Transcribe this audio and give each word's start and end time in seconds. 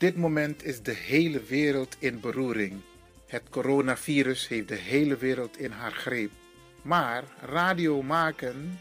Dit 0.00 0.16
moment 0.16 0.64
is 0.64 0.82
de 0.82 0.92
hele 0.92 1.42
wereld 1.42 1.96
in 1.98 2.20
beroering. 2.20 2.80
Het 3.26 3.42
coronavirus 3.50 4.48
heeft 4.48 4.68
de 4.68 4.74
hele 4.74 5.16
wereld 5.16 5.58
in 5.58 5.70
haar 5.70 5.92
greep. 5.92 6.30
Maar 6.82 7.24
radio 7.40 8.02
maken 8.02 8.78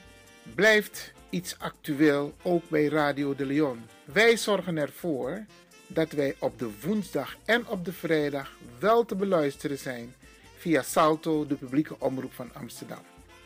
blijft 0.56 1.12
iets 1.30 1.56
actueel 1.60 2.34
ook 2.42 2.70
bij 2.70 2.86
Radio 2.86 3.36
de 3.36 3.46
Leon. 3.46 3.82
Wij 4.06 4.38
zorgen 4.38 4.78
ervoor 4.78 5.46
dat 5.88 6.12
wij 6.12 6.36
op 6.40 6.60
de 6.60 6.70
woensdag 6.82 7.38
en 7.46 7.68
op 7.68 7.86
de 7.86 7.94
vrijdag 7.94 8.58
wel 8.80 9.06
te 9.06 9.16
beluisteren 9.16 9.78
zijn 9.78 10.14
via 10.58 10.82
Salto, 10.82 11.48
de 11.48 11.56
publieke 11.56 12.00
omroep 12.00 12.34
van 12.34 12.54
Amsterdam. 12.54 13.02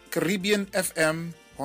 Caribbean 0.09 0.67
FM 0.71 1.15
105.5 1.55 1.59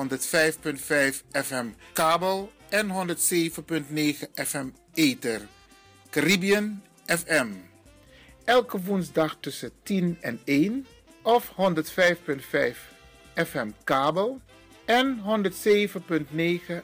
FM 1.31 1.67
kabel 1.93 2.51
en 2.69 2.87
107.9 2.87 4.31
FM 4.33 4.67
ether. 4.93 5.41
Caribbean 6.09 6.83
FM. 7.05 7.47
Elke 8.45 8.81
woensdag 8.81 9.37
tussen 9.39 9.71
10 9.83 10.17
en 10.21 10.39
1 10.43 10.87
of 11.21 11.51
105.5 11.51 11.55
FM 13.35 13.69
kabel 13.83 14.41
en 14.85 15.19
107.9 15.19 15.21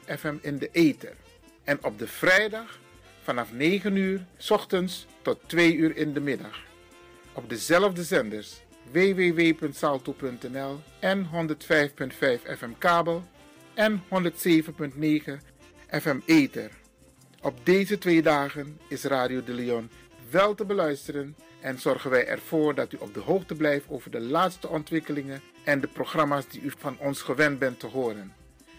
FM 0.06 0.36
in 0.40 0.58
de 0.58 0.68
ether. 0.72 1.16
En 1.64 1.84
op 1.84 1.98
de 1.98 2.06
vrijdag 2.06 2.78
vanaf 3.22 3.52
9 3.52 3.96
uur 3.96 4.26
s 4.36 4.50
ochtends 4.50 5.06
tot 5.22 5.38
2 5.46 5.74
uur 5.74 5.96
in 5.96 6.12
de 6.12 6.20
middag. 6.20 6.64
Op 7.32 7.48
dezelfde 7.48 8.04
zenders 8.04 8.60
www.salto.nl 8.92 10.80
en 11.00 11.26
105.5 11.26 11.28
FM 12.58 12.70
kabel 12.78 13.24
en 13.74 14.02
107.9 14.02 14.08
FM 15.90 16.18
ether. 16.26 16.70
Op 17.42 17.54
deze 17.62 17.98
twee 17.98 18.22
dagen 18.22 18.78
is 18.88 19.04
Radio 19.04 19.44
de 19.44 19.52
Leon 19.54 19.90
wel 20.30 20.54
te 20.54 20.64
beluisteren 20.64 21.36
en 21.60 21.78
zorgen 21.78 22.10
wij 22.10 22.26
ervoor 22.26 22.74
dat 22.74 22.92
u 22.92 22.96
op 23.00 23.14
de 23.14 23.20
hoogte 23.20 23.54
blijft 23.54 23.86
over 23.88 24.10
de 24.10 24.20
laatste 24.20 24.68
ontwikkelingen 24.68 25.40
en 25.64 25.80
de 25.80 25.86
programma's 25.86 26.48
die 26.48 26.60
u 26.60 26.72
van 26.78 26.96
ons 26.98 27.22
gewend 27.22 27.58
bent 27.58 27.80
te 27.80 27.86
horen. 27.86 28.32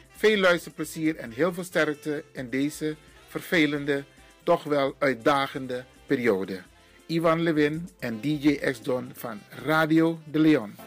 Veel 0.09 0.38
luisterplezier 0.38 1.16
en 1.16 1.31
heel 1.31 1.53
veel 1.53 1.63
sterkte 1.63 2.23
in 2.31 2.50
deze 2.50 2.95
vervelende, 3.28 4.03
toch 4.44 4.63
wel 4.63 4.95
uitdagende 4.97 5.83
periode. 6.05 6.61
Ivan 7.05 7.41
Levin 7.41 7.89
en 8.00 8.22
DJ 8.22 8.55
X-Don 8.55 9.11
van 9.13 9.39
Radio 9.50 10.19
de 10.31 10.39
Leon. 10.39 10.87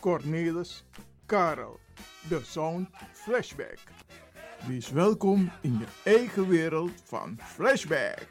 Cornelis, 0.00 0.84
Karel. 1.26 1.80
De 2.28 2.40
Sound 2.44 2.88
Flashback. 3.12 3.78
Wees 4.66 4.90
welkom 4.90 5.52
in 5.60 5.78
je 5.78 5.86
eigen 6.10 6.48
wereld 6.48 6.92
van 7.04 7.38
Flashback. 7.42 8.26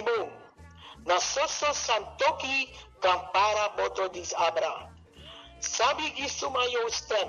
Limón. 0.00 0.30
Nasoso 1.06 1.72
Santoki 1.72 2.68
Kampara 3.00 3.68
Botodis 3.76 4.34
Abra. 4.34 4.88
Sabi 5.60 6.10
Gisumayo 6.16 6.90
Stem. 6.90 7.28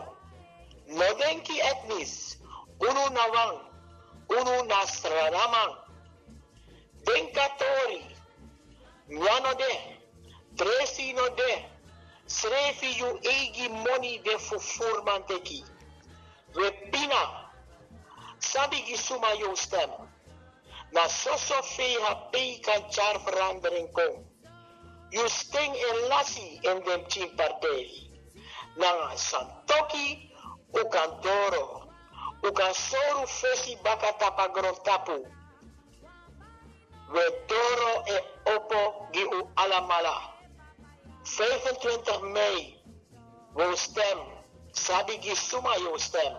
Nodenki 0.90 1.60
Etnis. 1.60 2.38
Unu 2.80 3.10
Navan. 3.14 3.60
Unu 4.30 4.68
Nasraraman. 4.68 5.76
Denkatori. 7.06 8.06
Nyanode. 9.10 9.98
Tresi 10.56 11.14
Node. 11.14 11.66
Srefi 12.28 12.98
Yu 13.00 13.20
Egi 13.24 13.70
Moni 13.70 14.20
de 14.24 14.38
Fufurmanteki. 14.38 15.64
Repina. 16.56 17.50
Sabi 18.40 18.78
Gisumayo 18.88 19.58
Stem. 19.58 19.90
Na 20.92 21.08
soso 21.08 21.56
happy 22.04 22.60
kan 22.60 22.84
char 22.92 23.18
verandering 23.24 23.88
kom. 23.94 24.26
You 25.12 25.28
sting 25.30 25.74
in 25.76 26.10
lassie 26.10 26.60
in 26.64 26.84
team 27.08 27.30
partij. 27.36 27.88
Na 28.78 29.16
santoki 29.16 30.32
u 30.74 30.84
kan 30.90 31.22
doro. 31.22 31.88
U 32.44 32.52
kan 32.52 32.74
soru 32.74 33.28
fesi 33.28 33.78
baka 33.84 34.12
tapa. 34.20 34.48
We 37.14 37.24
doro 37.48 38.04
e 38.08 38.18
opo 38.56 39.08
gi 39.14 39.24
u 39.24 39.50
alamala. 39.56 40.18
25 41.24 42.22
mei. 42.34 42.80
We 43.56 43.76
stem. 43.76 44.20
Sabi 44.72 45.18
gi 45.22 45.36
suma 45.36 45.76
yo 45.78 45.98
stem. 45.98 46.36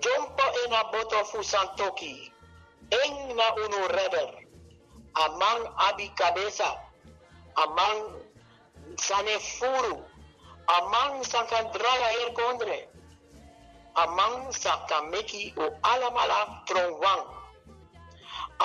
Jumpa 0.00 0.46
in 0.64 0.72
a 0.72 0.84
boto 0.92 1.42
santoki 1.42 2.31
eng 3.00 3.36
na 3.36 3.46
uno 3.64 3.80
redder, 3.88 4.30
amang 5.24 5.62
abi 5.88 6.08
cabeza, 6.18 6.70
amang 7.56 8.20
sane 8.96 9.36
furu, 9.38 9.96
amang 10.76 11.24
sakandrala 11.24 12.08
er 12.22 12.30
kondre, 12.36 12.78
amang 13.96 14.52
sakameki 14.52 15.54
o 15.56 15.64
alamala 15.82 16.64
tronwang, 16.68 17.24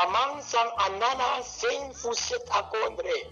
amang 0.03 0.41
sang 0.43 0.71
anana 0.85 1.43
sen 1.43 1.93
fusit 1.93 2.43
akondre, 2.51 3.31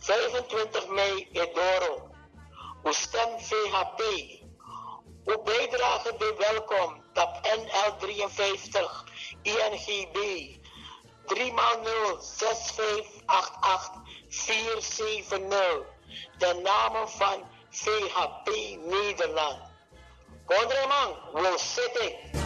25 0.00 0.88
mei 0.96 1.28
edoro, 1.32 2.10
ustem 2.84 3.30
VHP, 3.40 4.00
Uw 5.24 5.42
bijdrage 5.42 6.14
bij 6.18 6.34
welkom. 6.36 7.03
Tap 7.14 7.46
NL53 7.46 8.74
INGB 9.42 10.18
3 11.26 11.52
0 11.52 12.18
6588 12.20 14.02
470. 14.28 15.86
De 16.38 16.60
namen 16.62 17.08
van 17.08 17.42
VHP 17.70 18.48
Nederland. 18.78 19.58
Kondreman, 20.46 21.14
wil 21.32 21.58
zitten. 21.58 22.43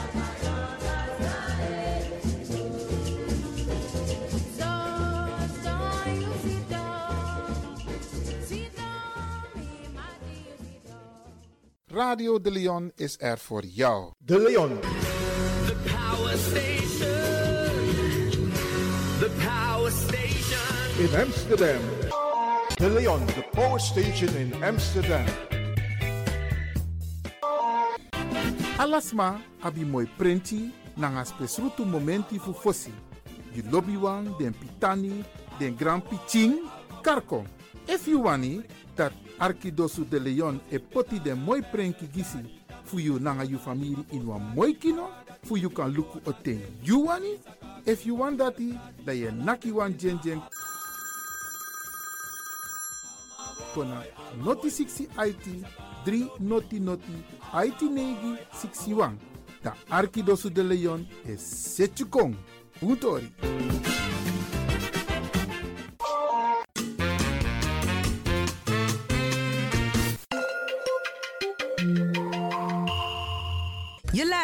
Radio 11.99 12.41
De 12.41 12.51
Leon 12.51 12.93
is 12.95 13.17
er 13.19 13.39
voor 13.39 13.65
jou. 13.65 14.13
De 14.19 14.39
Leon. 14.39 14.81
The 15.67 15.77
power 15.85 16.37
station. 16.37 17.11
The 19.19 19.31
power 19.45 19.91
station. 19.91 20.99
in 20.99 21.21
Amsterdam. 21.21 21.81
De 22.75 22.91
Leon, 22.91 23.27
the 23.27 23.45
power 23.51 23.81
station 23.81 24.37
in 24.37 24.63
Amsterdam. 24.63 25.25
Alasma 28.77 29.41
abi 29.61 29.85
moi 29.85 30.09
prenti 30.17 30.73
nanga 30.95 31.25
spesrutu 31.25 31.85
momenti 31.85 32.39
fu 32.39 32.53
fosi. 32.53 32.93
Di 33.53 33.63
lobby 33.71 33.97
wan, 33.97 34.35
den 34.39 34.55
pitani, 34.59 35.25
den 35.59 35.77
grand 35.77 36.03
piching, 36.09 36.61
karko. 37.03 37.45
If 37.89 38.07
you 38.07 38.21
wani, 38.21 38.63
dat 38.99 39.13
Arkidosu 39.39 40.05
de 40.05 40.19
Leon 40.21 40.61
e 40.71 40.79
poti 40.79 41.21
den 41.21 41.39
moi 41.39 41.63
prenki 41.63 42.09
gisi 42.13 42.39
fu 42.85 42.99
you 42.99 43.19
nanga 43.19 43.45
you 43.45 43.59
family 43.59 43.97
in 44.11 44.27
wan 44.27 44.43
moi 44.55 44.73
kino, 44.75 45.11
fu 45.45 45.57
you 45.57 45.71
kan 45.71 45.93
luku 45.95 46.21
o 46.27 46.33
ten 46.33 46.61
you 46.83 47.07
wani. 47.07 47.39
If 47.87 48.05
you 48.05 48.17
want 48.17 48.39
dati, 48.39 48.79
da 49.05 49.13
ye 49.13 49.31
naki 49.31 49.71
wan 49.71 49.97
jen 49.97 50.19
jen 50.23 50.43
kona 53.75 54.03
noti 54.45 54.69
60 54.69 55.09
IT 55.17 55.47
3 56.05 56.41
noti 56.41 56.81
noti 56.81 57.13
IT 57.55 57.83
negi 57.83 58.37
61. 58.53 59.17
Da 59.63 59.75
Arkidosu 59.91 60.51
de 60.51 60.63
Leon 60.63 61.07
e 61.25 61.37
setjukong. 61.37 62.35
Puntori. 62.81 63.88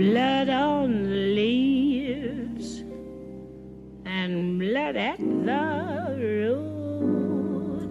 blood 0.00 0.48
on 0.48 1.02
the 1.02 1.34
leaves 1.36 2.82
and 4.04 4.58
blood 4.58 4.96
at 4.96 5.18
the 5.18 6.16
root. 6.16 7.90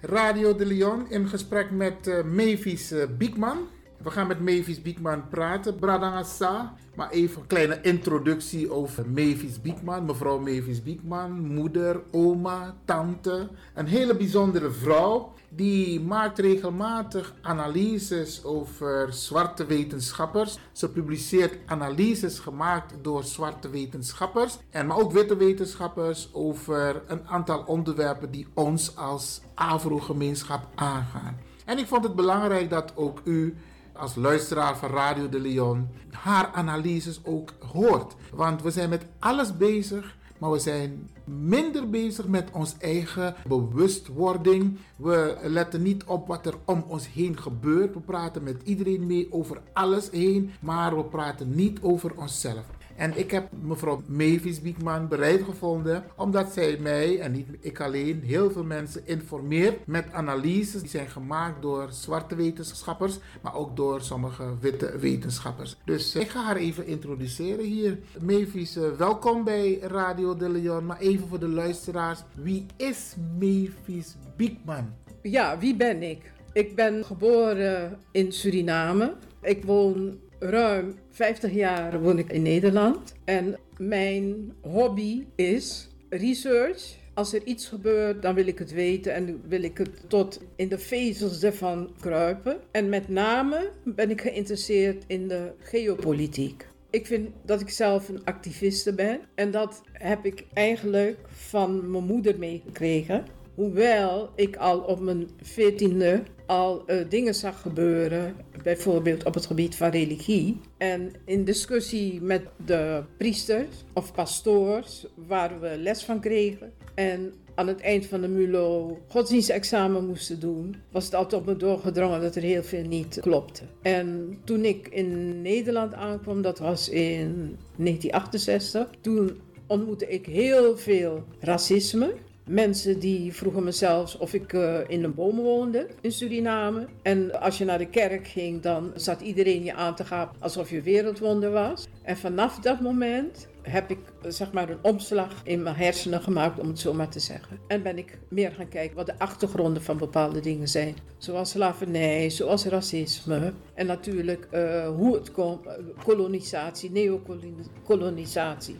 Radio 0.00 0.56
de 0.56 0.66
Leon 0.66 1.06
in 1.10 1.28
gesprek 1.28 1.70
met 1.70 2.06
eh, 2.06 2.24
Mavis 2.24 2.92
eh, 2.92 3.06
Biekman. 3.18 3.58
We 4.02 4.10
gaan 4.10 4.26
met 4.26 4.40
Mavis 4.40 4.82
Biekman 4.82 5.28
praten. 5.28 5.76
Bradangasa. 5.76 6.74
Maar 6.94 7.10
even 7.10 7.40
een 7.40 7.46
kleine 7.46 7.80
introductie 7.82 8.72
over 8.72 9.08
Mavis 9.08 9.60
Biekman. 9.60 10.04
Mevrouw 10.04 10.38
Mavis 10.38 10.82
Biekman, 10.82 11.40
moeder, 11.40 12.00
oma, 12.10 12.76
tante. 12.84 13.48
Een 13.74 13.86
hele 13.86 14.16
bijzondere 14.16 14.70
vrouw. 14.70 15.32
Die 15.48 16.00
maakt 16.00 16.38
regelmatig 16.38 17.34
analyses 17.40 18.44
over 18.44 19.12
zwarte 19.12 19.66
wetenschappers. 19.66 20.58
Ze 20.72 20.90
publiceert 20.90 21.58
analyses 21.66 22.38
gemaakt 22.38 22.94
door 23.02 23.24
zwarte 23.24 23.70
wetenschappers. 23.70 24.58
En 24.70 24.86
maar 24.86 24.98
ook 24.98 25.12
witte 25.12 25.36
wetenschappers 25.36 26.28
over 26.32 27.02
een 27.06 27.28
aantal 27.28 27.62
onderwerpen 27.66 28.30
die 28.30 28.46
ons 28.54 28.96
als 28.96 29.40
Afro-gemeenschap 29.54 30.66
aangaan. 30.74 31.38
En 31.64 31.78
ik 31.78 31.86
vond 31.86 32.04
het 32.04 32.14
belangrijk 32.14 32.70
dat 32.70 32.92
ook 32.96 33.20
u 33.24 33.56
als 34.00 34.14
luisteraar 34.14 34.76
van 34.76 34.90
Radio 34.90 35.28
de 35.28 35.40
Leon 35.40 35.88
haar 36.10 36.50
analyses 36.52 37.20
ook 37.24 37.52
hoort. 37.72 38.14
Want 38.34 38.62
we 38.62 38.70
zijn 38.70 38.88
met 38.88 39.06
alles 39.18 39.56
bezig, 39.56 40.16
maar 40.38 40.50
we 40.50 40.58
zijn 40.58 41.10
minder 41.24 41.90
bezig 41.90 42.26
met 42.26 42.48
ons 42.52 42.76
eigen 42.78 43.34
bewustwording. 43.46 44.78
We 44.96 45.36
letten 45.42 45.82
niet 45.82 46.04
op 46.04 46.26
wat 46.26 46.46
er 46.46 46.54
om 46.64 46.84
ons 46.86 47.12
heen 47.12 47.38
gebeurt. 47.38 47.94
We 47.94 48.00
praten 48.00 48.42
met 48.42 48.62
iedereen 48.64 49.06
mee 49.06 49.32
over 49.32 49.60
alles 49.72 50.10
heen, 50.10 50.50
maar 50.60 50.96
we 50.96 51.04
praten 51.04 51.54
niet 51.54 51.78
over 51.82 52.12
onszelf. 52.16 52.64
En 53.00 53.18
ik 53.18 53.30
heb 53.30 53.48
mevrouw 53.62 54.02
Mavis 54.06 54.60
Biekman 54.60 55.08
bereid 55.08 55.42
gevonden, 55.42 56.04
omdat 56.16 56.52
zij 56.52 56.76
mij, 56.80 57.20
en 57.20 57.32
niet 57.32 57.46
ik 57.60 57.80
alleen, 57.80 58.22
heel 58.22 58.50
veel 58.50 58.64
mensen 58.64 59.06
informeert 59.06 59.86
met 59.86 60.12
analyses 60.12 60.80
die 60.80 60.90
zijn 60.90 61.08
gemaakt 61.08 61.62
door 61.62 61.88
zwarte 61.90 62.34
wetenschappers, 62.34 63.18
maar 63.42 63.54
ook 63.54 63.76
door 63.76 64.00
sommige 64.00 64.58
witte 64.60 64.98
wetenschappers. 64.98 65.76
Dus 65.84 66.14
eh, 66.14 66.22
ik 66.22 66.28
ga 66.28 66.44
haar 66.44 66.56
even 66.56 66.86
introduceren 66.86 67.64
hier. 67.64 67.98
Mavis, 68.20 68.76
eh, 68.76 68.90
welkom 68.98 69.44
bij 69.44 69.78
Radio 69.78 70.36
de 70.36 70.48
Leon. 70.48 70.86
Maar 70.86 70.98
even 70.98 71.28
voor 71.28 71.40
de 71.40 71.48
luisteraars, 71.48 72.22
wie 72.34 72.66
is 72.76 73.14
Mavis 73.38 74.16
Biekman? 74.36 74.94
Ja, 75.22 75.58
wie 75.58 75.76
ben 75.76 76.02
ik? 76.02 76.32
Ik 76.52 76.74
ben 76.74 77.04
geboren 77.04 77.98
in 78.10 78.32
Suriname. 78.32 79.14
Ik 79.42 79.64
woon 79.64 80.18
ruim 80.40 80.94
50 81.10 81.52
jaar 81.52 82.00
woon 82.00 82.18
ik 82.18 82.32
in 82.32 82.42
Nederland. 82.42 83.14
En 83.24 83.58
mijn 83.76 84.52
hobby 84.60 85.24
is 85.34 85.88
research. 86.08 86.98
Als 87.14 87.32
er 87.32 87.44
iets 87.44 87.66
gebeurt, 87.66 88.22
dan 88.22 88.34
wil 88.34 88.46
ik 88.46 88.58
het 88.58 88.72
weten 88.72 89.14
en 89.14 89.42
wil 89.48 89.62
ik 89.62 89.78
het 89.78 89.90
tot 90.06 90.40
in 90.56 90.68
de 90.68 90.78
vezels 90.78 91.42
ervan 91.42 91.90
kruipen. 92.00 92.56
En 92.70 92.88
met 92.88 93.08
name 93.08 93.70
ben 93.84 94.10
ik 94.10 94.20
geïnteresseerd 94.20 95.04
in 95.06 95.28
de 95.28 95.52
geopolitiek. 95.58 96.66
Ik 96.90 97.06
vind 97.06 97.28
dat 97.44 97.60
ik 97.60 97.68
zelf 97.68 98.08
een 98.08 98.24
activiste 98.24 98.94
ben 98.94 99.20
en 99.34 99.50
dat 99.50 99.82
heb 99.92 100.24
ik 100.24 100.44
eigenlijk 100.52 101.18
van 101.28 101.90
mijn 101.90 102.04
moeder 102.04 102.38
meegekregen. 102.38 103.24
Hoewel 103.60 104.30
ik 104.34 104.56
al 104.56 104.78
op 104.78 105.00
mijn 105.00 105.28
veertiende 105.42 106.22
al 106.46 106.82
eh, 106.86 106.96
dingen 107.08 107.34
zag 107.34 107.60
gebeuren, 107.60 108.36
bijvoorbeeld 108.62 109.24
op 109.24 109.34
het 109.34 109.46
gebied 109.46 109.76
van 109.76 109.90
religie. 109.90 110.60
En 110.76 111.12
in 111.24 111.44
discussie 111.44 112.22
met 112.22 112.42
de 112.66 113.02
priesters 113.16 113.84
of 113.92 114.12
pastoors, 114.12 115.06
waar 115.26 115.60
we 115.60 115.76
les 115.78 116.02
van 116.02 116.20
kregen. 116.20 116.72
En 116.94 117.32
aan 117.54 117.66
het 117.66 117.80
eind 117.80 118.06
van 118.06 118.20
de 118.20 118.28
MULO 118.28 118.98
godsdienstexamen 119.08 120.06
moesten 120.06 120.40
doen, 120.40 120.76
was 120.90 121.04
het 121.04 121.14
altijd 121.14 121.40
op 121.40 121.46
me 121.46 121.56
doorgedrongen 121.56 122.20
dat 122.20 122.36
er 122.36 122.42
heel 122.42 122.62
veel 122.62 122.84
niet 122.84 123.18
klopte. 123.20 123.62
En 123.82 124.38
toen 124.44 124.64
ik 124.64 124.88
in 124.88 125.42
Nederland 125.42 125.94
aankwam, 125.94 126.42
dat 126.42 126.58
was 126.58 126.88
in 126.88 127.56
1968, 127.76 128.88
toen 129.00 129.40
ontmoette 129.66 130.08
ik 130.08 130.26
heel 130.26 130.76
veel 130.76 131.24
racisme. 131.40 132.14
Mensen 132.50 132.98
die 132.98 133.34
vroegen 133.34 133.64
me 133.64 133.72
zelfs 133.72 134.16
of 134.16 134.34
ik 134.34 134.52
eh, 134.52 134.78
in 134.86 135.04
een 135.04 135.14
boom 135.14 135.36
woonde 135.36 135.86
in 136.00 136.12
Suriname. 136.12 136.86
En 137.02 137.40
als 137.40 137.58
je 137.58 137.64
naar 137.64 137.78
de 137.78 137.88
kerk 137.88 138.26
ging, 138.26 138.62
dan 138.62 138.92
zat 138.94 139.20
iedereen 139.20 139.64
je 139.64 139.74
aan 139.74 139.94
te 139.94 140.04
gaan 140.04 140.30
alsof 140.38 140.70
je 140.70 140.82
wereldwonder 140.82 141.50
was. 141.50 141.88
En 142.02 142.16
vanaf 142.16 142.58
dat 142.58 142.80
moment 142.80 143.48
heb 143.62 143.90
ik 143.90 143.98
eh, 144.22 144.30
zeg 144.30 144.52
maar 144.52 144.68
een 144.68 144.78
omslag 144.82 145.40
in 145.44 145.62
mijn 145.62 145.76
hersenen 145.76 146.22
gemaakt, 146.22 146.58
om 146.58 146.68
het 146.68 146.78
zo 146.78 146.94
maar 146.94 147.08
te 147.08 147.20
zeggen. 147.20 147.58
En 147.66 147.82
ben 147.82 147.98
ik 147.98 148.18
meer 148.28 148.52
gaan 148.52 148.68
kijken 148.68 148.96
wat 148.96 149.06
de 149.06 149.18
achtergronden 149.18 149.82
van 149.82 149.98
bepaalde 149.98 150.40
dingen 150.40 150.68
zijn. 150.68 150.94
Zoals 151.18 151.50
slavernij, 151.50 152.30
zoals 152.30 152.64
racisme. 152.64 153.52
En 153.74 153.86
natuurlijk 153.86 154.48
eh, 154.50 154.88
hoe 154.88 155.14
het 155.14 155.32
komt, 155.32 155.66
kolonisatie, 156.04 156.90
neokolonisatie 156.90 158.76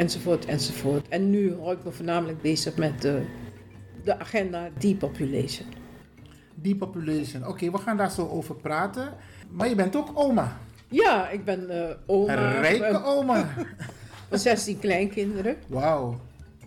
enzovoort, 0.00 0.44
enzovoort. 0.44 1.08
En 1.08 1.30
nu 1.30 1.54
hou 1.54 1.72
ik 1.72 1.84
me 1.84 1.90
voornamelijk 1.90 2.42
bezig 2.42 2.76
met 2.76 3.02
de, 3.02 3.22
de 4.04 4.18
agenda 4.18 4.68
depopulation. 4.78 5.66
Depopulation. 6.54 7.46
Oké, 7.46 7.70
we 7.70 7.78
gaan 7.78 7.96
daar 7.96 8.10
zo 8.10 8.28
over 8.28 8.54
praten. 8.54 9.14
Maar 9.50 9.68
je 9.68 9.74
bent 9.74 9.96
ook 9.96 10.10
oma. 10.14 10.56
Ja, 10.88 11.28
ik 11.28 11.44
ben 11.44 11.70
eh, 11.70 11.96
oma. 12.06 12.32
Een 12.32 12.60
rijke 12.60 13.04
oma. 13.04 13.48
van 14.28 14.38
16 14.38 14.78
kleinkinderen. 14.78 15.56
Wauw. 15.66 16.20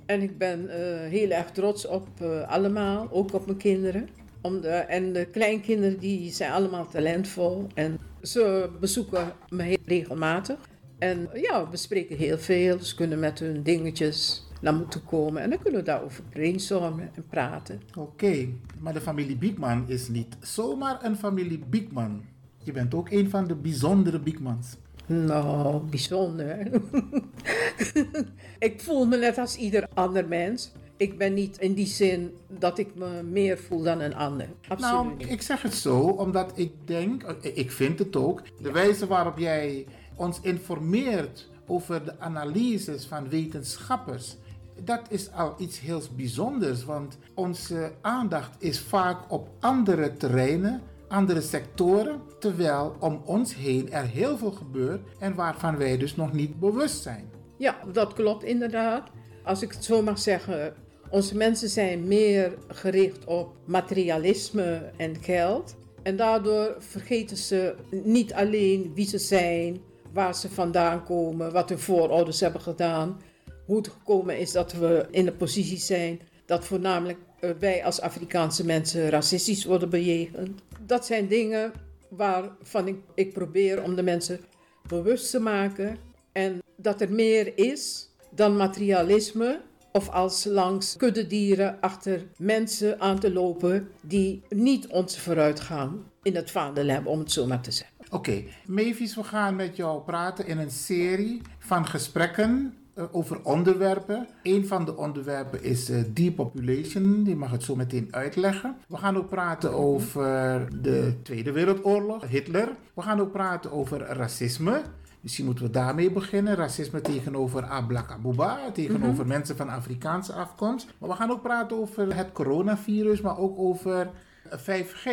En 0.06 0.22
ik 0.22 0.38
ben 0.38 0.70
eh, 0.70 1.10
heel 1.10 1.30
erg 1.30 1.52
trots 1.52 1.88
op 1.88 2.08
eh, 2.22 2.50
allemaal, 2.50 3.08
ook 3.12 3.34
op 3.34 3.46
mijn 3.46 3.58
kinderen. 3.58 4.10
Om 4.42 4.62
de, 4.62 4.70
en 4.70 5.14
de 5.14 5.26
kleinkinderen 5.26 6.00
die 6.00 6.32
zijn 6.32 6.52
allemaal 6.52 6.88
talentvol. 6.88 7.68
En 7.74 8.00
ze 8.22 8.70
bezoeken 8.80 9.34
me 9.50 9.64
heel 9.64 9.78
regelmatig. 9.86 10.58
En 11.04 11.30
ja, 11.34 11.70
we 11.70 11.78
spreken 11.78 12.18
heel 12.18 12.38
veel. 12.38 12.80
Ze 12.80 12.96
kunnen 12.96 13.20
met 13.20 13.40
hun 13.40 13.64
dingetjes 13.64 14.48
naar 14.62 14.74
me 14.74 14.88
toe 14.88 15.02
komen. 15.02 15.42
En 15.42 15.50
dan 15.50 15.60
kunnen 15.60 15.80
we 15.80 15.86
daarover 15.86 16.24
brainstormen 16.30 17.10
en 17.16 17.26
praten. 17.30 17.82
Oké, 17.98 18.48
maar 18.80 18.94
de 18.94 19.02
familie 19.02 19.36
Biekman 19.36 19.84
is 19.88 20.08
niet 20.08 20.38
zomaar 20.40 21.04
een 21.04 21.16
familie 21.16 21.64
Biekman. 21.70 22.22
Je 22.58 22.72
bent 22.72 22.94
ook 22.94 23.10
een 23.10 23.30
van 23.30 23.48
de 23.48 23.56
bijzondere 23.56 24.20
Biekmans. 24.20 24.78
Nou, 25.06 25.84
bijzonder. 25.90 26.68
ik 28.60 28.82
voel 28.82 29.06
me 29.06 29.18
net 29.18 29.38
als 29.38 29.56
ieder 29.56 29.88
ander 29.94 30.28
mens. 30.28 30.72
Ik 30.98 31.18
ben 31.18 31.34
niet 31.34 31.58
in 31.58 31.74
die 31.74 31.86
zin 31.86 32.34
dat 32.60 32.78
ik 32.78 32.96
me 32.96 33.24
meer 33.24 33.58
voel 33.58 33.84
dan 33.84 34.00
een 34.00 34.16
ander. 34.16 34.48
Absoluut 34.68 35.18
Nou, 35.18 35.32
ik 35.32 35.42
zeg 35.42 35.62
het 35.62 35.74
zo 35.74 36.00
omdat 36.00 36.52
ik 36.56 36.72
denk, 36.86 37.24
ik 37.42 37.72
vind 37.72 38.00
het 38.00 38.16
ook, 38.16 38.42
de 38.62 38.72
wijze 38.72 39.08
waarop 39.08 39.38
jij 39.38 39.86
ons 40.16 40.40
informeert 40.42 41.50
over 41.68 42.06
de 42.06 42.20
analyses 42.20 43.06
van 43.06 43.30
wetenschappers, 43.30 44.36
dat 44.84 45.02
is 45.10 45.32
al 45.32 45.56
iets 45.58 45.80
heel 45.80 46.02
bijzonders, 46.16 46.84
want 46.84 47.18
onze 47.34 47.92
aandacht 48.02 48.56
is 48.60 48.80
vaak 48.80 49.32
op 49.32 49.50
andere 49.60 50.18
terreinen, 50.18 50.82
andere 51.08 51.42
sectoren, 51.42 52.22
terwijl 52.40 52.96
om 53.00 53.22
ons 53.26 53.56
heen 53.56 53.92
er 53.92 54.06
heel 54.06 54.38
veel 54.38 54.52
gebeurt 54.52 55.02
en 55.20 55.36
waarvan 55.36 55.78
wij 55.78 55.98
dus 55.98 56.16
nog 56.16 56.34
niet 56.34 56.60
bewust 56.60 57.02
zijn. 57.02 57.30
Ja, 57.58 57.78
dat 57.92 58.14
klopt 58.14 58.44
inderdaad. 58.44 59.10
Als 59.44 59.62
ik 59.62 59.72
het 59.72 59.84
zo 59.84 60.02
mag 60.02 60.20
zeggen, 60.20 60.74
onze 61.10 61.38
mensen 61.38 61.70
zijn 61.70 62.08
meer 62.08 62.58
gericht 62.68 63.26
op 63.26 63.56
materialisme 63.66 64.92
en 64.98 65.16
geld. 65.22 65.76
En 66.04 66.16
daardoor 66.16 66.76
vergeten 66.80 67.38
ze 67.38 67.76
niet 68.04 68.34
alleen 68.34 68.92
wie 68.96 69.08
ze 69.08 69.18
zijn, 69.18 69.82
waar 70.14 70.36
ze 70.36 70.50
vandaan 70.50 71.04
komen, 71.04 71.52
wat 71.52 71.70
hun 71.70 71.80
voorouders 71.80 72.40
hebben 72.40 72.62
gedaan, 72.62 73.22
hoe 73.66 73.78
het 73.78 73.88
gekomen 73.88 74.40
is 74.40 74.52
dat 74.52 74.74
we 74.74 75.08
in 75.12 75.26
de 75.26 75.32
positie 75.32 75.78
zijn 75.78 76.22
dat 76.46 76.66
voornamelijk 76.66 77.20
eh, 77.40 77.50
wij 77.60 77.84
als 77.84 78.02
Afrikaanse 78.02 78.66
mensen 78.66 79.10
racistisch 79.10 79.66
worden 79.66 79.90
bejegend. 79.90 80.62
Dat 80.86 81.06
zijn 81.06 81.28
dingen 81.28 81.72
waarvan 82.10 82.88
ik, 82.88 82.96
ik 83.16 83.34
probeer 83.34 83.84
om 83.84 83.96
de 83.96 84.04
mensen 84.04 84.40
bewust 84.88 85.32
te 85.32 85.40
maken 85.40 85.98
en 86.32 86.62
dat 86.78 87.02
er 87.02 87.12
meer 87.12 87.58
is 87.58 88.10
dan 88.30 88.58
materialisme 88.58 89.62
of 89.92 90.10
als 90.10 90.46
langs 90.46 90.96
kuddedieren 90.98 91.78
achter 91.82 92.28
mensen 92.38 93.00
aan 93.00 93.20
te 93.20 93.32
lopen 93.32 93.90
die 94.02 94.42
niet 94.50 94.88
onze 94.88 95.20
vooruitgang 95.20 96.00
in 96.24 96.36
het 96.36 96.54
hebben, 96.54 97.06
om 97.06 97.20
het 97.20 97.32
zo 97.32 97.46
maar 97.46 97.62
te 97.62 97.72
zeggen. 97.72 97.93
Oké, 98.14 98.44
Mavis, 98.68 99.16
we 99.16 99.24
gaan 99.24 99.56
met 99.56 99.76
jou 99.76 100.02
praten 100.02 100.48
in 100.48 100.58
een 100.58 100.72
serie 100.72 101.42
van 101.60 101.86
gesprekken 101.86 102.74
eh, 102.94 103.04
over 103.12 103.44
onderwerpen. 103.44 104.28
Een 104.44 104.68
van 104.68 104.86
de 104.86 104.98
onderwerpen 104.98 105.64
is 105.64 105.90
eh, 105.90 106.02
depopulation, 106.08 107.24
die 107.24 107.36
mag 107.36 107.52
het 107.52 107.64
zo 107.64 107.76
meteen 107.76 108.08
uitleggen. 108.12 108.76
We 108.88 108.98
gaan 108.98 109.18
ook 109.18 109.30
praten 109.30 109.74
over 109.74 110.68
de 110.82 111.14
Tweede 111.24 111.52
Wereldoorlog, 111.52 112.28
Hitler. 112.28 112.70
We 112.94 113.02
gaan 113.02 113.20
ook 113.20 113.32
praten 113.32 113.72
over 113.72 114.00
racisme. 114.00 114.82
Misschien 115.20 115.46
moeten 115.46 115.66
we 115.66 115.72
daarmee 115.72 116.12
beginnen. 116.12 116.56
Racisme 116.56 117.02
tegenover 117.02 117.64
Ablakabuba, 117.64 118.72
tegenover 118.74 119.28
mensen 119.28 119.56
van 119.56 119.70
Afrikaanse 119.70 120.34
afkomst. 120.34 120.88
Maar 120.98 121.10
we 121.10 121.16
gaan 121.16 121.32
ook 121.32 121.42
praten 121.42 121.78
over 121.78 122.16
het 122.16 122.32
coronavirus, 122.32 123.22
maar 123.22 123.38
ook 123.38 123.60
over 123.60 124.10
5G 124.50 125.10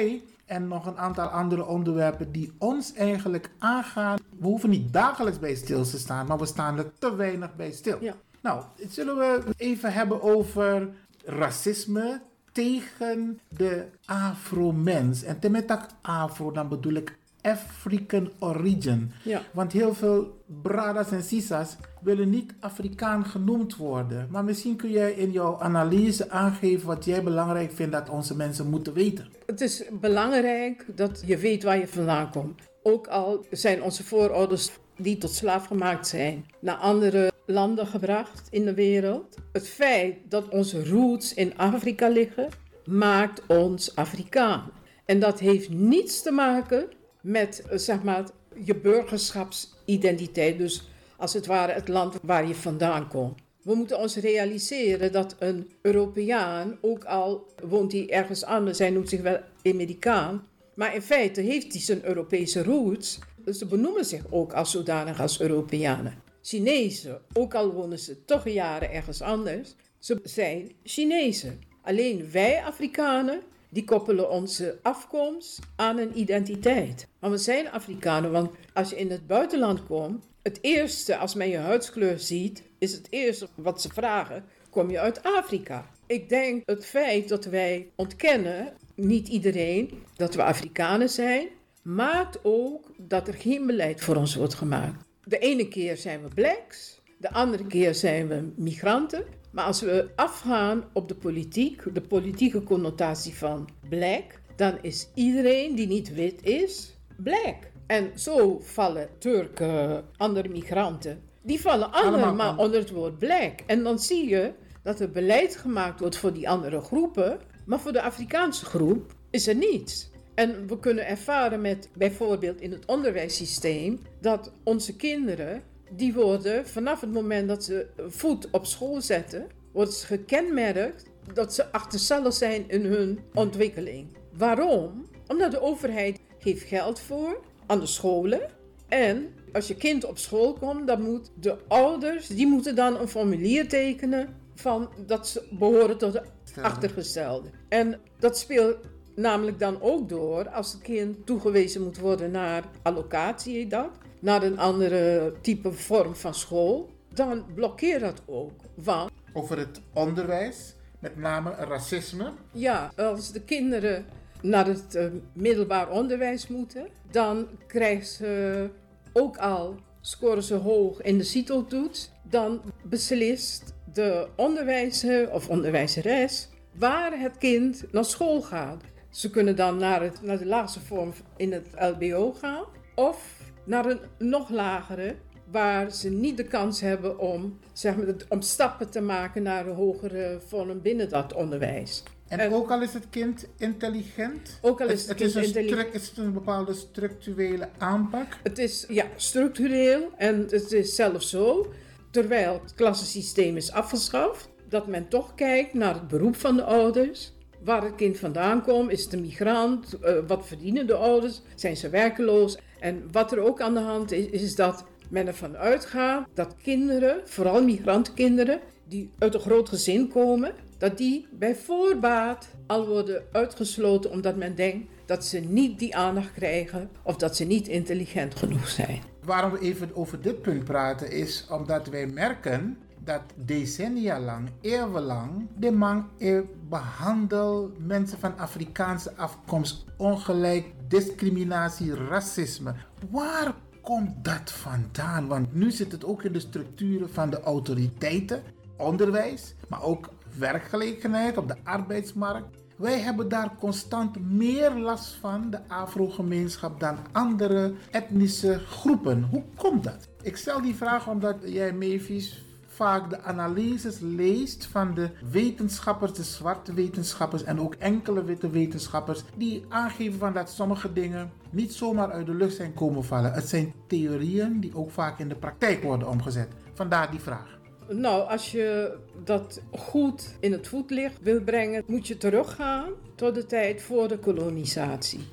en 0.51 0.69
nog 0.69 0.87
een 0.87 0.99
aantal 0.99 1.27
andere 1.27 1.67
onderwerpen 1.67 2.33
die 2.33 2.53
ons 2.59 2.93
eigenlijk 2.93 3.51
aangaan. 3.59 4.19
We 4.39 4.47
hoeven 4.47 4.71
niet 4.71 4.93
dagelijks 4.93 5.39
bij 5.39 5.55
stil 5.55 5.85
te 5.85 5.99
staan, 5.99 6.27
maar 6.27 6.39
we 6.39 6.47
staan 6.47 6.79
er 6.79 6.93
te 6.99 7.17
weinig 7.17 7.57
bij 7.57 7.73
stil. 7.73 7.97
Ja. 8.01 8.15
Nou, 8.41 8.65
zullen 8.89 9.17
we 9.17 9.43
even 9.57 9.93
hebben 9.93 10.23
over 10.23 10.89
racisme 11.25 12.21
tegen 12.53 13.41
de 13.49 13.87
Afro-mens. 14.05 15.23
En 15.23 15.39
met 15.51 15.69
dat 15.69 15.95
Afro, 16.03 16.51
dan 16.51 16.69
bedoel 16.69 16.95
ik 16.95 17.19
African 17.43 18.31
origin. 18.39 19.13
Ja. 19.25 19.43
Want 19.53 19.73
heel 19.73 19.95
veel 19.95 20.43
bradas 20.63 21.11
en 21.11 21.23
sisas 21.23 21.77
willen 22.01 22.31
niet 22.31 22.55
Afrikaan 22.61 23.25
genoemd 23.25 23.77
worden. 23.77 24.29
Maar 24.31 24.45
misschien 24.45 24.77
kun 24.77 24.91
jij 24.91 25.13
in 25.13 25.31
jouw 25.31 25.61
analyse 25.61 26.31
aangeven 26.31 26.87
wat 26.87 27.05
jij 27.05 27.23
belangrijk 27.23 27.73
vindt 27.73 27.93
dat 27.93 28.09
onze 28.09 28.37
mensen 28.37 28.71
moeten 28.71 28.93
weten. 28.93 29.29
Het 29.47 29.61
is 29.61 29.85
belangrijk 30.01 30.87
dat 30.95 31.23
je 31.27 31.37
weet 31.37 31.63
waar 31.63 31.79
je 31.79 31.89
vandaan 31.89 32.31
komt. 32.31 32.61
Ook 32.83 33.07
al 33.07 33.45
zijn 33.51 33.83
onze 33.83 34.05
voorouders 34.05 34.71
die 34.97 35.19
tot 35.19 35.31
slaaf 35.31 35.67
gemaakt 35.67 36.07
zijn 36.07 36.45
naar 36.61 36.77
andere 36.77 37.33
landen 37.47 37.87
gebracht 37.87 38.49
in 38.51 38.65
de 38.65 38.75
wereld. 38.75 39.37
Het 39.53 39.69
feit 39.69 40.17
dat 40.29 40.49
onze 40.49 40.89
roots 40.89 41.35
in 41.35 41.59
Afrika 41.59 42.09
liggen 42.09 42.49
maakt 42.85 43.43
ons 43.47 43.97
Afrikaan. 43.97 44.71
En 45.05 45.21
dat 45.21 45.39
heeft 45.39 45.71
niets 45.71 46.23
te 46.23 46.31
maken 46.31 46.89
met 47.23 47.63
eh, 47.63 47.79
zeg 47.79 48.03
maar 48.03 48.25
je 48.65 48.75
burgerschapsidentiteit. 48.75 50.59
Dus 50.59 50.89
als 51.17 51.33
het 51.33 51.47
ware 51.47 51.73
het 51.73 51.89
land 51.89 52.19
waar 52.23 52.49
je 52.49 52.55
vandaan 52.55 53.09
komt. 53.09 53.39
We 53.63 53.75
moeten 53.75 53.99
ons 53.99 54.17
realiseren 54.17 55.13
dat 55.13 55.37
een 55.39 55.71
Europeaan, 55.83 56.79
ook 56.81 57.05
al 57.05 57.47
woont 57.63 57.93
hij 57.93 58.11
ergens 58.11 58.45
anders, 58.45 58.79
hij 58.79 58.91
noemt 58.91 59.09
zich 59.09 59.21
wel 59.21 59.41
Amerikaan, 59.63 60.47
maar 60.75 60.95
in 60.95 61.03
feite 61.03 61.41
heeft 61.41 61.73
hij 61.73 61.83
zijn 61.83 62.05
Europese 62.05 62.63
roots. 62.63 63.19
Dus 63.45 63.59
ze 63.59 63.67
benoemen 63.67 64.05
zich 64.05 64.23
ook 64.31 64.53
als 64.53 64.71
zodanig 64.71 65.21
als 65.21 65.41
Europeanen. 65.41 66.23
Chinezen, 66.43 67.21
ook 67.33 67.55
al 67.55 67.73
wonen 67.73 67.99
ze 67.99 68.25
toch 68.25 68.49
jaren 68.49 68.91
ergens 68.91 69.23
anders, 69.23 69.75
ze 69.99 70.21
zijn 70.23 70.73
Chinezen. 70.83 71.61
Alleen 71.83 72.31
wij 72.33 72.63
Afrikanen, 72.63 73.41
die 73.71 73.85
koppelen 73.85 74.31
onze 74.31 74.79
afkomst 74.83 75.59
aan 75.77 75.99
een 75.99 76.19
identiteit. 76.19 77.09
Maar 77.19 77.31
we 77.31 77.39
zijn 77.39 77.71
Afrikanen, 77.71 78.31
want 78.31 78.51
als 78.73 78.91
je 78.91 78.97
in 78.97 79.11
het 79.11 79.27
buitenland 79.27 79.87
komt, 79.87 80.29
het 80.43 80.59
eerste, 80.61 81.17
als 81.17 81.35
men 81.35 81.49
je 81.49 81.57
huidskleur 81.57 82.19
ziet, 82.19 82.63
is 82.79 82.93
het 82.93 83.07
eerste 83.11 83.49
wat 83.55 83.81
ze 83.81 83.89
vragen, 83.89 84.45
kom 84.71 84.91
je 84.91 85.01
uit 85.01 85.23
Afrika? 85.23 85.91
Ik 86.07 86.29
denk 86.29 86.63
het 86.67 86.87
feit 86.87 87.29
dat 87.29 87.45
wij 87.45 87.91
ontkennen, 87.95 88.73
niet 88.95 89.29
iedereen, 89.29 90.03
dat 90.17 90.35
we 90.35 90.43
Afrikanen 90.43 91.09
zijn, 91.09 91.49
maakt 91.83 92.39
ook 92.43 92.91
dat 92.97 93.29
er 93.29 93.35
geen 93.35 93.67
beleid 93.67 94.01
voor 94.01 94.17
ons 94.17 94.35
wordt 94.35 94.55
gemaakt. 94.55 95.05
De 95.25 95.39
ene 95.39 95.69
keer 95.69 95.97
zijn 95.97 96.23
we 96.23 96.29
blacks, 96.35 97.01
de 97.19 97.31
andere 97.31 97.67
keer 97.67 97.95
zijn 97.95 98.29
we 98.29 98.53
migranten. 98.57 99.25
Maar 99.51 99.65
als 99.65 99.81
we 99.81 100.11
afgaan 100.17 100.85
op 100.93 101.09
de 101.09 101.15
politiek, 101.15 101.95
de 101.95 102.01
politieke 102.01 102.63
connotatie 102.63 103.35
van 103.35 103.69
black, 103.89 104.41
dan 104.57 104.79
is 104.83 105.09
iedereen 105.15 105.75
die 105.75 105.87
niet 105.87 106.15
wit 106.15 106.43
is, 106.43 106.97
black. 107.17 107.71
En 107.87 108.11
zo 108.19 108.61
vallen 108.63 109.09
Turken, 109.19 110.05
andere 110.17 110.49
migranten, 110.49 111.23
die 111.43 111.61
vallen 111.61 111.93
allemaal 111.93 112.57
onder 112.57 112.81
het 112.81 112.91
woord 112.91 113.19
black. 113.19 113.61
En 113.67 113.83
dan 113.83 113.99
zie 113.99 114.29
je 114.29 114.53
dat 114.83 115.01
er 115.01 115.11
beleid 115.11 115.57
gemaakt 115.57 116.01
wordt 116.01 116.17
voor 116.17 116.33
die 116.33 116.49
andere 116.49 116.81
groepen, 116.81 117.41
maar 117.67 117.81
voor 117.81 117.93
de 117.93 118.03
Afrikaanse 118.03 118.65
groep 118.65 119.15
is 119.31 119.47
er 119.47 119.55
niets. 119.55 120.11
En 120.35 120.67
we 120.67 120.79
kunnen 120.79 121.07
ervaren 121.07 121.61
met 121.61 121.89
bijvoorbeeld 121.95 122.61
in 122.61 122.71
het 122.71 122.87
onderwijssysteem 122.87 124.01
dat 124.21 124.53
onze 124.65 124.97
kinderen, 124.97 125.63
die 125.91 126.15
worden 126.15 126.67
vanaf 126.67 127.01
het 127.01 127.13
moment 127.13 127.49
dat 127.49 127.65
ze 127.65 127.87
voet 128.09 128.49
op 128.51 128.67
school 128.67 129.01
zetten, 129.01 129.47
wordt 129.73 129.93
ze 129.93 130.07
gekenmerkt 130.07 131.05
dat 131.33 131.55
ze 131.55 131.73
achterstallig 131.73 132.35
zijn 132.35 132.65
in 132.69 132.85
hun 132.85 133.21
ontwikkeling. 133.35 134.17
Waarom? 134.33 135.07
Omdat 135.27 135.51
de 135.51 135.61
overheid 135.61 136.21
geeft 136.39 136.63
geld 136.63 137.01
voor 137.01 137.41
aan 137.67 137.81
de 137.81 137.87
scholen. 137.87 138.41
En 138.89 139.35
als 139.53 139.69
je 139.69 139.75
kind 139.75 140.05
op 140.05 140.19
school 140.19 140.53
komt, 140.53 140.87
dan 140.87 141.03
moeten 141.03 141.33
de 141.41 141.57
ouders, 141.69 142.27
die 142.27 142.47
moeten 142.47 142.75
dan 142.75 143.01
een 143.01 143.09
formulier 143.09 143.69
tekenen 143.69 144.37
van 144.55 144.89
dat 145.07 145.29
ze 145.29 145.43
behoren 145.51 145.99
tot 145.99 146.13
de 146.13 146.23
achtergestelde. 146.63 147.49
En 147.69 148.01
dat 148.19 148.39
speelt 148.39 148.77
namelijk 149.15 149.59
dan 149.59 149.83
ook 149.83 150.09
door 150.09 150.49
als 150.49 150.73
het 150.73 150.83
kind 150.83 151.27
toegewezen 151.27 151.83
moet 151.83 151.99
worden 151.99 152.31
naar 152.31 152.65
allocatie, 152.83 153.67
dat, 153.67 153.91
naar 154.21 154.43
een 154.43 154.59
andere 154.59 155.33
type 155.41 155.73
vorm 155.73 156.15
van 156.15 156.35
school, 156.35 156.91
dan 157.15 157.45
blokkeert 157.55 158.01
dat 158.01 158.23
ook. 158.27 158.53
Want 158.75 159.11
Over 159.33 159.59
het 159.59 159.81
onderwijs, 159.93 160.75
met 160.99 161.17
name 161.17 161.55
racisme. 161.55 162.33
ja, 162.53 162.93
als 162.97 163.33
de 163.33 163.41
kinderen 163.41 164.05
naar 164.43 164.67
het 164.67 164.95
eh, 164.95 165.07
middelbaar 165.33 165.91
onderwijs 165.91 166.49
moeten, 166.49 166.87
dan 167.11 167.47
krijgen 167.67 168.07
ze 168.07 168.69
ook 169.13 169.37
al, 169.37 169.75
scoren 170.01 170.43
ze 170.43 170.55
hoog 170.55 171.03
in 171.03 171.19
de 171.19 171.25
CITO-toets, 171.25 172.11
dan 172.23 172.61
beslist 172.83 173.75
de 173.93 174.29
onderwijzer 174.37 175.31
of 175.33 175.49
onderwijzeres 175.49 176.49
waar 176.75 177.21
het 177.21 177.39
kind 177.39 177.85
naar 177.93 178.05
school 178.05 178.43
gaat. 178.43 178.83
Ze 179.11 179.31
kunnen 179.31 179.57
dan 179.57 179.77
naar, 179.77 180.03
het, 180.03 180.23
naar 180.23 180.39
de 180.39 180.47
laagste 180.47 180.81
vorm 180.81 181.13
in 181.37 181.53
het 181.53 181.67
LBO 181.79 182.33
gaan 182.33 182.65
of 182.95 183.40
naar 183.65 183.87
een 183.87 184.01
nog 184.19 184.51
lagere 184.51 185.15
waar 185.51 185.91
ze 185.93 186.11
niet 186.11 186.37
de 186.37 186.45
kans 186.45 186.81
hebben 186.81 187.19
om, 187.19 187.59
zeg 187.73 187.97
maar, 187.97 188.07
om 188.29 188.41
stappen 188.43 188.91
te 188.91 189.01
maken 189.01 189.43
naar 189.43 189.67
een 189.67 189.75
hogere 189.75 190.41
vorm 190.47 190.81
binnen 190.83 191.09
dat 191.09 191.33
onderwijs. 191.35 192.03
En, 192.29 192.39
En- 192.39 192.53
ook 192.53 192.71
al 192.71 192.83
is 192.83 192.93
het 192.93 193.07
kind 193.11 193.47
intelligent, 193.59 194.59
Ook 194.63 194.81
al 194.81 194.89
is 194.89 195.01
het, 195.01 195.09
het 195.09 195.21
is, 195.21 195.33
kind 195.33 195.47
intelligent. 195.47 195.81
stru- 195.89 195.99
is 196.01 196.09
het 196.09 196.19
een 196.19 196.33
bepaalde 196.33 196.75
structurele 196.75 197.69
aanpak. 197.79 198.27
Het 198.43 198.59
is 198.59 198.85
ja, 198.89 199.05
structureel 199.17 200.11
en 200.17 200.47
het 200.51 200.73
is 200.73 200.95
zelfs 200.95 201.31
zo, 201.31 201.73
terwijl 202.11 202.61
het 202.63 202.75
klassensysteem 202.75 203.57
is 203.57 203.73
afgeschaft, 203.73 204.49
dat 204.69 204.87
men 204.87 205.09
toch 205.09 205.35
kijkt 205.35 205.75
naar 205.75 205.95
het 205.95 206.09
beroep 206.09 206.37
van 206.37 206.57
de 206.57 206.65
ouders. 206.65 207.33
Waar 207.65 207.83
het 207.83 207.95
kind 207.95 208.19
vandaan 208.19 208.63
komt, 208.63 208.91
is 208.91 209.05
het 209.05 209.13
een 209.13 209.21
migrant? 209.21 209.99
Eh, 210.01 210.15
wat 210.27 210.47
verdienen 210.47 210.87
de 210.87 210.95
ouders? 210.95 211.41
Zijn 211.55 211.77
ze 211.77 211.89
werkeloos? 211.89 212.59
En 212.81 213.09
wat 213.13 213.33
er 213.33 213.41
ook 213.41 213.61
aan 213.61 213.75
de 213.75 213.81
hand 213.81 214.13
is, 214.13 214.27
is 214.27 214.55
dat 214.55 214.85
men 215.09 215.27
ervan 215.27 215.57
uitgaat 215.57 216.29
dat 216.35 216.55
kinderen, 216.63 217.21
vooral 217.25 217.65
migrantkinderen, 217.65 218.61
die 218.89 219.11
uit 219.19 219.35
een 219.35 219.41
groot 219.41 219.69
gezin 219.69 220.09
komen, 220.09 220.55
dat 220.79 220.99
die 220.99 221.27
bij 221.31 221.55
voorbaat 221.55 222.49
al 222.67 222.87
worden 222.87 223.23
uitgesloten 223.33 224.11
omdat 224.11 224.37
men 224.37 224.55
denkt 224.55 224.87
dat 225.07 225.25
ze 225.25 225.39
niet 225.39 225.79
die 225.79 225.97
aandacht 225.97 226.33
krijgen 226.33 226.91
of 227.03 227.17
dat 227.17 227.37
ze 227.37 227.45
niet 227.45 227.69
intelligent 227.69 228.35
genoeg 228.35 228.69
zijn. 228.69 229.03
Waarom 229.25 229.53
we 229.53 229.59
even 229.61 229.97
over 229.97 230.21
dit 230.21 230.43
punt 230.43 230.65
praten 230.65 231.11
is 231.11 231.47
omdat 231.51 231.87
wij 231.87 232.07
merken 232.07 232.79
dat 233.05 233.23
decennia 233.35 234.21
lang, 234.21 234.51
eeuwenlang, 234.61 235.47
de 235.57 235.71
man 235.71 236.09
eh, 236.19 236.41
behandelt 236.69 237.87
mensen 237.87 238.19
van 238.19 238.39
Afrikaanse 238.39 239.17
afkomst 239.17 239.85
ongelijk, 239.97 240.67
discriminatie, 240.89 241.95
racisme. 241.95 242.75
Waar 243.11 243.55
komt 243.83 244.25
dat 244.25 244.53
vandaan? 244.53 245.27
Want 245.27 245.55
nu 245.55 245.71
zit 245.71 245.93
het 245.93 246.05
ook 246.05 246.23
in 246.23 246.33
de 246.33 246.41
structuren 246.41 247.11
van 247.11 247.31
de 247.31 247.41
autoriteiten, 247.41 248.43
onderwijs, 248.77 249.55
maar 249.69 249.83
ook 249.83 250.09
werkgelegenheid 250.39 251.37
op 251.37 251.49
de 251.49 251.57
arbeidsmarkt. 251.65 252.59
Wij 252.77 252.99
hebben 252.99 253.29
daar 253.29 253.55
constant 253.59 254.33
meer 254.33 254.75
last 254.75 255.13
van, 255.13 255.51
de 255.51 255.69
Afro-gemeenschap, 255.69 256.81
dan 256.81 256.97
andere 257.13 257.73
etnische 257.91 258.59
groepen. 258.59 259.23
Hoe 259.31 259.43
komt 259.57 259.85
dat? 259.85 260.09
Ik 260.23 260.37
stel 260.37 260.63
die 260.63 260.75
vraag 260.75 261.09
omdat 261.09 261.37
jij, 261.45 261.73
Mavis, 261.73 262.45
vaak 262.81 263.11
de 263.11 263.21
analyses 263.23 263.99
leest 263.99 264.67
van 264.67 264.95
de 264.95 265.11
wetenschappers, 265.31 266.13
de 266.13 266.23
zwarte 266.23 266.75
wetenschappers 266.75 267.45
en 267.45 267.61
ook 267.61 267.75
enkele 267.75 268.25
witte 268.25 268.51
wetenschappers, 268.51 269.23
die 269.37 269.65
aangeven 269.69 270.19
van 270.19 270.33
dat 270.33 270.51
sommige 270.51 270.93
dingen 270.93 271.31
niet 271.51 271.73
zomaar 271.73 272.11
uit 272.11 272.27
de 272.27 272.35
lucht 272.35 272.55
zijn 272.55 272.75
komen 272.75 273.05
vallen. 273.05 273.33
Het 273.33 273.49
zijn 273.49 273.73
theorieën 273.87 274.61
die 274.61 274.75
ook 274.75 274.91
vaak 274.91 275.19
in 275.19 275.29
de 275.29 275.35
praktijk 275.35 275.83
worden 275.83 276.09
omgezet. 276.09 276.49
Vandaar 276.75 277.11
die 277.11 277.21
vraag. 277.21 277.59
Nou, 277.89 278.29
als 278.29 278.53
je 278.53 278.97
dat 279.25 279.61
goed 279.71 280.37
in 280.41 280.53
het 280.53 280.69
voetlicht 280.69 281.23
wil 281.23 281.41
brengen, 281.41 281.83
moet 281.87 282.07
je 282.07 282.17
teruggaan 282.17 282.93
tot 283.15 283.35
de 283.35 283.47
tijd 283.47 283.83
voor 283.83 284.09
de 284.09 284.19
kolonisatie. 284.19 285.29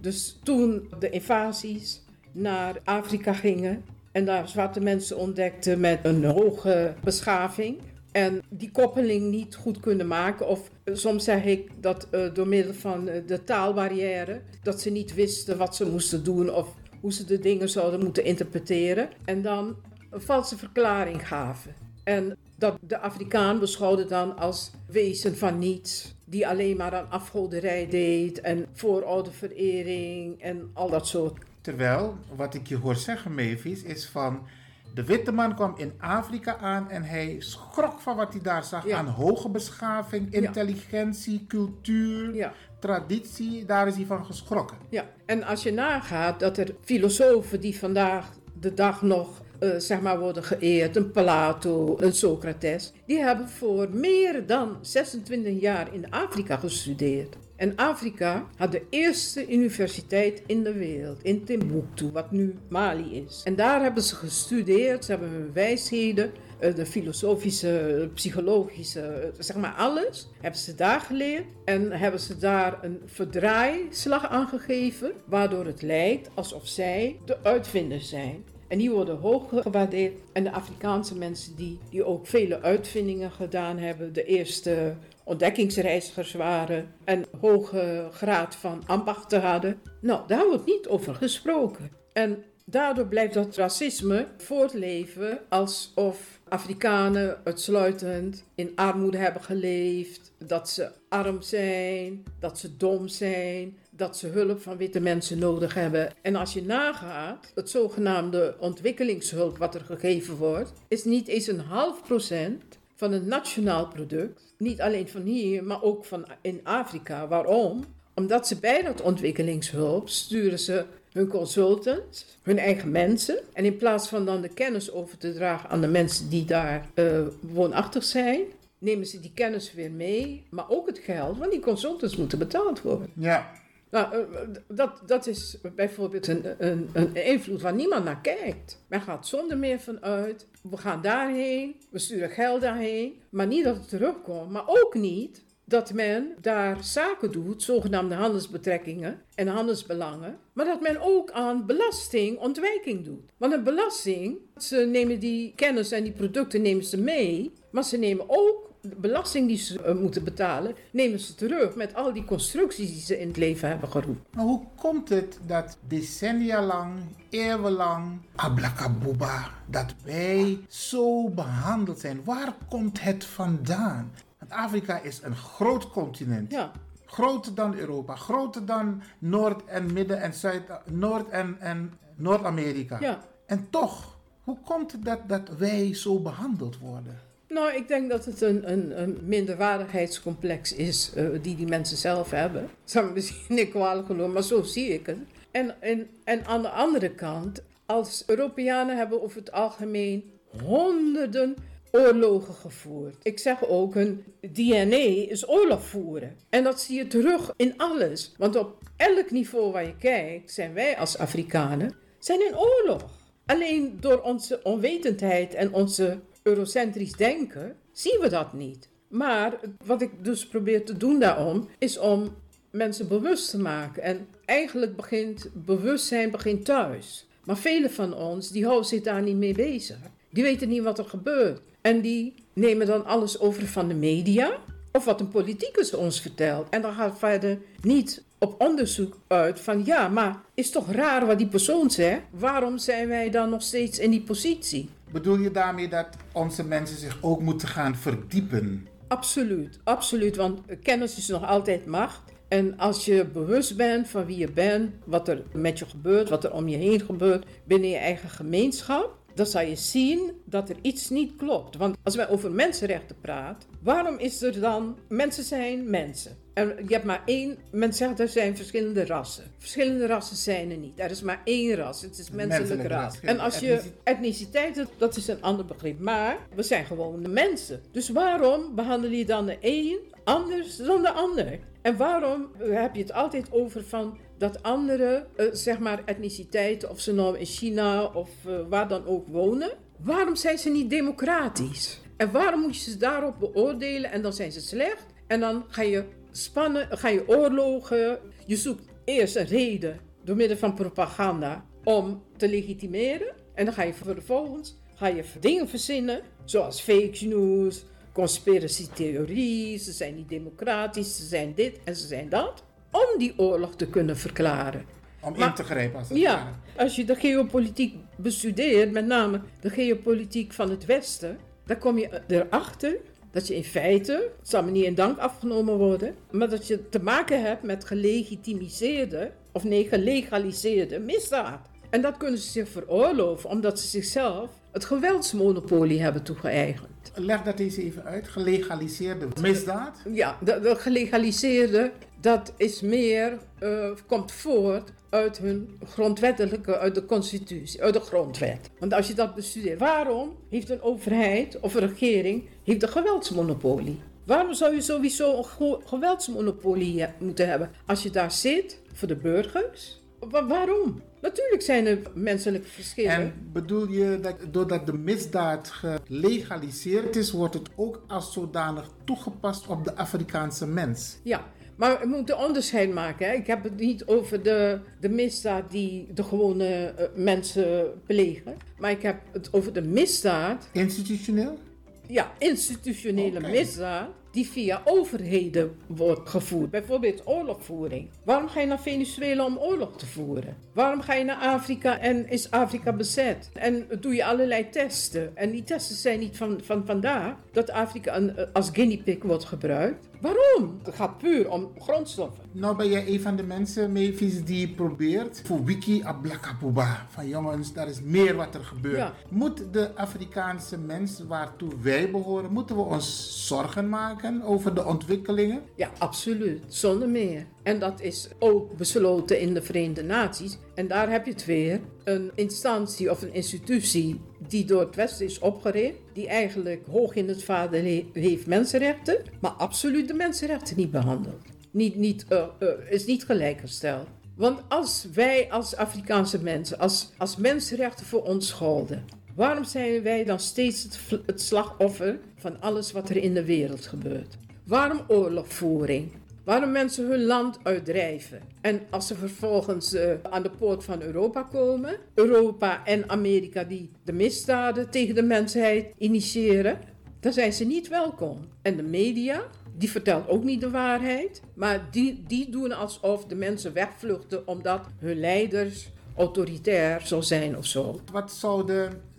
Dus 0.00 0.38
toen 0.42 0.88
de 0.98 1.10
invasies 1.10 2.02
naar 2.32 2.80
Afrika 2.84 3.32
gingen 3.32 3.84
en 4.16 4.24
daar 4.24 4.48
zwarte 4.48 4.80
mensen 4.80 5.16
ontdekten 5.16 5.80
met 5.80 5.98
een 6.02 6.24
hoge 6.24 6.94
beschaving. 7.04 7.78
En 8.12 8.42
die 8.48 8.70
koppeling 8.70 9.30
niet 9.30 9.54
goed 9.54 9.80
kunnen 9.80 10.06
maken. 10.06 10.48
Of 10.48 10.70
eh, 10.84 10.94
soms 10.94 11.24
zeg 11.24 11.44
ik 11.44 11.70
dat 11.80 12.06
eh, 12.10 12.34
door 12.34 12.48
middel 12.48 12.74
van 12.74 13.08
eh, 13.08 13.26
de 13.26 13.44
taalbarrière, 13.44 14.40
dat 14.62 14.80
ze 14.80 14.90
niet 14.90 15.14
wisten 15.14 15.58
wat 15.58 15.76
ze 15.76 15.90
moesten 15.90 16.24
doen 16.24 16.50
of 16.50 16.68
hoe 17.00 17.12
ze 17.12 17.24
de 17.24 17.38
dingen 17.38 17.68
zouden 17.68 18.00
moeten 18.00 18.24
interpreteren. 18.24 19.08
En 19.24 19.42
dan 19.42 19.76
een 20.10 20.20
valse 20.20 20.56
verklaring 20.56 21.28
gaven. 21.28 21.74
En 22.04 22.36
dat 22.58 22.78
de 22.80 22.98
Afrikaan 22.98 23.58
beschouwde 23.58 24.04
dan 24.04 24.36
als 24.36 24.70
wezen 24.86 25.36
van 25.36 25.58
niets. 25.58 26.14
Die 26.24 26.48
alleen 26.48 26.76
maar 26.76 26.94
aan 26.94 27.10
afgoderij 27.10 27.88
deed 27.88 28.40
en 28.40 28.66
voorouderverering 28.72 30.42
en 30.42 30.70
al 30.72 30.90
dat 30.90 31.06
soort. 31.06 31.38
Terwijl, 31.66 32.16
wat 32.36 32.54
ik 32.54 32.66
je 32.66 32.76
hoor 32.76 32.94
zeggen, 32.96 33.34
Mavis, 33.34 33.82
is 33.82 34.06
van... 34.06 34.46
De 34.94 35.04
witte 35.04 35.32
man 35.32 35.54
kwam 35.54 35.74
in 35.76 35.92
Afrika 35.98 36.56
aan 36.56 36.90
en 36.90 37.02
hij 37.02 37.36
schrok 37.38 38.00
van 38.00 38.16
wat 38.16 38.32
hij 38.32 38.42
daar 38.42 38.64
zag 38.64 38.86
Ja. 38.86 38.96
aan 38.98 39.06
hoge 39.06 39.48
beschaving, 39.48 40.28
Ja. 40.30 40.40
intelligentie, 40.40 41.44
cultuur, 41.48 42.34
Ja. 42.34 42.52
traditie. 42.80 43.64
Daar 43.64 43.86
is 43.86 43.94
hij 43.96 44.04
van 44.04 44.24
geschrokken. 44.26 44.76
Ja, 44.88 45.04
en 45.26 45.42
als 45.42 45.62
je 45.62 45.72
nagaat 45.72 46.40
dat 46.40 46.56
er 46.58 46.74
filosofen 46.80 47.60
die 47.60 47.78
vandaag 47.78 48.28
de 48.60 48.74
dag 48.74 49.02
nog 49.02 49.28
eh, 49.58 49.70
zeg 49.78 50.00
maar 50.00 50.18
worden 50.18 50.44
geëerd, 50.44 50.96
een 50.96 51.10
Plato, 51.10 51.96
een 51.98 52.12
Socrates, 52.12 52.92
die 53.06 53.18
hebben 53.18 53.48
voor 53.48 53.88
meer 53.90 54.46
dan 54.46 54.76
26 54.80 55.60
jaar 55.60 55.94
in 55.94 56.10
Afrika 56.10 56.56
gestudeerd. 56.56 57.36
En 57.56 57.76
Afrika 57.76 58.46
had 58.56 58.72
de 58.72 58.82
eerste 58.90 59.52
universiteit 59.52 60.42
in 60.46 60.62
de 60.62 60.72
wereld, 60.72 61.22
in 61.22 61.44
Timbuktu, 61.44 62.10
wat 62.12 62.30
nu 62.30 62.54
Mali 62.68 63.24
is. 63.26 63.42
En 63.44 63.54
daar 63.54 63.82
hebben 63.82 64.02
ze 64.02 64.14
gestudeerd, 64.14 65.04
ze 65.04 65.10
hebben 65.10 65.30
hun 65.30 65.52
wijsheden, 65.52 66.32
eh, 66.58 66.74
de 66.74 66.86
filosofische, 66.86 68.08
psychologische, 68.14 69.00
eh, 69.00 69.28
zeg 69.38 69.56
maar 69.56 69.74
alles, 69.74 70.28
hebben 70.40 70.60
ze 70.60 70.74
daar 70.74 71.00
geleerd. 71.00 71.44
En 71.64 71.92
hebben 71.92 72.20
ze 72.20 72.38
daar 72.38 72.78
een 72.84 73.00
verdraaislag 73.06 74.28
aan 74.28 74.48
gegeven, 74.48 75.12
waardoor 75.24 75.66
het 75.66 75.82
lijkt 75.82 76.30
alsof 76.34 76.66
zij 76.66 77.16
de 77.24 77.36
uitvinders 77.42 78.08
zijn. 78.08 78.44
En 78.68 78.78
die 78.78 78.90
worden 78.90 79.18
hoog 79.18 79.48
gewaardeerd. 79.62 80.20
En 80.32 80.44
de 80.44 80.52
Afrikaanse 80.52 81.16
mensen 81.16 81.56
die, 81.56 81.78
die 81.90 82.04
ook 82.04 82.26
vele 82.26 82.60
uitvindingen 82.60 83.30
gedaan 83.30 83.78
hebben, 83.78 84.12
de 84.12 84.24
eerste 84.24 84.94
ontdekkingsreizigers 85.26 86.32
waren 86.32 86.94
en 87.04 87.24
hoge 87.40 88.08
graad 88.12 88.54
van 88.54 88.82
ambachten 88.86 89.40
hadden. 89.40 89.80
Nou, 90.00 90.20
daar 90.26 90.46
wordt 90.46 90.66
niet 90.66 90.88
over 90.88 91.14
gesproken. 91.14 91.90
En 92.12 92.44
daardoor 92.64 93.06
blijft 93.06 93.34
dat 93.34 93.56
racisme 93.56 94.26
voortleven 94.36 95.38
alsof 95.48 96.40
Afrikanen 96.48 97.38
uitsluitend 97.44 98.44
in 98.54 98.72
armoede 98.74 99.18
hebben 99.18 99.42
geleefd, 99.42 100.32
dat 100.38 100.70
ze 100.70 100.90
arm 101.08 101.42
zijn, 101.42 102.24
dat 102.40 102.58
ze 102.58 102.76
dom 102.76 103.08
zijn, 103.08 103.76
dat 103.90 104.16
ze 104.16 104.26
hulp 104.26 104.62
van 104.62 104.76
witte 104.76 105.00
mensen 105.00 105.38
nodig 105.38 105.74
hebben. 105.74 106.12
En 106.22 106.36
als 106.36 106.52
je 106.52 106.62
nagaat, 106.62 107.52
het 107.54 107.70
zogenaamde 107.70 108.56
ontwikkelingshulp 108.58 109.58
wat 109.58 109.74
er 109.74 109.80
gegeven 109.80 110.36
wordt, 110.36 110.72
is 110.88 111.04
niet 111.04 111.28
eens 111.28 111.46
een 111.46 111.60
half 111.60 112.02
procent 112.02 112.75
van 112.96 113.12
het 113.12 113.26
nationaal 113.26 113.86
product. 113.86 114.54
Niet 114.58 114.80
alleen 114.80 115.08
van 115.08 115.22
hier, 115.22 115.64
maar 115.64 115.82
ook 115.82 116.04
van 116.04 116.26
in 116.40 116.60
Afrika. 116.62 117.28
Waarom? 117.28 117.84
Omdat 118.14 118.46
ze 118.46 118.56
bij 118.56 118.82
dat 118.82 119.02
ontwikkelingshulp 119.02 120.08
sturen 120.08 120.58
ze 120.58 120.84
hun 121.12 121.28
consultants, 121.28 122.26
hun 122.42 122.58
eigen 122.58 122.90
mensen. 122.90 123.38
En 123.52 123.64
in 123.64 123.76
plaats 123.76 124.08
van 124.08 124.24
dan 124.24 124.40
de 124.40 124.48
kennis 124.48 124.92
over 124.92 125.18
te 125.18 125.34
dragen 125.34 125.68
aan 125.68 125.80
de 125.80 125.88
mensen 125.88 126.28
die 126.28 126.44
daar 126.44 126.88
eh, 126.94 127.20
woonachtig 127.40 128.04
zijn, 128.04 128.40
nemen 128.78 129.06
ze 129.06 129.20
die 129.20 129.32
kennis 129.34 129.72
weer 129.72 129.90
mee, 129.90 130.44
maar 130.50 130.70
ook 130.70 130.86
het 130.86 130.98
geld, 130.98 131.38
want 131.38 131.50
die 131.50 131.60
consultants 131.60 132.16
moeten 132.16 132.38
betaald 132.38 132.82
worden. 132.82 133.10
Ja, 133.14 133.52
Nou, 133.90 134.14
eh, 134.14 134.40
dat, 134.68 135.02
dat 135.06 135.26
is 135.26 135.58
bijvoorbeeld 135.74 136.26
een, 136.26 136.54
een, 136.58 136.90
een 136.92 137.14
invloed 137.14 137.62
waar 137.62 137.74
niemand 137.74 138.04
naar 138.04 138.20
kijkt. 138.20 138.84
Men 138.88 139.00
gaat 139.00 139.26
zonder 139.26 139.58
meer 139.58 139.80
vanuit, 139.80 140.46
we 140.62 140.76
gaan 140.76 141.02
daarheen, 141.02 141.76
we 141.90 141.98
sturen 141.98 142.30
geld 142.30 142.60
daarheen, 142.60 143.20
maar 143.30 143.46
niet 143.46 143.64
dat 143.64 143.76
het 143.76 143.88
terugkomt, 143.88 144.50
maar 144.50 144.64
ook 144.66 144.94
niet 144.94 145.44
dat 145.64 145.92
men 145.92 146.34
daar 146.40 146.84
zaken 146.84 147.32
doet, 147.32 147.62
zogenaamde 147.62 148.14
handelsbetrekkingen 148.14 149.22
en 149.34 149.46
handelsbelangen, 149.46 150.38
maar 150.52 150.64
dat 150.64 150.80
men 150.80 151.00
ook 151.00 151.30
aan 151.30 151.66
belastingontwijking 151.66 153.04
doet. 153.04 153.32
Want 153.36 153.52
een 153.52 153.64
belasting, 153.64 154.38
ze 154.56 154.76
nemen 154.76 155.20
die 155.20 155.52
kennis 155.56 155.92
en 155.92 156.02
die 156.02 156.12
producten 156.12 156.62
nemen 156.62 156.84
ze 156.84 157.00
mee, 157.00 157.52
maar 157.70 157.84
ze 157.84 157.96
nemen 157.96 158.24
ook 158.28 158.65
de 158.88 158.96
belasting 158.96 159.48
die 159.48 159.56
ze 159.56 159.82
eh, 159.82 159.94
moeten 159.94 160.24
betalen, 160.24 160.74
nemen 160.90 161.20
ze 161.20 161.34
terug 161.34 161.74
met 161.74 161.94
al 161.94 162.12
die 162.12 162.24
constructies 162.24 162.90
die 162.92 163.00
ze 163.00 163.20
in 163.20 163.28
het 163.28 163.36
leven 163.36 163.68
hebben 163.68 163.88
geroepen. 163.88 164.24
maar 164.32 164.44
hoe 164.44 164.62
komt 164.76 165.08
het 165.08 165.38
dat 165.46 165.76
decennia 165.88 166.62
lang, 166.62 166.92
eeuwenlang, 167.30 168.20
ablakabuba, 168.34 169.50
dat 169.66 169.94
wij 170.04 170.58
zo 170.68 171.28
behandeld 171.30 171.98
zijn? 172.00 172.24
Waar 172.24 172.54
komt 172.68 173.02
het 173.02 173.24
vandaan? 173.24 174.12
Want 174.38 174.52
Afrika 174.52 175.00
is 175.00 175.20
een 175.22 175.36
groot 175.36 175.90
continent. 175.90 176.50
Ja, 176.52 176.70
Groter 177.06 177.54
dan 177.54 177.74
Europa, 177.74 178.16
groter 178.16 178.66
dan 178.66 179.02
Noord- 179.18 179.64
en 179.64 179.92
Midden- 179.92 180.20
en 180.20 180.34
Zuid, 180.34 180.62
Noord- 180.90 181.28
en, 181.28 181.56
en 181.60 181.92
Noord-Amerika. 182.16 183.00
Ja. 183.00 183.18
En 183.46 183.66
toch, 183.70 184.16
hoe 184.44 184.58
komt 184.64 184.92
het 184.92 185.04
dat, 185.04 185.18
dat 185.26 185.48
wij 185.58 185.94
zo 185.94 186.20
behandeld 186.20 186.78
worden? 186.78 187.20
Nou, 187.48 187.74
ik 187.74 187.88
denk 187.88 188.10
dat 188.10 188.24
het 188.24 188.40
een, 188.40 188.72
een, 188.72 189.02
een 189.02 189.18
minderwaardigheidscomplex 189.22 190.72
is 190.74 191.12
eh, 191.14 191.28
die 191.42 191.56
die 191.56 191.66
mensen 191.66 191.96
zelf 191.96 192.30
hebben. 192.30 192.70
Zou 192.84 193.06
me 193.06 193.12
misschien 193.12 193.54
niet 193.54 193.70
kwalijk 193.70 194.06
genomen, 194.06 194.32
maar 194.32 194.42
zo 194.42 194.62
zie 194.62 194.88
ik 194.88 195.06
het. 195.06 195.18
En, 195.50 195.82
en, 195.82 196.08
en 196.24 196.46
aan 196.46 196.62
de 196.62 196.68
andere 196.68 197.10
kant, 197.10 197.62
als 197.86 198.22
Europeanen 198.26 198.96
hebben 198.96 199.22
over 199.22 199.38
het 199.38 199.52
algemeen 199.52 200.30
honderden 200.64 201.56
oorlogen 201.90 202.54
gevoerd. 202.54 203.16
Ik 203.22 203.38
zeg 203.38 203.68
ook, 203.68 203.94
hun 203.94 204.24
DNA 204.40 205.30
is 205.30 205.48
oorlog 205.48 205.86
voeren. 205.86 206.36
En 206.48 206.64
dat 206.64 206.80
zie 206.80 206.96
je 206.96 207.06
terug 207.06 207.52
in 207.56 207.74
alles. 207.76 208.34
Want 208.38 208.56
op 208.56 208.78
elk 208.96 209.30
niveau 209.30 209.72
waar 209.72 209.86
je 209.86 209.96
kijkt, 209.96 210.52
zijn 210.52 210.72
wij 210.74 210.96
als 210.96 211.18
Afrikanen 211.18 211.94
zijn 212.18 212.46
in 212.46 212.58
oorlog. 212.58 213.04
Alleen 213.46 213.96
door 214.00 214.20
onze 214.20 214.60
onwetendheid 214.62 215.54
en 215.54 215.72
onze 215.72 216.18
eurocentrisch 216.46 217.12
denken 217.12 217.76
zien 217.92 218.18
we 218.20 218.28
dat 218.28 218.52
niet. 218.52 218.88
Maar 219.08 219.60
wat 219.84 220.02
ik 220.02 220.10
dus 220.22 220.46
probeer 220.46 220.84
te 220.84 220.96
doen 220.96 221.18
daarom, 221.18 221.68
is 221.78 221.98
om 221.98 222.34
mensen 222.70 223.08
bewust 223.08 223.50
te 223.50 223.58
maken. 223.58 224.02
En 224.02 224.28
eigenlijk 224.44 224.96
begint 224.96 225.50
bewustzijn 225.54 226.30
begint 226.30 226.64
thuis. 226.64 227.26
Maar 227.44 227.56
velen 227.56 227.90
van 227.90 228.14
ons, 228.14 228.50
die 228.50 228.64
houden 228.64 228.88
zich 228.88 229.02
daar 229.02 229.22
niet 229.22 229.36
mee 229.36 229.54
bezig. 229.54 229.96
Die 230.30 230.42
weten 230.42 230.68
niet 230.68 230.82
wat 230.82 230.98
er 230.98 231.04
gebeurt. 231.04 231.60
En 231.80 232.00
die 232.00 232.34
nemen 232.52 232.86
dan 232.86 233.04
alles 233.04 233.40
over 233.40 233.66
van 233.66 233.88
de 233.88 233.94
media. 233.94 234.58
Of 234.92 235.04
wat 235.04 235.20
een 235.20 235.28
politicus 235.28 235.94
ons 235.94 236.20
vertelt. 236.20 236.68
En 236.70 236.82
dan 236.82 236.94
gaat 236.94 237.18
verder 237.18 237.58
niet 237.80 238.22
op 238.38 238.60
onderzoek 238.60 239.16
uit 239.26 239.60
van 239.60 239.84
ja, 239.84 240.08
maar 240.08 240.42
is 240.54 240.70
toch 240.70 240.92
raar 240.92 241.26
wat 241.26 241.38
die 241.38 241.46
persoon 241.46 241.90
zegt? 241.90 242.20
Waarom 242.30 242.78
zijn 242.78 243.08
wij 243.08 243.30
dan 243.30 243.50
nog 243.50 243.62
steeds 243.62 243.98
in 243.98 244.10
die 244.10 244.20
positie? 244.20 244.88
Bedoel 245.12 245.38
je 245.38 245.50
daarmee 245.50 245.88
dat 245.88 246.08
onze 246.32 246.64
mensen 246.64 246.96
zich 246.96 247.18
ook 247.20 247.40
moeten 247.40 247.68
gaan 247.68 247.96
verdiepen? 247.96 248.88
Absoluut, 249.08 249.78
absoluut. 249.84 250.36
Want 250.36 250.60
kennis 250.82 251.16
is 251.16 251.28
nog 251.28 251.44
altijd 251.44 251.86
macht. 251.86 252.22
En 252.48 252.78
als 252.78 253.04
je 253.04 253.26
bewust 253.32 253.76
bent 253.76 254.08
van 254.08 254.26
wie 254.26 254.38
je 254.38 254.50
bent, 254.50 254.94
wat 255.04 255.28
er 255.28 255.42
met 255.52 255.78
je 255.78 255.86
gebeurt, 255.86 256.28
wat 256.28 256.44
er 256.44 256.52
om 256.52 256.68
je 256.68 256.76
heen 256.76 257.00
gebeurt 257.00 257.46
binnen 257.64 257.88
je 257.88 257.96
eigen 257.96 258.28
gemeenschap, 258.28 259.18
dan 259.36 259.46
zal 259.46 259.62
je 259.62 259.76
zien 259.76 260.30
dat 260.44 260.68
er 260.68 260.76
iets 260.82 261.10
niet 261.10 261.36
klopt. 261.36 261.76
Want 261.76 261.96
als 262.02 262.16
wij 262.16 262.28
over 262.28 262.50
mensenrechten 262.50 263.16
praten, 263.20 263.68
waarom 263.82 264.18
is 264.18 264.42
er 264.42 264.60
dan. 264.60 264.96
Mensen 265.08 265.44
zijn 265.44 265.90
mensen. 265.90 266.36
En 266.54 266.74
je 266.86 266.92
hebt 266.94 267.04
maar 267.04 267.22
één. 267.26 267.56
Men 267.70 267.92
zegt 267.94 268.20
er 268.20 268.28
zijn 268.28 268.56
verschillende 268.56 269.06
rassen. 269.06 269.44
Verschillende 269.58 270.06
rassen 270.06 270.36
zijn 270.36 270.70
er 270.70 270.76
niet. 270.76 270.98
Er 271.00 271.10
is 271.10 271.22
maar 271.22 271.40
één 271.44 271.74
ras. 271.74 272.02
Het 272.02 272.18
is 272.18 272.30
menselijk 272.30 272.82
ras. 272.88 273.20
En 273.20 273.38
als 273.38 273.58
je 273.58 273.80
etniciteit, 274.02 274.74
dat- 274.74 274.90
dat 274.98 275.16
is 275.16 275.28
een 275.28 275.42
ander 275.42 275.64
begrip. 275.64 276.00
Maar 276.00 276.36
we 276.54 276.62
zijn 276.62 276.84
gewoon 276.84 277.22
de 277.22 277.28
mensen. 277.28 277.80
Dus 277.92 278.08
waarom 278.08 278.74
behandel 278.74 279.10
je 279.10 279.24
dan 279.24 279.46
de 279.46 279.56
een 279.60 279.98
anders 280.24 280.76
dan 280.76 281.02
de 281.02 281.10
ander? 281.12 281.58
En 281.82 281.96
waarom 281.96 282.46
heb 282.58 282.94
je 282.94 283.00
het 283.02 283.12
altijd 283.12 283.46
over 283.50 283.84
van 283.84 284.16
dat 284.38 284.62
andere, 284.62 285.26
eh, 285.36 285.46
zeg 285.52 285.78
maar, 285.78 286.02
etniciteiten, 286.04 286.90
of 286.90 287.00
ze 287.00 287.14
nou 287.14 287.38
in 287.38 287.46
China 287.46 288.04
of 288.04 288.30
eh, 288.46 288.52
waar 288.68 288.88
dan 288.88 289.06
ook 289.06 289.28
wonen, 289.28 289.70
waarom 289.98 290.36
zijn 290.36 290.58
ze 290.58 290.70
niet 290.70 290.90
democratisch? 290.90 292.00
En 292.16 292.30
waarom 292.30 292.60
moet 292.60 292.76
je 292.76 292.90
ze 292.90 292.96
daarop 292.96 293.38
beoordelen 293.38 294.10
en 294.10 294.22
dan 294.22 294.32
zijn 294.32 294.52
ze 294.52 294.60
slecht? 294.60 295.06
En 295.26 295.40
dan 295.40 295.64
ga 295.68 295.82
je 295.82 296.04
spannen, 296.30 296.98
ga 296.98 297.08
je 297.08 297.28
oorlogen. 297.28 298.18
Je 298.46 298.56
zoekt 298.56 298.84
eerst 299.04 299.36
een 299.36 299.46
reden 299.46 300.00
door 300.24 300.36
middel 300.36 300.56
van 300.56 300.74
propaganda 300.74 301.64
om 301.84 302.22
te 302.36 302.48
legitimeren. 302.48 303.34
En 303.54 303.64
dan 303.64 303.74
ga 303.74 303.82
je 303.82 303.94
vervolgens 303.94 304.76
ga 304.96 305.06
je 305.06 305.24
dingen 305.40 305.68
verzinnen, 305.68 306.20
zoals 306.44 306.80
fake 306.80 307.24
news, 307.26 307.84
conspiracy 308.12 308.86
theorie, 308.94 309.78
ze 309.78 309.92
zijn 309.92 310.14
niet 310.14 310.28
democratisch, 310.28 311.16
ze 311.16 311.26
zijn 311.26 311.52
dit 311.54 311.78
en 311.84 311.96
ze 311.96 312.06
zijn 312.06 312.28
dat, 312.28 312.62
om 312.90 313.18
die 313.18 313.32
oorlog 313.36 313.74
te 313.76 313.86
kunnen 313.86 314.16
verklaren. 314.16 314.84
Om 315.20 315.34
in 315.34 315.54
te 315.54 315.64
grijpen 315.64 315.98
als 315.98 316.08
het 316.08 316.18
Ja, 316.18 316.34
ware. 316.34 316.84
als 316.84 316.96
je 316.96 317.04
de 317.04 317.14
geopolitiek 317.14 317.94
bestudeert, 318.16 318.92
met 318.92 319.06
name 319.06 319.40
de 319.60 319.70
geopolitiek 319.70 320.52
van 320.52 320.70
het 320.70 320.84
Westen, 320.84 321.38
dan 321.66 321.78
kom 321.78 321.98
je 321.98 322.20
erachter 322.28 322.96
dat 323.30 323.46
je 323.46 323.56
in 323.56 323.64
feite, 323.64 324.30
het 324.38 324.48
zal 324.48 324.62
me 324.62 324.70
niet 324.70 324.84
in 324.84 324.94
dank 324.94 325.18
afgenomen 325.18 325.76
worden, 325.76 326.14
maar 326.30 326.48
dat 326.48 326.66
je 326.66 326.88
te 326.88 326.98
maken 327.02 327.42
hebt 327.42 327.62
met 327.62 327.84
gelegitimiseerde 327.84 329.30
of 329.52 329.64
nee, 329.64 329.86
gelegaliseerde 329.88 330.98
misdaad. 330.98 331.60
En 331.90 332.00
dat 332.00 332.16
kunnen 332.16 332.38
ze 332.40 332.50
zich 332.50 332.68
veroorloven 332.68 333.50
omdat 333.50 333.80
ze 333.80 333.86
zichzelf 333.86 334.50
het 334.72 334.84
geweldsmonopolie 334.84 336.00
hebben 336.02 336.22
toegeëigend. 336.22 336.90
Leg 337.14 337.42
dat 337.42 337.58
eens 337.58 337.76
even 337.76 338.04
uit. 338.04 338.28
Gelegaliseerde 338.28 339.26
misdaad. 339.40 339.98
Ja, 340.12 340.36
de, 340.40 340.60
de 340.60 340.76
gelegaliseerde, 340.76 341.90
dat 342.26 342.52
is 342.56 342.80
meer, 342.80 343.38
eh, 343.58 343.90
komt 344.06 344.32
voort 344.32 344.92
uit 345.10 345.38
hun 345.38 345.78
grondwettelijke, 345.84 346.78
uit 346.78 346.94
de 346.94 347.04
constitutie, 347.04 347.82
uit 347.82 347.94
de 347.94 348.00
grondwet. 348.00 348.70
Want 348.78 348.92
als 348.92 349.08
je 349.08 349.14
dat 349.14 349.34
bestudeert, 349.34 349.78
waarom 349.78 350.36
heeft 350.50 350.70
een 350.70 350.82
overheid 350.82 351.60
of 351.60 351.74
een 351.74 351.88
regering 351.88 352.48
heeft 352.64 352.82
een 352.82 352.88
geweldsmonopolie? 352.88 354.00
Waarom 354.24 354.54
zou 354.54 354.74
je 354.74 354.80
sowieso 354.80 355.38
een 355.38 355.78
geweldsmonopolie 355.84 357.00
he- 357.02 357.12
moeten 357.18 357.48
hebben 357.48 357.70
als 357.86 358.02
je 358.02 358.10
daar 358.10 358.32
zit 358.32 358.80
voor 358.92 359.08
de 359.08 359.16
burgers? 359.16 360.00
Wa- 360.18 360.46
waarom? 360.46 361.02
Natuurlijk 361.20 361.62
zijn 361.62 361.86
er 361.86 361.98
menselijke 362.14 362.68
verschillen. 362.68 363.10
En 363.12 363.32
bedoel 363.52 363.88
je 363.88 364.18
dat 364.22 364.36
doordat 364.50 364.86
de 364.86 364.92
misdaad 364.92 365.68
gelegaliseerd 365.70 367.16
is, 367.16 367.30
wordt 367.30 367.54
het 367.54 367.68
ook 367.76 368.02
als 368.08 368.32
zodanig 368.32 368.90
toegepast 369.04 369.66
op 369.66 369.84
de 369.84 369.96
Afrikaanse 369.96 370.66
mens? 370.66 371.18
Ja, 371.22 371.44
maar 371.76 372.00
we 372.00 372.06
moeten 372.06 372.38
onderscheid 372.38 372.92
maken. 372.92 373.26
Hè. 373.26 373.32
Ik 373.34 373.46
heb 373.46 373.62
het 373.62 373.76
niet 373.76 374.06
over 374.06 374.42
de, 374.42 374.78
de 375.00 375.08
misdaad 375.08 375.70
die 375.70 376.06
de 376.14 376.22
gewone 376.22 376.66
eh, 376.66 377.06
mensen 377.14 377.92
plegen. 378.06 378.56
Maar 378.78 378.90
ik 378.90 379.02
heb 379.02 379.16
het 379.32 379.52
over 379.52 379.72
de 379.72 379.82
misdaad, 379.82 380.68
Institutioneel? 380.72 381.58
ja, 382.06 382.32
institutionele 382.38 383.40
misdaad, 383.40 384.08
die 384.36 384.46
via 384.46 384.82
overheden 384.84 385.76
wordt 385.86 386.28
gevoerd. 386.28 386.70
Bijvoorbeeld 386.70 387.26
oorlogvoering. 387.26 388.08
Waarom 388.24 388.48
ga 388.48 388.60
je 388.60 388.66
naar 388.66 388.80
Venezuela 388.80 389.44
om 389.44 389.58
oorlog 389.58 389.96
te 389.96 390.06
voeren? 390.06 390.56
Waarom 390.72 391.00
ga 391.00 391.14
je 391.14 391.24
naar 391.24 391.36
Afrika 391.36 391.98
en 391.98 392.28
is 392.28 392.50
Afrika 392.50 392.92
bezet? 392.92 393.50
En 393.52 393.86
doe 394.00 394.14
je 394.14 394.24
allerlei 394.24 394.70
testen. 394.70 395.36
En 395.36 395.50
die 395.50 395.62
testen 395.62 395.96
zijn 395.96 396.18
niet 396.18 396.36
van, 396.36 396.60
van 396.62 396.86
vandaag 396.86 397.34
dat 397.52 397.70
Afrika 397.70 398.20
als 398.52 398.70
guinea 398.72 399.02
pig 399.04 399.22
wordt 399.22 399.44
gebruikt. 399.44 400.08
Waarom? 400.20 400.80
Het 400.82 400.94
gaat 400.94 401.18
puur 401.18 401.50
om 401.50 401.70
grondstoffen. 401.78 402.44
Nou 402.52 402.76
ben 402.76 402.88
jij 402.88 403.08
een 403.08 403.20
van 403.20 403.36
de 403.36 403.42
mensen, 403.42 403.92
Mavis, 403.92 404.44
die 404.44 404.68
probeert 404.68 405.42
voor 405.44 405.64
Wiki 405.64 406.02
Ablakapuba. 406.04 407.06
Van 407.08 407.28
jongens, 407.28 407.72
daar 407.72 407.88
is 407.88 408.00
meer 408.02 408.34
wat 408.34 408.54
er 408.54 408.64
gebeurt. 408.64 408.96
Ja. 408.96 409.14
Moet 409.28 409.72
de 409.72 409.94
Afrikaanse 409.94 410.78
mens 410.78 411.20
waartoe 411.28 411.72
wij 411.80 412.10
behoren, 412.10 412.52
moeten 412.52 412.76
we 412.76 412.82
ons 412.82 413.46
zorgen 413.46 413.88
maken 413.88 414.25
over 414.44 414.74
de 414.74 414.84
ontwikkelingen? 414.84 415.62
Ja, 415.74 415.90
absoluut. 415.98 416.62
Zonder 416.68 417.08
meer. 417.08 417.46
En 417.62 417.78
dat 417.78 418.00
is 418.00 418.28
ook 418.38 418.76
besloten 418.76 419.40
in 419.40 419.54
de 419.54 419.62
Verenigde 419.62 420.02
Naties. 420.02 420.58
En 420.74 420.88
daar 420.88 421.10
heb 421.10 421.26
je 421.26 421.32
het 421.32 421.44
weer. 421.44 421.80
Een 422.04 422.30
instantie 422.34 423.10
of 423.10 423.22
een 423.22 423.34
institutie 423.34 424.20
die 424.48 424.64
door 424.64 424.80
het 424.80 424.94
Westen 424.94 425.26
is 425.26 425.38
opgericht. 425.38 425.96
Die 426.12 426.28
eigenlijk 426.28 426.86
hoog 426.90 427.14
in 427.14 427.28
het 427.28 427.46
he- 427.46 428.06
heeft 428.12 428.46
mensenrechten. 428.46 429.22
Maar 429.40 429.50
absoluut 429.50 430.08
de 430.08 430.14
mensenrechten 430.14 430.76
niet 430.76 430.90
behandelt. 430.90 431.42
Niet, 431.70 431.96
niet, 431.96 432.24
eh, 432.28 432.44
eh, 432.58 432.68
is 432.88 433.06
niet 433.06 433.24
gelijkgesteld. 433.24 434.06
Want 434.36 434.60
als 434.68 435.06
wij 435.14 435.50
als 435.50 435.76
Afrikaanse 435.76 436.42
mensen, 436.42 436.78
als, 436.78 437.12
als 437.18 437.36
mensenrechten 437.36 438.06
voor 438.06 438.22
ons 438.22 438.52
golden. 438.52 439.04
Waarom 439.36 439.64
zijn 439.64 440.02
wij 440.02 440.24
dan 440.24 440.40
steeds 440.40 440.88
het, 441.26 441.40
slachtoffer 441.40 442.18
van 442.34 442.60
alles 442.60 442.92
wat 442.92 443.08
er 443.08 443.16
in 443.16 443.34
de 443.34 443.44
wereld 443.44 443.86
gebeurt? 443.86 444.36
Waarom 444.64 445.00
oorlogvoering? 445.08 446.12
Waarom 446.44 446.70
mensen 446.70 447.06
hun 447.06 447.24
land 447.24 447.58
uitdrijven? 447.62 448.40
En 448.60 448.80
als 448.90 449.06
ze 449.06 449.14
vervolgens 449.14 449.92
eh, 449.92 450.10
aan 450.22 450.42
de 450.42 450.50
poort 450.50 450.84
van 450.84 451.02
Europa 451.02 451.42
komen, 451.42 451.96
Europa 452.14 452.84
en 452.84 453.10
Amerika 453.10 453.64
die 453.64 453.90
de 454.04 454.12
misdaden 454.12 454.90
tegen 454.90 455.14
de 455.14 455.22
mensheid 455.22 455.94
initiëren, 455.98 456.78
dan 457.20 457.32
zijn 457.32 457.52
ze 457.52 457.64
niet 457.64 457.88
welkom. 457.88 458.38
En 458.62 458.76
de 458.76 458.82
media, 458.82 459.42
die 459.78 459.90
vertelt 459.90 460.28
ook 460.28 460.44
niet 460.44 460.60
de 460.60 460.70
waarheid, 460.70 461.42
maar 461.54 461.88
die, 461.90 462.24
die 462.26 462.50
doen 462.50 462.72
alsof 462.72 463.24
de 463.24 463.34
mensen 463.34 463.72
wegvluchten 463.72 464.48
omdat 464.48 464.86
hun 464.98 465.20
leiders 465.20 465.90
autoritair 466.16 467.00
zou 467.04 467.22
zijn 467.22 467.56
of 467.56 467.66
zo. 467.66 468.00
Wat 468.12 468.32
zouden 468.32 468.90
de 468.90 469.15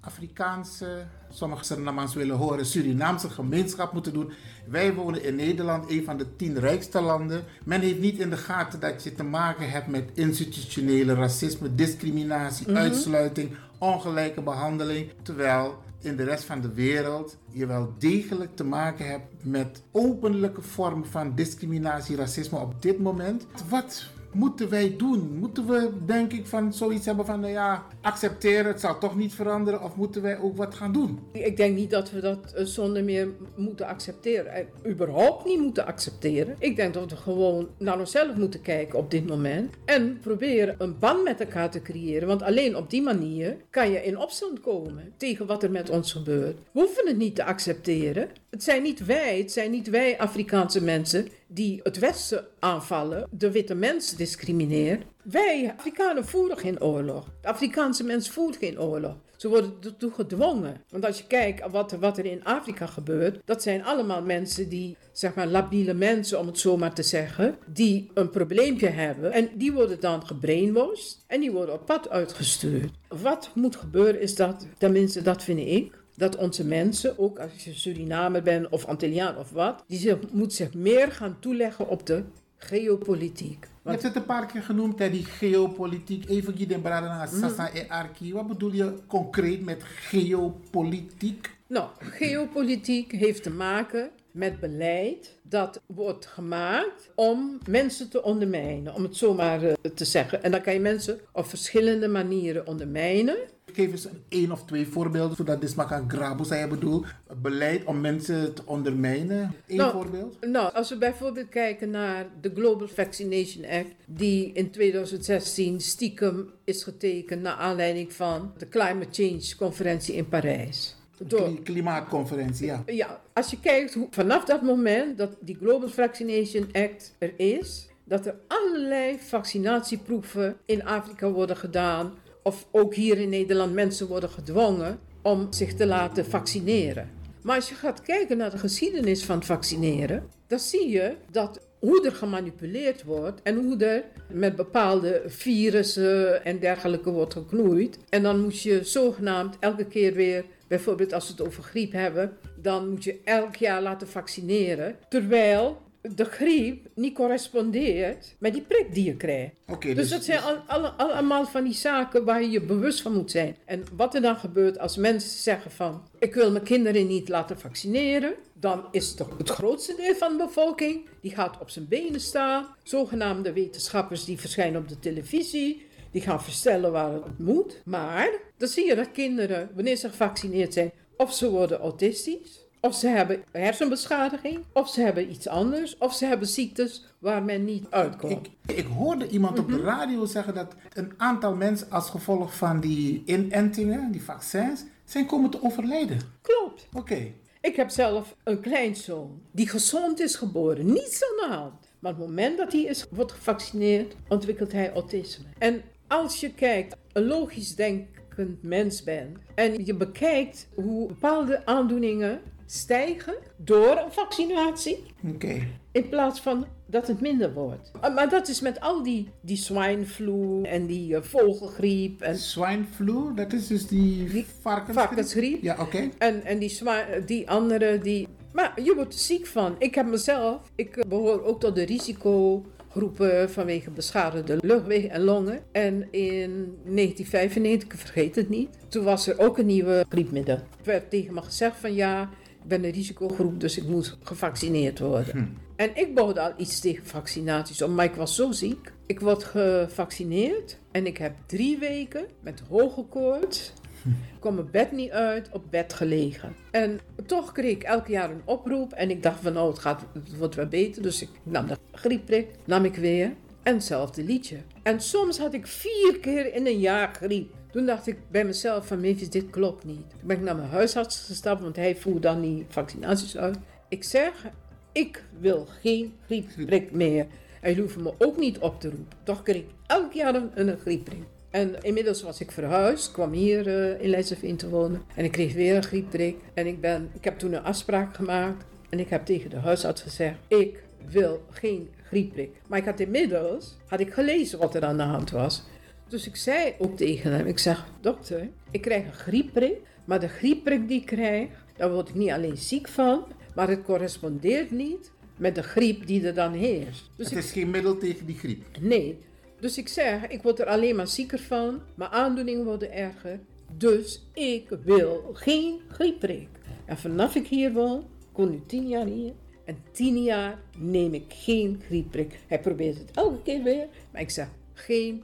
Afrikaanse, 0.00 1.04
sommige 1.30 1.64
Surinamers 1.64 2.14
willen 2.14 2.36
horen, 2.36 2.66
Surinaamse 2.66 3.30
gemeenschap 3.30 3.92
moeten 3.92 4.12
doen. 4.12 4.32
Wij 4.68 4.94
wonen 4.94 5.24
in 5.24 5.36
Nederland, 5.36 5.90
een 5.90 6.04
van 6.04 6.16
de 6.16 6.36
tien 6.36 6.58
rijkste 6.58 7.00
landen. 7.00 7.44
Men 7.64 7.80
heeft 7.80 8.00
niet 8.00 8.18
in 8.18 8.30
de 8.30 8.36
gaten 8.36 8.80
dat 8.80 9.02
je 9.02 9.14
te 9.14 9.22
maken 9.22 9.70
hebt 9.70 9.86
met 9.86 10.10
institutionele 10.14 11.14
racisme, 11.14 11.74
discriminatie, 11.74 12.74
uitsluiting, 12.74 13.50
ongelijke 13.78 14.42
behandeling. 14.42 15.10
Terwijl 15.22 15.78
in 16.00 16.16
de 16.16 16.24
rest 16.24 16.44
van 16.44 16.60
de 16.60 16.72
wereld 16.72 17.36
je 17.50 17.66
wel 17.66 17.94
degelijk 17.98 18.56
te 18.56 18.64
maken 18.64 19.08
hebt 19.08 19.44
met 19.44 19.82
openlijke 19.92 20.62
vormen 20.62 21.06
van 21.06 21.34
discriminatie, 21.34 22.16
racisme 22.16 22.58
op 22.58 22.82
dit 22.82 22.98
moment. 22.98 23.46
Wat 23.68 24.06
moeten 24.32 24.68
wij 24.68 24.94
doen? 24.96 25.38
Moeten 25.38 25.66
we, 25.66 25.90
denk 26.06 26.32
ik, 26.32 26.46
van 26.46 26.72
zoiets 26.72 27.06
hebben 27.06 27.26
van, 27.26 27.40
nou 27.40 27.52
ja, 27.52 27.86
accepteren, 28.00 28.66
het 28.66 28.80
zal 28.80 28.98
toch 28.98 29.16
niet 29.16 29.34
veranderen, 29.34 29.82
of 29.82 29.96
moeten 29.96 30.22
wij 30.22 30.38
ook 30.38 30.56
wat 30.56 30.74
gaan 30.74 30.92
doen? 30.92 31.18
Ik 31.32 31.56
denk 31.56 31.76
niet 31.76 31.90
dat 31.90 32.10
we 32.10 32.20
dat 32.20 32.52
eh, 32.52 32.64
zonder 32.64 33.04
meer 33.04 33.28
moeten 33.56 33.86
accepteren. 33.86 34.52
En 34.52 34.66
überhaupt 34.86 35.44
niet 35.44 35.60
moeten 35.60 35.86
accepteren. 35.86 36.56
Ik 36.58 36.76
denk 36.76 36.94
dat 36.94 37.10
we 37.10 37.16
gewoon 37.16 37.68
naar 37.78 37.98
onszelf 37.98 38.36
moeten 38.36 38.62
kijken 38.62 38.98
op 38.98 39.10
dit 39.10 39.26
moment. 39.26 39.74
En 39.84 40.18
proberen 40.20 40.74
een 40.78 40.98
band 40.98 41.24
met 41.24 41.40
elkaar 41.40 41.70
te 41.70 41.82
creëren. 41.82 42.28
Want 42.28 42.42
alleen 42.42 42.76
op 42.76 42.90
die 42.90 43.02
manier 43.02 43.56
kan 43.70 43.90
je 43.90 44.04
in 44.04 44.18
opstand 44.18 44.60
komen 44.60 45.12
tegen 45.16 45.46
wat 45.46 45.62
er 45.62 45.70
met 45.70 45.90
ons 45.90 46.12
gebeurt. 46.12 46.56
We 46.72 46.80
hoeven 46.80 47.06
het 47.06 47.16
niet 47.16 47.34
te 47.34 47.44
accepteren. 47.44 48.28
Het 48.50 48.62
zijn 48.62 48.82
niet 48.82 49.04
wij, 49.04 49.38
het 49.38 49.52
zijn 49.52 49.70
niet 49.70 49.88
wij 49.90 50.18
Afrikaanse 50.18 50.82
mensen 50.82 51.28
die 51.46 51.80
het 51.82 51.98
Westen 51.98 52.46
aanvallen, 52.58 53.28
de 53.30 53.50
witte 53.50 53.74
mens 53.74 54.16
discrimineren. 54.16 55.02
Wij 55.22 55.74
Afrikanen 55.76 56.26
voeren 56.26 56.58
geen 56.58 56.82
oorlog. 56.82 57.26
De 57.40 57.48
Afrikaanse 57.48 58.04
mens 58.04 58.30
voert 58.30 58.56
geen 58.56 58.80
oorlog. 58.80 59.16
Ze 59.36 59.48
worden 59.48 59.74
ertoe 59.82 60.10
gedwongen. 60.10 60.80
Want 60.88 61.04
als 61.04 61.18
je 61.18 61.26
kijkt 61.26 61.70
wat, 61.70 61.92
wat 61.92 62.18
er 62.18 62.24
in 62.24 62.44
Afrika 62.44 62.86
gebeurt, 62.86 63.40
dat 63.44 63.62
zijn 63.62 63.84
allemaal 63.84 64.22
mensen 64.22 64.68
die, 64.68 64.96
zeg 65.12 65.34
maar, 65.34 65.46
labiele 65.46 65.94
mensen, 65.94 66.38
om 66.38 66.46
het 66.46 66.58
zo 66.58 66.76
maar 66.76 66.94
te 66.94 67.02
zeggen, 67.02 67.56
die 67.66 68.10
een 68.14 68.30
probleempje 68.30 68.88
hebben. 68.88 69.32
En 69.32 69.48
die 69.54 69.72
worden 69.72 70.00
dan 70.00 70.26
gebrainwashed 70.26 71.18
en 71.26 71.40
die 71.40 71.50
worden 71.50 71.74
op 71.74 71.86
pad 71.86 72.08
uitgestuurd. 72.08 72.90
Wat 73.08 73.50
moet 73.54 73.76
gebeuren 73.76 74.20
is 74.20 74.34
dat, 74.34 74.66
tenminste 74.78 75.22
dat 75.22 75.42
vind 75.42 75.60
ik, 75.60 75.99
dat 76.20 76.36
onze 76.36 76.64
mensen, 76.64 77.18
ook 77.18 77.38
als 77.38 77.64
je 77.64 77.74
Surinamer 77.74 78.42
bent 78.42 78.68
of 78.68 78.84
Antilliaan 78.84 79.36
of 79.36 79.50
wat, 79.50 79.84
die 79.86 79.98
zich, 79.98 80.16
moet 80.32 80.52
zich 80.52 80.74
meer 80.74 81.12
gaan 81.12 81.36
toeleggen 81.40 81.88
op 81.88 82.06
de 82.06 82.22
geopolitiek. 82.56 83.68
Je 83.84 83.90
hebt 83.90 84.02
het 84.02 84.16
een 84.16 84.24
paar 84.24 84.46
keer 84.46 84.62
genoemd, 84.62 84.98
hè, 84.98 85.10
die 85.10 85.24
geopolitiek. 85.24 86.28
Even 86.28 86.56
Giden 86.56 86.80
Bradana, 86.80 87.26
Sasa 87.26 87.72
en 87.72 87.88
Arki. 87.88 88.32
Wat 88.32 88.46
bedoel 88.46 88.72
je 88.72 88.94
concreet 89.06 89.64
met 89.64 89.82
geopolitiek? 89.82 91.50
Nou, 91.66 91.88
geopolitiek 91.98 93.12
heeft 93.12 93.42
te 93.42 93.50
maken 93.50 94.10
met 94.30 94.60
beleid 94.60 95.38
dat 95.42 95.80
wordt 95.86 96.26
gemaakt 96.26 97.10
om 97.14 97.58
mensen 97.68 98.10
te 98.10 98.22
ondermijnen, 98.22 98.94
om 98.94 99.02
het 99.02 99.16
zo 99.16 99.34
maar 99.34 99.62
eh, 99.62 99.74
te 99.94 100.04
zeggen. 100.04 100.42
En 100.42 100.50
dan 100.50 100.60
kan 100.60 100.72
je 100.72 100.80
mensen 100.80 101.20
op 101.32 101.46
verschillende 101.46 102.08
manieren 102.08 102.66
ondermijnen. 102.66 103.36
Geef 103.72 103.90
eens 103.90 104.06
één 104.28 104.52
of 104.52 104.64
twee 104.64 104.86
voorbeelden, 104.86 105.36
zodat 105.36 105.60
dit 105.60 105.74
kan 105.74 106.10
graben, 106.10 106.46
zei 106.46 106.60
je 106.60 106.66
bedoel. 106.68 107.04
Beleid 107.42 107.84
om 107.84 108.00
mensen 108.00 108.54
te 108.54 108.62
ondermijnen. 108.64 109.54
Eén 109.66 109.76
Nou, 109.76 109.92
voorbeeld? 109.92 110.36
Nou, 110.46 110.74
als 110.74 110.88
we 110.88 110.98
bijvoorbeeld 110.98 111.48
kijken 111.48 111.90
naar 111.90 112.26
de 112.40 112.50
Global 112.54 112.88
Vaccination 112.88 113.64
Act, 113.64 113.94
die 114.06 114.52
in 114.52 114.70
2016 114.70 115.80
stiekem 115.80 116.50
is 116.64 116.82
getekend 116.82 117.42
naar 117.42 117.54
aanleiding 117.56 118.12
van 118.12 118.52
de 118.58 118.68
Climate 118.68 119.22
Change 119.22 119.56
Conferentie 119.58 120.14
in 120.14 120.28
Parijs. 120.28 120.94
Door, 121.26 121.40
Kli- 121.40 121.62
Klimaatconferentie, 121.62 122.66
ja. 122.66 122.82
ja, 122.86 123.20
als 123.32 123.50
je 123.50 123.60
kijkt 123.60 123.94
hoe 123.94 124.06
vanaf 124.10 124.44
dat 124.44 124.62
moment 124.62 125.18
dat 125.18 125.30
die 125.40 125.56
Global 125.60 125.88
Vaccination 125.88 126.68
Act 126.72 127.14
er 127.18 127.32
is, 127.36 127.88
dat 128.04 128.26
er 128.26 128.34
allerlei 128.46 129.18
vaccinatieproeven 129.18 130.56
in 130.64 130.84
Afrika 130.84 131.30
worden 131.30 131.56
gedaan, 131.56 132.12
of 132.50 132.66
ook 132.70 132.94
hier 132.94 133.18
in 133.18 133.28
Nederland 133.28 133.72
mensen 133.72 134.06
worden 134.06 134.30
gedwongen 134.30 134.98
om 135.22 135.46
zich 135.52 135.74
te 135.74 135.86
laten 135.86 136.24
vaccineren. 136.26 137.10
Maar 137.42 137.56
als 137.56 137.68
je 137.68 137.74
gaat 137.74 138.02
kijken 138.02 138.36
naar 138.36 138.50
de 138.50 138.58
geschiedenis 138.58 139.24
van 139.24 139.42
vaccineren, 139.42 140.28
dan 140.46 140.58
zie 140.58 140.88
je 140.88 141.14
dat 141.30 141.60
hoe 141.78 142.04
er 142.04 142.12
gemanipuleerd 142.12 143.04
wordt 143.04 143.42
en 143.42 143.56
hoe 143.56 143.84
er 143.84 144.04
met 144.28 144.56
bepaalde 144.56 145.22
virussen 145.26 146.44
en 146.44 146.58
dergelijke 146.58 147.10
wordt 147.10 147.32
geknoeid. 147.32 147.98
En 148.08 148.22
dan 148.22 148.40
moet 148.40 148.60
je 148.60 148.84
zogenaamd 148.84 149.56
elke 149.60 149.84
keer 149.84 150.14
weer, 150.14 150.44
bijvoorbeeld 150.68 151.12
als 151.12 151.26
we 151.26 151.32
het 151.32 151.46
over 151.46 151.62
griep 151.62 151.92
hebben, 151.92 152.36
dan 152.62 152.88
moet 152.88 153.04
je 153.04 153.20
elk 153.24 153.56
jaar 153.56 153.82
laten 153.82 154.08
vaccineren. 154.08 154.96
Terwijl 155.08 155.82
de 156.02 156.24
griep 156.24 156.86
niet 156.94 157.14
correspondeert 157.14 158.34
met 158.38 158.52
die 158.52 158.62
prik 158.62 158.94
die 158.94 159.04
je 159.04 159.16
krijgt. 159.16 159.54
Dus, 159.80 159.94
dus- 159.94 160.10
dat 160.10 160.24
zijn 160.24 160.40
al, 160.42 160.56
alle- 160.66 160.88
allemaal 160.90 161.46
van 161.46 161.64
die 161.64 161.72
zaken 161.74 162.24
waar 162.24 162.42
je 162.42 162.50
je 162.50 162.60
bewust 162.60 163.02
van 163.02 163.12
moet 163.12 163.30
zijn. 163.30 163.56
En 163.64 163.84
wat 163.96 164.14
er 164.14 164.20
dan 164.22 164.36
gebeurt 164.36 164.78
als 164.78 164.96
mensen 164.96 165.30
zeggen 165.42 165.70
van... 165.70 166.02
ik 166.18 166.34
wil 166.34 166.50
mijn 166.50 166.64
kinderen 166.64 167.06
niet 167.06 167.28
laten 167.28 167.58
vaccineren... 167.58 168.34
dan 168.52 168.84
is 168.90 169.14
toch 169.14 169.38
het 169.38 169.50
grootste 169.50 169.94
deel 169.96 170.14
van 170.14 170.36
de 170.36 170.44
bevolking... 170.44 171.06
die 171.20 171.34
gaat 171.34 171.58
op 171.60 171.70
zijn 171.70 171.88
benen 171.88 172.20
staan. 172.20 172.66
Zogenaamde 172.82 173.52
wetenschappers 173.52 174.24
die 174.24 174.38
verschijnen 174.38 174.80
op 174.80 174.88
de 174.88 174.98
televisie... 174.98 175.86
die 176.10 176.22
gaan 176.22 176.42
vertellen 176.42 176.92
waar 176.92 177.12
het 177.12 177.38
moet. 177.38 177.80
Maar 177.84 178.30
dan 178.56 178.68
zie 178.68 178.86
je 178.86 178.94
dat 178.94 179.10
kinderen, 179.12 179.70
wanneer 179.74 179.96
ze 179.96 180.08
gevaccineerd 180.08 180.72
zijn... 180.72 180.90
of 181.16 181.34
ze 181.34 181.50
worden 181.50 181.78
autistisch... 181.78 182.59
Of 182.80 182.94
ze 182.94 183.08
hebben 183.08 183.42
hersenbeschadiging, 183.52 184.58
of 184.72 184.88
ze 184.88 185.00
hebben 185.00 185.30
iets 185.30 185.48
anders, 185.48 185.98
of 185.98 186.14
ze 186.14 186.26
hebben 186.26 186.48
ziektes 186.48 187.04
waar 187.18 187.42
men 187.42 187.64
niet 187.64 187.86
uitkomt. 187.90 188.46
Ik, 188.66 188.76
ik 188.76 188.86
hoorde 188.86 189.28
iemand 189.28 189.58
op 189.58 189.66
Mhm. 189.68 189.76
de 189.76 189.82
radio 189.82 190.24
zeggen 190.26 190.54
dat 190.54 190.74
een 190.92 191.12
aantal 191.16 191.54
mensen 191.54 191.90
als 191.90 192.10
gevolg 192.10 192.56
van 192.56 192.80
die 192.80 193.22
inentingen, 193.26 194.12
die 194.12 194.22
vaccins, 194.22 194.84
zijn 195.04 195.26
komen 195.26 195.50
te 195.50 195.62
overlijden. 195.62 196.18
Klopt. 196.42 196.86
Oké. 196.92 197.32
Ik 197.60 197.76
heb 197.76 197.90
zelf 197.90 198.36
een 198.44 198.60
kleinzoon 198.60 199.40
die 199.52 199.68
gezond 199.68 200.20
is 200.20 200.34
geboren, 200.36 200.86
niets 200.86 201.22
aan 201.22 201.48
de 201.50 201.54
hand. 201.56 201.74
Maar 201.98 202.12
op 202.12 202.18
het 202.18 202.26
moment 202.26 202.58
dat 202.58 202.72
hij 202.72 202.82
is, 202.82 203.06
wordt 203.10 203.32
gevaccineerd, 203.32 204.14
ontwikkelt 204.28 204.72
hij 204.72 204.92
autisme. 204.92 205.44
En 205.58 205.82
als 206.08 206.40
je 206.40 206.54
kijkt, 206.54 206.96
een 207.12 207.24
logisch 207.26 207.74
denkend 207.76 208.62
mens 208.62 209.04
bent 209.04 209.38
en 209.54 209.84
je 209.84 209.94
bekijkt 209.94 210.68
hoe 210.74 211.06
bepaalde 211.08 211.66
aandoeningen 211.66 212.40
stijgen 212.70 213.34
door 213.56 213.96
een 214.04 214.12
vaccinatie, 214.12 215.02
Oké. 215.34 215.66
in 215.92 216.08
plaats 216.08 216.40
van 216.40 216.66
dat 216.86 217.06
het 217.06 217.20
minder 217.20 217.52
wordt. 217.52 217.90
Ah, 218.00 218.14
Maar 218.14 218.28
dat 218.28 218.48
is 218.48 218.60
met 218.60 218.80
al 218.80 219.02
die, 219.02 219.28
die 219.40 219.56
swine 219.56 220.06
flu 220.06 220.62
en 220.62 220.86
die 220.86 221.16
eh, 221.16 221.22
vogelgriep 221.22 222.20
en 222.20 222.38
Swine 222.38 222.84
flu, 222.94 223.34
dat 223.34 223.52
is 223.52 223.66
dus 223.66 223.86
die, 223.86 224.24
Die 224.28 224.46
varkensgriep? 224.60 225.06
varkensgriep. 225.08 225.62
Ja, 225.62 225.76
oké. 225.80 226.08
En, 226.18 226.44
en 226.44 226.58
die, 226.58 226.68
zwa- 226.68 227.06
die 227.26 227.50
andere, 227.50 227.98
die... 227.98 228.28
Maar 228.52 228.80
je 228.82 228.94
wordt 228.94 229.12
er 229.14 229.18
ziek 229.20 229.46
van. 229.46 229.74
Ik 229.78 229.94
heb 229.94 230.06
mezelf... 230.06 230.70
Ik 230.74 230.96
eh, 230.96 231.08
behoor 231.08 231.42
ook 231.44 231.60
tot 231.60 231.74
de 231.74 231.82
risicogroepen 231.84 233.50
vanwege 233.50 233.90
beschadigde 233.90 234.58
luchtwegen 234.62 235.10
en 235.10 235.20
longen. 235.22 235.62
En 235.72 235.94
in 236.10 236.50
1995, 236.84 237.88
ik 237.92 237.98
vergeet 237.98 238.34
het 238.36 238.48
niet, 238.48 238.68
toen 238.88 239.04
was 239.04 239.26
er 239.26 239.38
ook 239.38 239.58
een 239.58 239.66
nieuwe 239.66 240.04
griepmiddel. 240.08 240.54
Er 240.54 240.62
werd 240.84 241.10
tegen 241.10 241.34
me 241.34 241.42
gezegd 241.42 241.76
van 241.76 241.94
ja, 241.94 242.28
ben 242.70 242.84
een 242.84 242.90
risicogroep, 242.90 243.60
dus 243.60 243.78
ik 243.78 243.86
moet 243.86 244.16
gevaccineerd 244.22 244.98
worden. 244.98 245.58
En 245.76 245.90
ik 245.94 246.14
bouwde 246.14 246.40
al 246.40 246.52
iets 246.56 246.80
tegen 246.80 247.06
vaccinaties 247.06 247.82
om, 247.82 247.94
maar 247.94 248.04
ik 248.04 248.14
was 248.14 248.34
zo 248.34 248.52
ziek. 248.52 248.92
Ik 249.06 249.20
word 249.20 249.44
gevaccineerd 249.44 250.78
en 250.90 251.06
ik 251.06 251.18
heb 251.18 251.34
drie 251.46 251.78
weken 251.78 252.26
met 252.40 252.62
hoge 252.68 253.02
koorts 253.02 253.72
ik 254.04 254.40
kwam 254.40 254.54
mijn 254.54 254.70
bed 254.70 254.92
niet 254.92 255.10
uit, 255.10 255.48
op 255.52 255.64
bed 255.70 255.92
gelegen. 255.92 256.54
En 256.70 257.00
toch 257.26 257.52
kreeg 257.52 257.70
ik 257.70 257.82
elk 257.82 258.06
jaar 258.06 258.30
een 258.30 258.42
oproep. 258.44 258.92
En 258.92 259.10
ik 259.10 259.22
dacht 259.22 259.40
van, 259.40 259.52
nou, 259.52 259.68
het, 259.70 259.78
gaat, 259.78 260.04
het 260.12 260.36
wordt 260.36 260.54
wel 260.54 260.66
beter. 260.66 261.02
Dus 261.02 261.22
ik 261.22 261.28
nam 261.42 261.66
de 261.66 261.76
griepprik, 261.92 262.48
nam 262.64 262.84
ik 262.84 262.94
weer. 262.94 263.32
En 263.62 263.74
hetzelfde 263.74 264.24
liedje. 264.24 264.56
En 264.82 265.00
soms 265.00 265.38
had 265.38 265.54
ik 265.54 265.66
vier 265.66 266.18
keer 266.20 266.54
in 266.54 266.66
een 266.66 266.78
jaar 266.78 267.14
griep. 267.14 267.54
Toen 267.72 267.86
dacht 267.86 268.06
ik 268.06 268.16
bij 268.30 268.44
mezelf 268.44 268.86
van, 268.86 269.00
Mavis, 269.00 269.30
dit 269.30 269.50
klopt 269.50 269.84
niet. 269.84 270.10
Toen 270.10 270.18
ben 270.22 270.36
ik 270.36 270.42
naar 270.42 270.56
mijn 270.56 270.68
huisarts 270.68 271.24
gestapt, 271.26 271.62
want 271.62 271.76
hij 271.76 271.96
voerde 271.96 272.20
dan 272.20 272.40
die 272.40 272.66
vaccinaties 272.68 273.36
uit. 273.36 273.58
Ik 273.88 274.04
zeg, 274.04 274.46
ik 274.92 275.24
wil 275.38 275.66
geen 275.80 276.14
griepprik 276.26 276.92
meer. 276.92 277.26
Jullie 277.62 277.80
hoeven 277.80 278.02
me 278.02 278.12
ook 278.18 278.38
niet 278.38 278.58
op 278.58 278.80
te 278.80 278.88
roepen. 278.88 279.18
Toch 279.22 279.42
kreeg 279.42 279.56
ik 279.56 279.68
elk 279.86 280.12
jaar 280.12 280.34
een, 280.34 280.50
een 280.54 280.78
griepprik. 280.78 281.22
En 281.50 281.82
inmiddels 281.82 282.22
was 282.22 282.40
ik 282.40 282.50
verhuisd, 282.50 283.12
kwam 283.12 283.32
hier 283.32 283.66
eh, 283.66 284.02
in 284.02 284.10
Leidschendam 284.10 284.56
te 284.56 284.68
wonen. 284.68 285.02
En 285.14 285.24
ik 285.24 285.32
kreeg 285.32 285.54
weer 285.54 285.76
een 285.76 285.82
griepprik. 285.82 286.36
En 286.54 286.66
ik, 286.66 286.80
ben, 286.80 287.10
ik 287.14 287.24
heb 287.24 287.38
toen 287.38 287.52
een 287.52 287.62
afspraak 287.62 288.14
gemaakt. 288.14 288.64
En 288.88 288.98
ik 288.98 289.08
heb 289.08 289.24
tegen 289.24 289.50
de 289.50 289.56
huisarts 289.56 290.02
gezegd, 290.02 290.38
ik 290.48 290.82
wil 291.06 291.42
geen 291.50 291.90
griepprik. 292.02 292.50
Maar 292.66 292.78
ik 292.78 292.84
had 292.84 293.00
inmiddels, 293.00 293.76
had 293.86 294.00
ik 294.00 294.12
gelezen 294.12 294.58
wat 294.58 294.74
er 294.74 294.84
aan 294.84 294.96
de 294.96 295.02
hand 295.02 295.30
was. 295.30 295.62
Dus 296.10 296.26
ik 296.26 296.36
zei 296.36 296.74
ook 296.78 296.96
tegen 296.96 297.32
hem, 297.32 297.46
ik 297.46 297.58
zeg, 297.58 297.86
dokter, 298.00 298.48
ik 298.70 298.80
krijg 298.80 299.04
een 299.04 299.12
griepprik, 299.12 299.76
maar 300.04 300.20
de 300.20 300.28
griepprik 300.28 300.88
die 300.88 301.00
ik 301.00 301.06
krijg, 301.06 301.48
daar 301.76 301.92
word 301.92 302.08
ik 302.08 302.14
niet 302.14 302.30
alleen 302.30 302.56
ziek 302.56 302.88
van, 302.88 303.24
maar 303.54 303.68
het 303.68 303.82
correspondeert 303.82 304.70
niet 304.70 305.12
met 305.36 305.54
de 305.54 305.62
griep 305.62 306.06
die 306.06 306.26
er 306.26 306.34
dan 306.34 306.52
heerst. 306.52 307.10
Dus 307.16 307.26
het 307.28 307.38
ik, 307.38 307.44
is 307.44 307.52
geen 307.52 307.70
middel 307.70 307.98
tegen 307.98 308.26
die 308.26 308.36
griep. 308.36 308.64
nee, 308.80 309.18
dus 309.60 309.78
ik 309.78 309.88
zeg, 309.88 310.26
ik 310.26 310.42
word 310.42 310.60
er 310.60 310.66
alleen 310.66 310.96
maar 310.96 311.08
zieker 311.08 311.38
van, 311.38 311.80
mijn 311.94 312.10
aandoeningen 312.10 312.64
worden 312.64 312.92
erger, 312.92 313.40
dus 313.76 314.26
ik 314.32 314.68
wil 314.84 315.30
geen 315.32 315.80
griepprik. 315.88 316.48
En 316.84 316.98
vanaf 316.98 317.34
ik 317.34 317.46
hier 317.46 317.72
woon, 317.72 317.98
ik 318.00 318.36
woon 318.36 318.50
nu 318.50 318.62
tien 318.66 318.88
jaar 318.88 319.06
hier, 319.06 319.32
en 319.64 319.76
tien 319.92 320.22
jaar 320.22 320.58
neem 320.78 321.14
ik 321.14 321.24
geen 321.28 321.82
griepprik. 321.86 322.38
Hij 322.46 322.60
probeert 322.60 322.98
het 322.98 323.10
elke 323.14 323.42
keer 323.42 323.62
weer, 323.62 323.86
maar 324.12 324.20
ik 324.20 324.30
zeg, 324.30 324.48
geen 324.72 325.22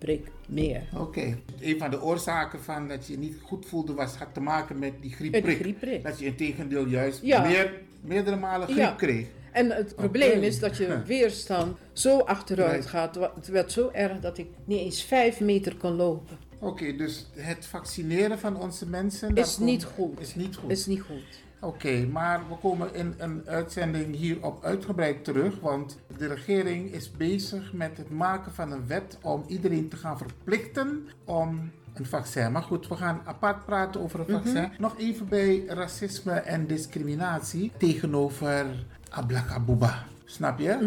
griepprik 0.00 0.32
meer. 0.48 0.82
Oké. 0.96 1.36
Een 1.60 1.78
van 1.78 1.90
de 1.90 2.02
oorzaken 2.02 2.60
van 2.62 2.88
dat 2.88 3.06
je 3.06 3.12
je 3.12 3.18
niet 3.18 3.36
goed 3.42 3.66
voelde 3.66 3.94
was, 3.94 4.14
had 4.16 4.34
te 4.34 4.40
maken 4.40 4.78
met 4.78 4.92
die 5.00 5.10
griepprik. 5.12 5.58
Griepprik. 5.58 6.02
Dat 6.04 6.18
je 6.18 6.24
in 6.26 6.36
tegendeel 6.36 6.86
juist 6.86 7.20
Ja. 7.22 7.42
meer, 7.46 7.72
meerdere 8.00 8.36
malen 8.36 8.66
griep 8.66 8.78
Ja. 8.78 8.90
kreeg. 8.96 9.26
En 9.52 9.70
het 9.70 9.94
probleem 9.96 10.42
is 10.42 10.58
dat 10.58 10.76
je 10.76 11.02
weerstand 11.06 11.76
zo 11.92 12.18
achteruit 12.18 12.86
gaat. 12.86 13.14
Het 13.34 13.48
werd 13.48 13.72
zo 13.72 13.90
erg 13.92 14.20
dat 14.20 14.38
ik 14.38 14.46
niet 14.64 14.78
eens 14.80 15.04
vijf 15.04 15.40
meter 15.40 15.76
kon 15.76 15.92
lopen. 15.92 16.36
Oké, 16.60 16.96
dus 16.96 17.26
het 17.34 17.66
vaccineren 17.66 18.38
van 18.38 18.56
onze 18.56 18.86
mensen... 18.86 19.36
Is 19.36 19.54
komt- 19.54 19.66
niet 19.66 19.84
goed. 19.84 20.20
Is 20.20 20.34
niet 20.34 20.56
goed. 20.56 20.70
Is 20.70 20.86
niet 20.86 21.00
goed. 21.00 21.42
Oké, 21.60 22.06
maar 22.12 22.40
we 22.48 22.54
komen 22.54 22.94
in 22.94 23.14
een 23.18 23.42
uitzending 23.46 24.16
hierop 24.16 24.64
uitgebreid 24.64 25.24
terug, 25.24 25.60
want 25.60 25.98
de 26.16 26.26
regering 26.26 26.92
is 26.92 27.10
bezig 27.10 27.72
met 27.72 27.96
het 27.96 28.10
maken 28.10 28.52
van 28.52 28.72
een 28.72 28.86
wet 28.86 29.18
om 29.22 29.44
iedereen 29.46 29.88
te 29.88 29.96
gaan 29.96 30.18
verplichten 30.18 31.08
om 31.24 31.70
een 31.94 32.06
vaccin. 32.06 32.52
Maar 32.52 32.62
goed, 32.62 32.88
we 32.88 32.96
gaan 32.96 33.20
apart 33.24 33.64
praten 33.64 34.00
over 34.00 34.20
een 34.20 34.26
vaccin. 34.28 34.70
Nog 34.78 34.98
even 34.98 35.28
bij 35.28 35.64
racisme 35.66 36.32
en 36.32 36.66
discriminatie 36.66 37.72
tegenover 37.76 38.66
Ablakabuba. 39.10 40.06
Snap 40.24 40.58
je? 40.58 40.78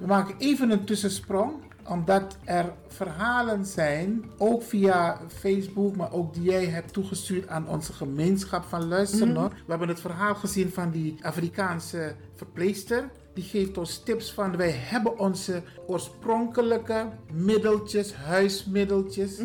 We 0.00 0.06
maken 0.06 0.34
even 0.38 0.70
een 0.70 0.84
tussensprong 0.84 1.52
omdat 1.88 2.36
er 2.44 2.72
verhalen 2.88 3.66
zijn, 3.66 4.24
ook 4.38 4.62
via 4.62 5.20
Facebook, 5.28 5.96
maar 5.96 6.12
ook 6.12 6.34
die 6.34 6.42
jij 6.42 6.64
hebt 6.64 6.92
toegestuurd 6.92 7.48
aan 7.48 7.68
onze 7.68 7.92
gemeenschap 7.92 8.64
van 8.64 8.88
luister 8.88 9.26
nog. 9.26 9.48
We 9.48 9.70
hebben 9.70 9.88
het 9.88 10.00
verhaal 10.00 10.34
gezien 10.34 10.70
van 10.70 10.90
die 10.90 11.16
Afrikaanse 11.22 12.14
verpleegster. 12.34 13.10
Die 13.34 13.44
geeft 13.44 13.78
ons 13.78 13.98
tips 13.98 14.32
van 14.32 14.56
wij 14.56 14.70
hebben 14.70 15.18
onze 15.18 15.62
oorspronkelijke 15.86 17.08
middeltjes, 17.32 18.14
huismiddeltjes. 18.14 19.40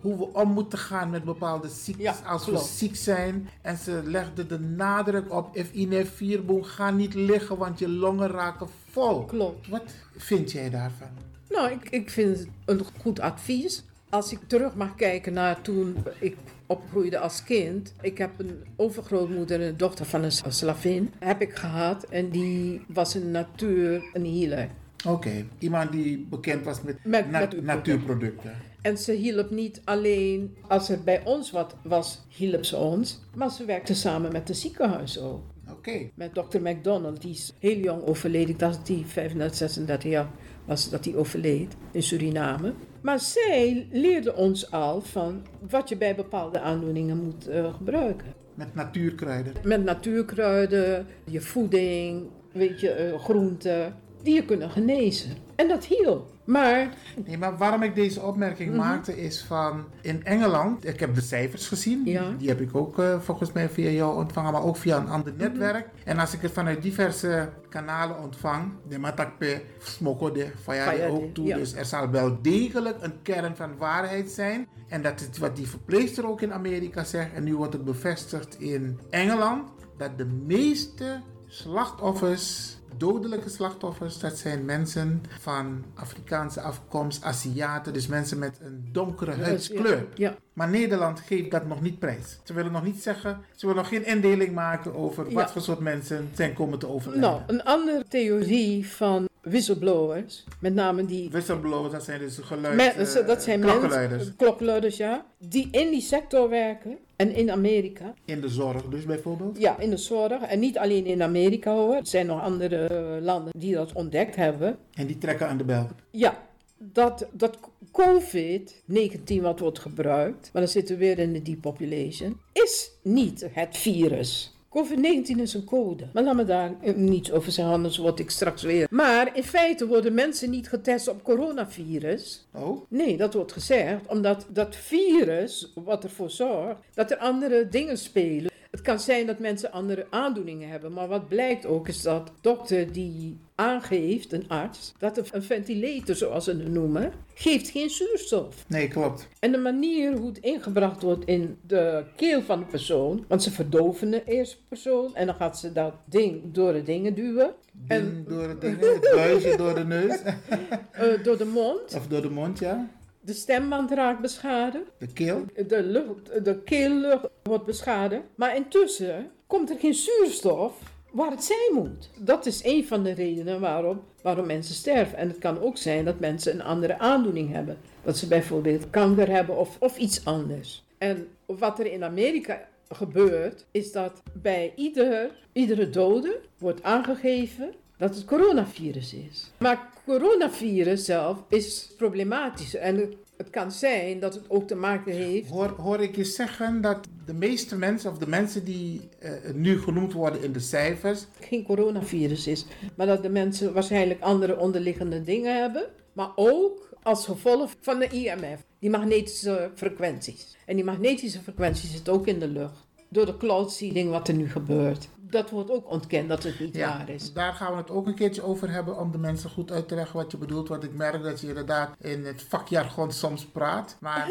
Hoe 0.00 0.16
we 0.18 0.32
om 0.32 0.52
moeten 0.52 0.78
gaan 0.78 1.10
met 1.10 1.24
bepaalde 1.24 1.68
ziektes 1.68 2.04
Ja, 2.04 2.14
als 2.26 2.44
klopt. 2.44 2.60
we 2.60 2.66
ziek 2.76 2.96
zijn. 2.96 3.48
En 3.62 3.76
ze 3.76 4.00
legde 4.04 4.46
de 4.46 4.58
nadruk 4.60 5.32
op, 5.32 5.56
if 5.56 5.72
in 5.72 6.06
vierboom, 6.06 6.62
ga 6.62 6.90
niet 6.90 7.14
liggen, 7.14 7.56
want 7.56 7.78
je 7.78 7.88
longen 7.88 8.28
raken 8.28 8.68
vol. 8.90 9.24
Klopt. 9.24 9.68
Wat 9.68 9.82
vind 10.16 10.52
jij 10.52 10.70
daarvan? 10.70 11.33
Nou, 11.50 11.70
ik, 11.72 11.88
ik 11.90 12.10
vind 12.10 12.38
het 12.38 12.48
een 12.64 12.80
goed 13.00 13.20
advies. 13.20 13.84
Als 14.10 14.32
ik 14.32 14.38
terug 14.46 14.74
mag 14.74 14.94
kijken 14.94 15.32
naar 15.32 15.60
toen 15.62 15.96
ik 16.18 16.36
opgroeide 16.66 17.18
als 17.18 17.44
kind. 17.44 17.92
Ik 18.00 18.18
heb 18.18 18.30
een 18.36 18.64
overgrootmoeder, 18.76 19.60
een 19.60 19.76
dochter 19.76 20.06
van 20.06 20.22
een 20.22 20.32
slavin, 20.32 21.12
heb 21.18 21.40
ik 21.40 21.54
gehad. 21.54 22.04
En 22.04 22.28
die 22.30 22.80
was 22.88 23.14
in 23.14 23.20
de 23.20 23.26
natuur 23.26 24.04
een 24.12 24.24
healer. 24.26 24.68
Oké, 25.06 25.44
iemand 25.58 25.92
die 25.92 26.26
bekend 26.30 26.64
was 26.64 26.82
met, 26.82 26.96
Met 27.04 27.30
na- 27.30 27.38
natuurproducten. 27.38 27.64
natuurproducten. 27.64 28.54
En 28.82 28.98
ze 28.98 29.12
hielp 29.12 29.50
niet 29.50 29.80
alleen 29.84 30.56
als 30.68 30.88
er 30.88 31.02
bij 31.02 31.24
ons 31.24 31.50
wat 31.50 31.74
was, 31.82 32.20
hielp 32.28 32.64
ze 32.64 32.76
ons. 32.76 33.20
Maar 33.34 33.50
ze 33.50 33.64
werkte 33.64 33.94
samen 33.94 34.32
met 34.32 34.48
het 34.48 34.56
ziekenhuis 34.56 35.18
ook. 35.20 35.42
Oké, 35.70 36.10
Met 36.14 36.34
dokter 36.34 36.62
McDonald, 36.62 37.20
die 37.22 37.30
is 37.30 37.52
heel 37.58 37.76
jong 37.78 38.02
overleden. 38.02 38.48
Ik 38.48 38.58
dacht 38.58 38.76
dat 38.76 38.88
hij 38.88 39.04
35, 39.06 39.56
36 39.56 40.10
jaar 40.10 40.28
was 40.64 40.90
dat 40.90 41.04
hij 41.04 41.14
overleed 41.14 41.76
in 41.90 42.02
Suriname. 42.02 42.72
Maar 43.00 43.20
zij 43.20 43.86
leerde 43.90 44.34
ons 44.34 44.70
al 44.70 45.00
van 45.00 45.42
wat 45.70 45.88
je 45.88 45.96
bij 45.96 46.14
bepaalde 46.14 46.60
aandoeningen 46.60 47.24
moet 47.24 47.48
eh, 47.48 47.74
gebruiken. 47.74 48.26
met 48.54 48.74
natuurkruiden. 48.74 49.52
Met 49.62 49.84
natuurkruiden, 49.84 51.06
je 51.24 51.40
voeding, 51.40 52.28
weet 52.52 52.80
je, 52.80 52.90
eh, 52.90 53.18
groenten, 53.18 53.94
die 54.24 54.34
je 54.34 54.44
kunnen 54.44 54.70
genezen. 54.70 55.36
En 55.56 55.68
dat 55.68 55.84
hielp. 55.84 56.32
Maar 56.44 56.88
Nee, 57.26 57.38
maar 57.38 57.56
waarom 57.56 57.82
ik 57.82 57.94
deze 57.94 58.20
opmerking 58.22 58.68
Mhm. 58.70 58.78
maakte 58.78 59.22
is 59.22 59.42
van 59.42 59.84
in 60.00 60.24
Engeland, 60.24 60.86
ik 60.86 61.00
heb 61.00 61.14
de 61.14 61.20
cijfers 61.20 61.68
gezien, 61.68 62.00
Ja. 62.04 62.30
die 62.38 62.48
heb 62.48 62.60
ik 62.60 62.76
ook 62.76 62.98
eh, 62.98 63.20
volgens 63.20 63.52
mij 63.52 63.68
via 63.68 63.90
jou 63.90 64.16
ontvangen, 64.16 64.52
maar 64.52 64.62
ook 64.64 64.76
via 64.76 64.96
een 64.96 65.08
ander 65.08 65.32
Mhm. 65.32 65.42
netwerk. 65.42 65.88
En 66.04 66.18
als 66.18 66.32
ik 66.34 66.40
het 66.40 66.52
vanuit 66.52 66.82
diverse 66.82 67.48
kanalen 67.68 68.18
ontvang, 68.22 68.72
de 68.88 68.98
matakpe 68.98 69.62
smoko 69.82 70.32
de 70.32 70.46
Via 70.62 71.06
ook 71.08 71.34
toe, 71.34 71.46
ja. 71.46 71.56
dus 71.56 71.74
er 71.74 71.84
zal 71.84 72.10
wel 72.10 72.38
degelijk 72.42 72.96
een 73.00 73.22
kern 73.22 73.56
van 73.56 73.76
waarheid 73.78 74.30
zijn. 74.30 74.68
En 74.88 75.02
dat 75.02 75.28
is 75.32 75.38
wat 75.38 75.56
die 75.56 75.68
verpleegster 75.68 76.28
ook 76.28 76.40
in 76.40 76.52
Amerika 76.52 77.04
zegt, 77.04 77.32
en 77.32 77.44
nu 77.44 77.56
wordt 77.56 77.72
het 77.72 77.84
bevestigd 77.84 78.60
in 78.60 78.98
Engeland, 79.10 79.68
dat 79.96 80.18
de 80.18 80.26
meeste 80.46 81.20
slachtoffers 81.46 82.73
dodelijke 82.96 83.48
slachtoffers, 83.48 84.18
dat 84.18 84.38
zijn 84.38 84.64
mensen 84.64 85.22
van 85.40 85.84
Afrikaanse 85.94 86.60
afkomst, 86.60 87.24
Aziaten, 87.24 87.92
dus 87.92 88.06
mensen 88.06 88.38
met 88.38 88.58
een 88.62 88.88
donkere 88.92 89.32
huidskleur. 89.32 90.06
ja, 90.14 90.34
Maar 90.52 90.68
Nederland 90.68 91.20
geeft 91.20 91.50
dat 91.50 91.66
nog 91.66 91.80
niet 91.80 91.98
prijs. 91.98 92.38
Ze 92.44 92.52
willen 92.52 92.72
nog 92.72 92.84
niet 92.84 93.02
zeggen, 93.02 93.40
ze 93.56 93.66
willen 93.66 93.82
nog 93.82 93.90
geen 93.90 94.06
indeling 94.06 94.54
maken 94.54 94.94
over 94.94 95.32
wat 95.32 95.52
voor 95.52 95.62
soort 95.62 95.78
mensen 95.80 96.30
zijn 96.34 96.52
komen 96.52 96.78
te 96.78 96.88
overlijden. 96.88 97.30
nou, 97.30 97.42
een 97.46 97.62
andere 97.64 98.04
theorie 98.08 98.88
van 98.88 99.28
whistleblowers, 99.44 100.44
met 100.60 100.74
name 100.74 101.04
die 101.04 101.30
Whistleblowers, 101.30 101.92
dat 101.92 102.04
zijn 102.04 102.18
dus 102.18 102.38
geluid, 102.42 103.14
eh, 103.14 103.26
dat 103.26 103.42
zijn 103.42 103.60
klokkenluiders 103.60 104.18
mensen, 104.18 104.36
klokkenluiders, 104.36 104.96
ja, 104.96 105.26
die 105.38 105.68
in 105.70 105.90
die 105.90 106.00
sector 106.00 106.48
werken 106.48 106.98
en 107.16 107.34
in 107.34 107.50
Amerika. 107.50 108.14
in 108.24 108.40
de 108.40 108.48
zorg 108.48 108.84
dus 108.84 109.04
bijvoorbeeld. 109.04 109.58
Ja, 109.58 109.78
in 109.78 109.90
de 109.90 109.96
zorg. 109.96 110.42
En 110.42 110.58
niet 110.58 110.78
alleen 110.78 111.06
in 111.06 111.22
Amerika 111.22 111.72
hoor. 111.74 111.94
Er 111.94 112.06
zijn 112.06 112.26
nog 112.26 112.40
andere 112.40 112.86
eh, 112.86 113.22
landen 113.22 113.52
die 113.58 113.74
dat 113.74 113.92
ontdekt 113.92 114.36
hebben. 114.36 114.78
En 114.94 115.06
die 115.06 115.18
trekken 115.18 115.48
aan 115.48 115.56
de 115.56 115.64
bel. 115.64 115.88
Ja, 116.10 116.42
dat, 116.78 117.28
dat 117.32 117.58
COVID-19 117.92 119.40
wat 119.40 119.58
wordt 119.58 119.78
gebruikt, 119.78 120.50
maar 120.52 120.62
dan 120.62 120.70
zitten 120.70 120.98
we 120.98 121.04
weer 121.04 121.18
in 121.18 121.32
de 121.32 121.42
depopulation, 121.42 122.40
is 122.52 122.90
niet 123.02 123.48
het 123.52 123.76
virus. 123.76 124.53
COVID-19 124.78 125.40
is 125.40 125.54
een 125.54 125.64
code. 125.64 126.04
Maar 126.12 126.22
laat 126.22 126.34
me 126.34 126.44
daar 126.44 126.74
niets 126.94 127.32
over 127.32 127.52
zeggen, 127.52 127.74
anders 127.74 127.96
word 127.96 128.18
ik 128.18 128.30
straks 128.30 128.62
weer. 128.62 128.86
Maar 128.90 129.36
in 129.36 129.42
feite 129.44 129.86
worden 129.86 130.14
mensen 130.14 130.50
niet 130.50 130.68
getest 130.68 131.08
op 131.08 131.22
coronavirus. 131.22 132.46
Oh, 132.52 132.80
Nee, 132.88 133.16
dat 133.16 133.34
wordt 133.34 133.52
gezegd 133.52 134.06
omdat 134.06 134.46
dat 134.48 134.76
virus, 134.76 135.72
wat 135.74 136.04
ervoor 136.04 136.30
zorgt, 136.30 136.80
dat 136.94 137.10
er 137.10 137.16
andere 137.16 137.68
dingen 137.68 137.98
spelen. 137.98 138.50
Het 138.74 138.82
kan 138.82 139.00
zijn 139.00 139.26
dat 139.26 139.38
mensen 139.38 139.72
andere 139.72 140.06
aandoeningen 140.10 140.68
hebben, 140.68 140.92
maar 140.92 141.08
wat 141.08 141.28
blijkt 141.28 141.66
ook 141.66 141.88
is 141.88 142.02
dat 142.02 142.32
dokter 142.40 142.92
die 142.92 143.38
aangeeft, 143.54 144.32
een 144.32 144.48
arts, 144.48 144.92
dat 144.98 145.32
een 145.32 145.42
ventilator, 145.42 146.14
zoals 146.14 146.44
ze 146.44 146.50
het 146.50 146.68
noemen, 146.68 147.12
geeft 147.34 147.68
geen 147.70 147.90
zuurstof. 147.90 148.64
nee, 148.68 148.88
klopt. 148.88 149.28
En 149.40 149.52
de 149.52 149.58
manier 149.58 150.16
hoe 150.16 150.28
het 150.28 150.38
ingebracht 150.38 151.02
wordt 151.02 151.24
in 151.24 151.56
de 151.66 152.04
keel 152.16 152.42
van 152.42 152.58
de 152.58 152.64
persoon, 152.64 153.24
want 153.28 153.42
ze 153.42 153.50
verdoven 153.50 154.10
de 154.10 154.22
eerste 154.24 154.56
persoon 154.68 155.14
en 155.16 155.26
dan 155.26 155.34
gaat 155.34 155.58
ze 155.58 155.72
dat 155.72 155.94
ding 156.04 156.40
door 156.52 156.72
de 156.72 156.82
dingen 156.82 157.14
duwen, 157.14 157.54
En 157.88 158.00
En- 158.00 158.24
door 158.28 158.48
het 158.48 158.60
ding, 158.60 158.80
het 158.80 159.10
buisje 159.14 159.56
door 159.56 159.74
de 159.74 159.84
neus. 159.84 160.18
eh, 160.92 161.22
door 161.24 161.38
de 161.38 161.44
mond. 161.46 161.94
of 161.96 162.06
door 162.06 162.22
de 162.22 162.30
mond, 162.30 162.58
ja. 162.58 162.88
De 163.24 163.32
stemband 163.32 163.90
raakt 163.90 164.20
beschadigd. 164.20 164.84
De 164.98 165.12
keel. 165.12 165.44
de, 165.66 165.82
lucht, 165.82 166.44
de 166.44 166.62
keellucht 166.62 167.28
wordt 167.42 167.64
beschadigd. 167.64 168.22
Maar 168.34 168.56
intussen 168.56 169.30
komt 169.46 169.70
er 169.70 169.78
geen 169.78 169.94
zuurstof 169.94 170.78
waar 171.10 171.30
het 171.30 171.44
zijn 171.44 171.74
moet. 171.74 172.10
Dat 172.18 172.46
is 172.46 172.64
een 172.64 172.86
van 172.86 173.02
de 173.02 173.12
redenen 173.12 173.60
waarom, 173.60 174.02
waarom 174.22 174.46
mensen 174.46 174.74
sterven. 174.74 175.18
En 175.18 175.28
het 175.28 175.38
kan 175.38 175.60
ook 175.60 175.76
zijn 175.76 176.04
dat 176.04 176.18
mensen 176.18 176.54
een 176.54 176.62
andere 176.62 176.98
aandoening 176.98 177.52
hebben. 177.52 177.76
Dat 178.02 178.16
ze 178.16 178.26
bijvoorbeeld 178.26 178.90
kanker 178.90 179.28
hebben 179.28 179.56
of, 179.56 179.76
of 179.80 179.96
iets 179.96 180.24
anders. 180.24 180.84
En 180.98 181.28
wat 181.46 181.78
er 181.78 181.92
in 181.92 182.04
Amerika 182.04 182.68
gebeurt, 182.88 183.66
is 183.70 183.92
dat 183.92 184.22
bij 184.32 184.72
ieder, 184.76 185.30
iedere 185.52 185.90
dode 185.90 186.40
wordt 186.58 186.82
aangegeven 186.82 187.74
dat 187.98 188.14
het 188.14 188.24
coronavirus 188.24 189.14
is. 189.14 189.50
Maar 189.58 189.88
coronavirus 190.06 191.04
zelf 191.04 191.44
is 191.48 191.90
problematisch. 191.96 192.74
En 192.74 192.96
het- 192.96 193.16
het 193.36 193.50
kan 193.50 193.72
zijn 193.72 194.20
dat 194.20 194.34
het 194.34 194.44
ook 194.50 194.66
te 194.68 194.74
maken 194.74 195.12
heeft. 195.12 195.50
Hoor, 195.50 195.74
hoor 195.78 196.00
ik 196.00 196.16
je 196.16 196.24
zeggen 196.24 196.80
dat 196.80 196.98
de 197.26 197.34
meeste 197.34 197.76
mensen, 197.76 198.10
of 198.10 198.18
de 198.18 198.28
mensen 198.28 198.64
die 198.64 199.00
eh, 199.18 199.30
nu 199.54 199.80
genoemd 199.80 200.12
worden 200.12 200.42
in 200.42 200.52
de 200.52 200.60
cijfers, 200.60 201.26
geen 201.40 201.64
coronavirus 201.64 202.46
is, 202.46 202.64
maar 202.96 203.06
dat 203.06 203.22
de 203.22 203.28
mensen 203.28 203.72
waarschijnlijk 203.72 204.20
andere 204.20 204.58
onderliggende 204.58 205.22
dingen 205.22 205.60
hebben. 205.60 205.86
Maar 206.12 206.30
ook 206.36 206.88
als 207.02 207.24
gevolg 207.24 207.74
van 207.80 207.98
de 207.98 208.08
IMF, 208.08 208.64
die 208.78 208.90
magnetische 208.90 209.70
frequenties. 209.74 210.56
En 210.66 210.74
die 210.76 210.84
magnetische 210.84 211.40
frequenties 211.40 211.90
zitten 211.92 212.12
ook 212.12 212.26
in 212.26 212.38
de 212.38 212.48
lucht. 212.48 212.86
Door 213.08 213.26
de 213.26 213.36
cloud 213.36 213.72
seeding 213.72 214.10
wat 214.10 214.28
er 214.28 214.34
nu 214.34 214.50
gebeurt. 214.50 215.08
Dat 215.34 215.50
wordt 215.50 215.70
ook 215.70 215.90
ontkend 215.90 216.28
dat 216.28 216.42
het 216.42 216.60
niet 216.60 216.76
waar 216.78 217.08
is. 217.08 217.32
Daar 217.32 217.52
gaan 217.52 217.70
we 217.72 217.76
het 217.78 217.90
ook 217.90 218.06
een 218.06 218.14
keertje 218.14 218.42
over 218.42 218.70
hebben 218.70 218.98
om 218.98 219.12
de 219.12 219.18
mensen 219.18 219.50
goed 219.50 219.70
uit 219.70 219.88
te 219.88 219.94
leggen 219.94 220.16
wat 220.16 220.30
je 220.30 220.36
bedoelt. 220.36 220.68
Want 220.68 220.84
ik 220.84 220.94
merk 220.94 221.22
dat 221.22 221.40
je 221.40 221.48
inderdaad 221.48 221.94
in 222.00 222.24
het 222.24 222.42
vakjargon 222.42 223.12
soms 223.12 223.44
praat. 223.44 223.96
Maar 224.00 224.28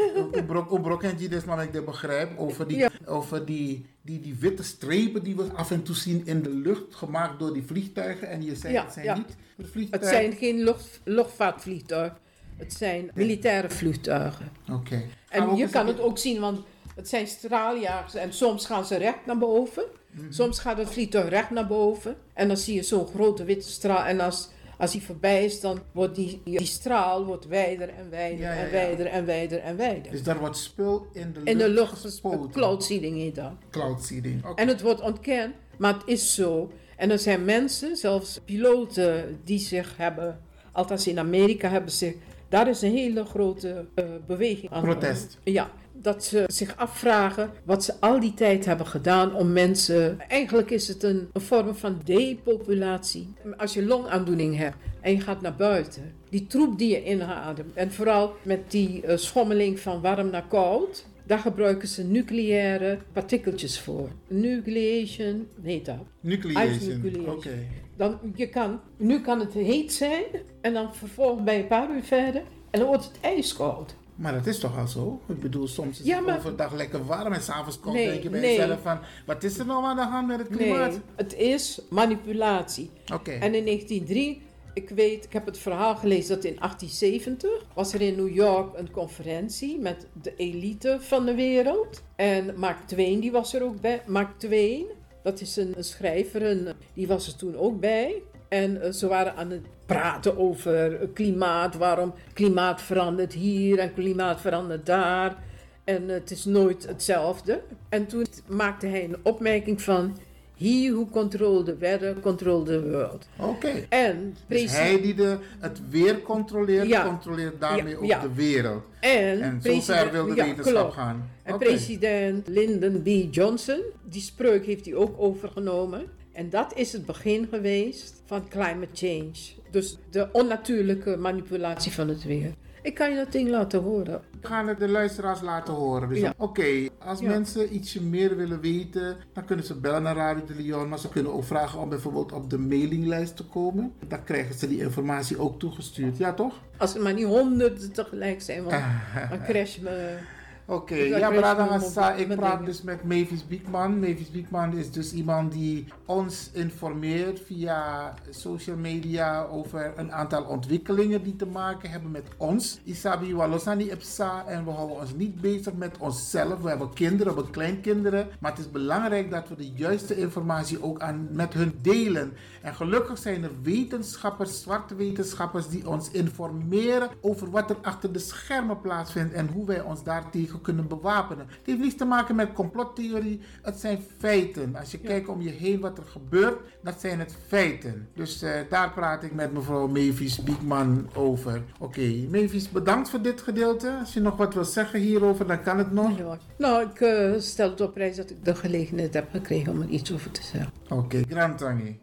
obrok 0.70 1.04
en 1.04 1.18
dus 1.18 1.44
maar 1.44 1.64
ik 1.64 1.74
dit 1.74 1.86
begrijp 1.86 2.40
over 2.40 2.68
die, 2.68 2.78
Ja. 2.78 2.90
over 3.06 3.46
die, 3.46 3.86
die, 4.02 4.20
die 4.20 4.36
witte 4.40 4.64
strepen 4.64 5.24
die 5.24 5.36
we 5.36 5.46
af 5.56 5.72
en 5.72 5.84
toe 5.84 5.96
zien 5.96 6.26
in 6.26 6.42
de 6.42 6.50
lucht, 6.50 6.96
gemaakt 6.96 7.40
door 7.40 7.54
die 7.54 7.64
vliegtuigen. 7.64 8.28
En 8.30 8.44
je 8.44 8.56
zei 8.56 8.74
Ja, 8.74 8.84
het 8.84 8.94
zijn 8.94 9.06
ja. 9.06 9.16
niet 9.16 9.28
de 9.28 9.34
Het 9.64 9.72
vliegtuigen. 9.72 10.10
zijn 10.12 10.34
geen 10.34 10.64
lucht, 10.64 11.00
luchtvaartvliegtuigen. 11.04 12.18
Het 12.58 12.74
zijn 12.74 13.12
militaire 13.14 13.70
vliegtuigen. 13.70 14.52
Oké. 14.72 15.02
En 15.30 15.56
je 15.56 15.70
kan 15.70 15.88
het 15.88 16.00
ook 16.00 16.18
zien, 16.18 16.40
want 16.40 16.60
het 16.96 17.10
zijn 17.10 17.28
straaljagers. 17.28 18.16
En 18.16 18.34
soms 18.34 18.66
gaan 18.66 18.86
ze 18.86 18.96
recht 18.98 19.26
naar 19.26 19.38
boven. 19.38 19.84
Mhm. 20.14 20.32
Soms 20.32 20.60
gaat 20.60 20.78
het 20.78 20.90
vliegtuig 20.90 21.30
recht 21.30 21.50
naar 21.50 21.68
boven. 21.68 22.16
En 22.34 22.48
dan 22.48 22.58
zie 22.58 22.76
je 22.76 22.84
zo'n 22.84 23.08
grote 23.08 23.44
witte 23.44 23.70
straal. 23.70 24.04
En 24.06 24.20
als, 24.20 24.50
als 24.78 24.92
die 24.92 25.02
voorbij 25.04 25.46
is, 25.46 25.60
dan 25.62 25.80
wordt 25.92 26.16
die, 26.16 26.42
die 26.44 26.66
straal 26.66 27.26
wordt 27.26 27.48
wijder 27.48 27.90
en 27.90 28.10
wijder 28.10 28.40
Ja, 28.40 28.54
ja, 28.54 28.60
en 28.64 28.72
wijder 28.72 29.06
en 29.06 29.26
wijder 29.26 29.60
en 29.60 29.78
wijder. 29.78 30.12
Dus 30.12 30.24
daar 30.24 30.40
wordt 30.40 30.58
spul 30.58 31.08
in 31.14 31.32
de 31.34 31.40
lucht, 31.40 31.48
In 31.50 31.58
de 31.58 31.70
lucht 31.70 32.00
gespoten. 32.00 32.52
cloud 32.52 32.84
seeding 32.84 33.18
heet 33.18 33.36
dat. 33.36 33.52
Cloud 33.72 34.04
seeding. 34.04 34.46
Oké. 34.46 34.62
En 34.62 34.68
het 34.68 34.82
wordt 34.82 35.02
ontkend, 35.02 35.56
maar 35.78 35.94
het 35.94 36.04
is 36.06 36.36
zo. 36.36 36.72
En 36.98 37.12
er 37.12 37.20
zijn 37.20 37.46
mensen, 37.46 37.96
zelfs 37.98 38.40
piloten, 38.46 39.40
die 39.44 39.60
zich 39.60 39.98
hebben, 39.98 40.40
althans 40.72 41.08
in 41.08 41.20
Amerika 41.20 41.70
hebben 41.70 41.92
zich, 41.92 42.14
daar 42.50 42.68
is 42.70 42.82
een 42.82 42.92
hele 42.92 43.26
grote 43.26 43.86
eh, 43.96 44.06
beweging 44.28 44.72
aan. 44.72 44.82
Protest. 44.84 45.38
Ja, 45.44 45.72
dat 46.04 46.24
ze 46.24 46.44
zich 46.48 46.78
afvragen 46.78 47.52
wat 47.64 47.84
ze 47.84 47.94
al 48.00 48.20
die 48.20 48.34
tijd 48.34 48.66
hebben 48.66 48.88
gedaan 48.88 49.36
om 49.36 49.52
mensen. 49.52 50.20
Eigenlijk 50.28 50.70
is 50.72 50.88
het 50.88 51.04
een, 51.04 51.30
een 51.34 51.42
vorm 51.42 51.76
van 51.76 52.02
depopulatie. 52.04 53.34
Als 53.58 53.74
je 53.74 53.86
longaandoening 53.86 54.58
hebt 54.58 54.76
en 55.02 55.12
je 55.12 55.20
gaat 55.20 55.42
naar 55.42 55.56
buiten, 55.56 56.14
die 56.30 56.48
troep 56.48 56.78
die 56.78 56.90
je 56.90 57.06
inademt, 57.06 57.74
en 57.74 57.92
vooral 57.92 58.36
met 58.42 58.72
die 58.72 59.02
eh, 59.02 59.18
schommeling 59.18 59.80
van 59.80 60.02
warm 60.02 60.30
naar 60.30 60.48
koud. 60.48 61.06
Daar 61.26 61.40
gebruiken 61.40 61.88
ze 61.88 62.04
nucleaire 62.04 62.98
partikeltjes 63.14 63.80
voor. 63.80 64.10
Nucleation 64.28 65.48
heet 65.62 65.86
dat. 65.86 65.96
Nucleation. 66.20 67.30
Oké. 67.30 67.68
Dan, 67.98 68.20
je 68.36 68.50
kan, 68.50 68.80
nu 68.98 69.22
kan 69.22 69.40
het 69.40 69.54
heet 69.54 69.94
zijn 69.94 70.24
en 70.62 70.74
dan 70.74 70.96
vervolgens 70.96 71.52
je 71.52 71.58
een 71.58 71.68
paar 71.68 71.90
uur 71.96 72.04
verder 72.04 72.42
en 72.70 72.80
dan 72.80 72.88
wordt 72.88 73.04
het 73.06 73.18
ijskoud. 73.22 73.96
Maar 74.16 74.34
dat 74.34 74.46
is 74.48 74.60
toch 74.60 74.78
al 74.78 74.88
zo? 74.88 75.22
Ik 75.28 75.40
bedoel, 75.40 75.68
soms 75.68 76.00
is 76.00 76.06
Ja, 76.06 76.16
het 76.18 76.26
maar- 76.26 76.38
overdag 76.38 76.74
lekker 76.74 77.06
warm 77.06 77.34
en 77.34 77.42
s'avonds 77.42 77.80
koud. 77.80 77.94
Nee, 77.94 78.08
denk 78.08 78.24
je 78.24 78.30
bij 78.30 78.40
nee. 78.40 78.58
jezelf 78.58 78.82
van, 78.82 79.00
wat 79.26 79.44
is 79.44 79.58
er 79.60 79.66
nou 79.66 79.84
aan 79.84 79.96
de 79.96 80.02
hand 80.02 80.28
met 80.28 80.40
het 80.40 80.48
klimaat? 80.48 80.90
Nee, 80.92 81.00
het 81.16 81.36
is 81.36 81.82
manipulatie. 81.90 82.90
Oké. 83.14 83.32
En 83.32 83.56
in 83.56 83.66
1903, 83.66 84.42
ik 84.74 84.90
weet, 84.90 85.26
ik 85.26 85.34
heb 85.34 85.46
het 85.46 85.58
verhaal 85.58 85.96
gelezen 85.96 86.36
dat 86.36 86.44
in 86.44 86.56
1870 86.60 87.66
was 87.74 87.94
er 87.94 88.02
in 88.02 88.16
New 88.16 88.34
York 88.34 88.78
een 88.78 88.92
conferentie 88.92 89.80
met 89.80 90.08
de 90.22 90.34
elite 90.36 90.98
van 91.00 91.26
de 91.26 91.36
wereld. 91.36 92.04
En 92.16 92.54
Mark 92.60 92.88
Twain, 92.88 93.20
die 93.20 93.32
was 93.32 93.54
er 93.54 93.64
ook 93.64 93.82
bij. 93.82 94.02
Mark 94.08 94.40
Twain, 94.40 94.86
dat 95.24 95.42
is 95.42 95.56
een, 95.56 95.74
een 95.78 95.84
schrijver, 95.84 96.76
die 96.94 97.08
was 97.08 97.28
er 97.28 97.36
toen 97.36 97.56
ook 97.58 97.80
bij. 97.80 98.22
En 98.50 98.82
eh, 98.82 98.92
ze 98.92 99.08
waren 99.08 99.36
aan 99.36 99.50
het 99.50 99.66
praten 99.94 100.38
over 100.38 101.10
klimaat, 101.14 101.76
waarom 101.76 102.14
klimaat 102.34 102.82
verandert 102.82 103.34
hier 103.34 103.80
en 103.80 103.94
klimaat 103.94 104.42
verandert 104.42 104.86
daar. 104.86 105.36
En 105.84 106.08
het 106.10 106.32
is 106.32 106.46
nooit 106.46 106.88
hetzelfde. 106.88 107.62
En 107.90 108.08
toen 108.08 108.26
maakte 108.48 108.88
hij 108.88 109.04
een 109.04 109.18
opmerking 109.22 109.82
van... 109.82 110.18
He 110.58 110.90
who 110.92 111.06
control 111.12 111.64
the 111.64 111.78
weather, 111.78 112.20
control 112.20 112.64
the 112.64 112.90
world. 112.90 113.28
Oké. 113.40 113.86
En, 113.90 114.36
Dus 114.48 114.72
hij 114.78 115.02
die 115.02 115.14
de, 115.16 115.38
het 115.60 115.82
weer 115.90 116.22
controleert, 116.22 116.88
Ja. 116.88 117.06
controleert 117.06 117.62
daarmee 117.62 117.94
Ja, 117.94 117.98
ook 118.00 118.06
ja. 118.06 118.20
de 118.20 118.34
wereld. 118.34 118.84
en, 119.00 119.42
En 119.42 119.60
president- 119.62 119.84
zover 119.84 120.12
wil 120.12 120.26
de 120.26 120.34
wetenschap 120.34 120.74
klopt. 120.74 120.94
gaan. 120.94 121.30
En 121.44 121.58
president 121.58 122.48
Lyndon 122.48 123.02
B. 123.02 123.34
Johnson, 123.36 123.80
die 124.10 124.22
spreuk 124.22 124.66
heeft 124.66 124.86
hij 124.86 124.96
ook 124.96 125.16
overgenomen. 125.18 126.06
En 126.32 126.50
dat 126.50 126.74
is 126.76 126.92
het 126.94 127.06
begin 127.06 127.48
geweest 127.52 128.22
van 128.26 128.48
climate 128.50 128.88
change. 128.94 129.32
Dus 129.74 129.98
de 130.10 130.30
onnatuurlijke 130.32 131.18
manipulatie 131.18 131.92
van 131.92 132.08
het 132.08 132.24
weer. 132.24 132.54
Ik 132.82 132.94
kan 132.96 133.10
je 133.10 133.16
dat 133.16 133.32
ding 133.32 133.50
laten 133.50 133.82
horen. 133.82 134.22
We 134.42 134.48
gaan 134.48 134.68
het 134.68 134.80
de 134.80 134.88
luisteraars 134.90 135.42
laten 135.42 135.74
horen. 135.74 136.10
Dus 136.10 136.20
Ja. 136.20 136.34
oké, 136.38 136.88
als 137.00 137.20
Ja. 137.20 137.30
mensen 137.30 137.76
ietsje 137.76 138.04
meer 138.04 138.36
willen 138.36 138.62
weten, 138.62 139.16
dan 139.34 139.46
kunnen 139.46 139.66
ze 139.66 139.76
bellen 139.80 140.04
naar 140.04 140.16
Radio 140.16 140.46
de 140.46 140.56
Leon. 140.64 140.90
Maar 140.90 141.00
ze 141.00 141.10
kunnen 141.10 141.34
ook 141.34 141.44
vragen 141.44 141.80
om 141.80 141.90
bijvoorbeeld 141.90 142.32
op 142.32 142.50
de 142.50 142.58
mailinglijst 142.58 143.36
te 143.36 143.44
komen. 143.46 143.94
Dan 144.08 144.24
krijgen 144.24 144.56
ze 144.56 144.68
die 144.68 144.80
informatie 144.80 145.40
ook 145.40 145.60
toegestuurd. 145.60 146.18
Ja, 146.18 146.34
toch? 146.34 146.54
Als 146.78 146.96
er 146.96 147.02
maar 147.02 147.14
niet 147.14 147.26
honderden 147.26 147.92
tegelijk 147.94 148.42
zijn, 148.42 148.64
want 148.64 148.84
dan 149.30 149.44
crash 149.44 149.78
me. 149.78 150.18
Oké, 150.66 150.96
Ik 150.96 151.18
ja, 151.18 151.30
weet 151.30 151.40
Brada 151.40 151.68
Hassa, 151.68 152.14
ik 152.14 152.28
praat 152.36 152.52
dingen. 152.52 152.66
dus 152.66 152.82
met 152.82 153.04
Mavis 153.04 153.48
Biekman. 153.48 154.00
Mavis 154.00 154.32
Biekman 154.32 154.74
is 154.74 154.92
dus 154.92 155.14
iemand 155.14 155.52
die 155.52 155.86
ons 156.06 156.50
informeert 156.54 157.40
via 157.46 158.14
social 158.30 158.76
media 158.76 159.44
over 159.44 159.94
een 159.96 160.12
aantal 160.12 160.44
ontwikkelingen 160.44 161.24
die 161.24 161.36
te 161.36 161.46
maken 161.46 161.90
hebben 161.90 162.12
met 162.12 162.24
ons. 162.38 162.80
Isabi 162.84 163.36
Walosani 163.36 163.92
Epsa 163.92 164.46
en 164.48 164.66
we 164.66 164.72
houden 164.72 164.98
ons 164.98 165.14
niet 165.16 165.42
bezig 165.42 165.74
met 165.74 165.98
onszelf. 165.98 166.62
We 166.62 166.70
hebben 166.70 166.94
kinderen, 166.94 167.28
we 167.28 167.34
hebben 167.34 167.52
kleinkinderen, 167.52 168.28
maar 168.40 168.52
het 168.52 168.60
is 168.60 168.72
belangrijk 168.72 169.32
dat 169.32 169.50
we 169.50 169.56
de 169.56 169.72
juiste 169.76 170.18
informatie 170.18 170.84
ook 170.84 171.00
aan, 171.00 171.28
met 171.32 171.54
hun 171.54 171.74
delen. 171.82 172.34
En 172.62 172.76
gelukkig 172.76 173.18
zijn 173.18 173.44
er 173.44 173.52
wetenschappers, 173.62 174.62
zwarte 174.62 174.96
wetenschappers, 174.96 175.68
die 175.68 175.88
ons 175.90 176.12
informeren 176.12 177.10
over 177.22 177.50
wat 177.52 177.70
er 177.70 177.78
achter 177.82 178.12
de 178.14 178.20
schermen 178.20 178.82
plaatsvindt 178.82 179.34
en 179.34 179.48
hoe 179.54 179.66
wij 179.66 179.82
ons 179.82 180.04
daartegen 180.04 180.53
kunnen 180.62 180.88
bewapenen. 180.88 181.46
Het 181.48 181.66
heeft 181.66 181.80
niets 181.80 181.96
te 181.96 182.06
maken 182.06 182.36
met 182.36 182.54
complottheorie, 182.54 183.40
het 183.62 183.80
zijn 183.80 184.00
feiten. 184.18 184.76
Als 184.76 184.92
je 184.92 184.98
kijkt 184.98 185.28
om 185.28 185.42
je 185.42 185.50
heen 185.50 185.80
wat 185.80 185.98
er 185.98 186.04
gebeurt, 186.04 186.60
dat 186.84 187.00
zijn 187.00 187.20
het 187.20 187.36
feiten. 187.48 188.08
Dus 188.16 188.42
eh, 188.42 188.52
daar 188.70 188.92
praat 188.92 189.24
ik 189.24 189.34
met 189.34 189.54
mevrouw 189.54 189.88
Mavis 189.88 190.44
Biekman 190.44 191.10
over. 191.16 191.62
Oké, 191.80 192.28
Mavis, 192.30 192.70
bedankt 192.70 193.10
voor 193.10 193.22
dit 193.22 193.42
gedeelte. 193.42 193.98
Als 194.00 194.14
je 194.14 194.20
nog 194.20 194.38
wat 194.38 194.54
wil 194.54 194.66
zeggen 194.66 195.00
hierover, 195.00 195.48
dan 195.48 195.64
kan 195.64 195.78
het 195.78 195.92
nog. 195.92 196.18
Ja. 196.18 196.38
Nou, 196.58 196.86
ik 196.90 197.02
eh, 197.02 197.34
stel 197.38 197.70
het 197.70 197.82
op 197.82 197.94
prijs 197.94 198.16
dat 198.16 198.30
ik 198.30 198.46
de 198.46 198.56
gelegenheid 198.56 199.14
heb 199.14 199.32
gekregen 199.32 199.72
om 199.72 199.82
er 199.82 199.90
iets 199.90 200.14
over 200.14 200.32
te 200.32 200.44
zeggen. 200.44 200.72
Oké, 200.90 201.22
Grantangi. 201.30 202.00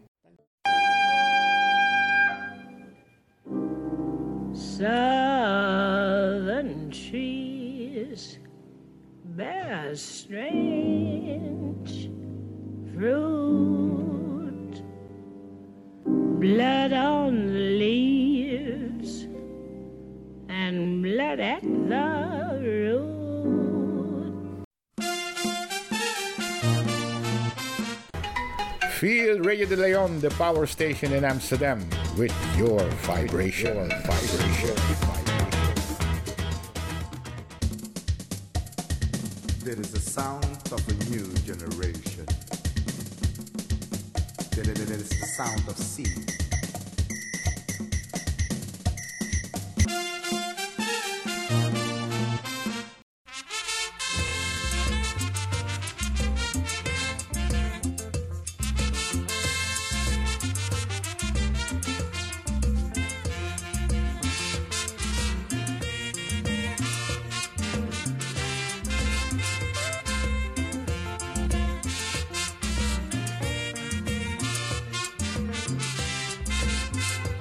Southern 4.53 5.80
bear 9.35 9.95
strange 9.95 11.29
fruit, 12.93 14.83
blood 16.39 16.91
on 16.91 17.47
the 17.47 17.77
leaves 17.79 19.27
and 20.49 21.01
blood 21.01 21.39
at 21.39 21.61
the 21.61 22.59
root. 22.61 23.11
Feel 28.91 29.39
Radio 29.39 29.65
de 29.65 29.77
Leon, 29.77 30.19
the 30.19 30.29
power 30.31 30.65
station 30.67 31.13
in 31.13 31.23
Amsterdam, 31.23 31.89
with 32.17 32.33
your 32.57 32.81
vibration. 33.07 33.75
Your 33.75 33.87
vibration. 33.87 35.20
Sound 40.11 40.43
of 40.73 40.85
a 40.89 40.93
new 41.09 41.25
generation. 41.45 42.25
There 44.51 44.69
is 44.69 45.07
the 45.07 45.25
sound 45.37 45.65
of 45.69 45.77
sea. 45.77 46.40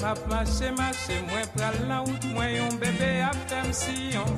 Map 0.01 0.19
mache 0.29 0.71
mache 0.79 1.17
mwen 1.29 1.47
pral 1.55 1.75
lan 1.89 2.07
wout 2.07 2.25
mwen 2.33 2.55
yon 2.55 2.77
bebe 2.81 3.09
ap 3.21 3.37
fem 3.51 3.67
siyon 3.81 4.31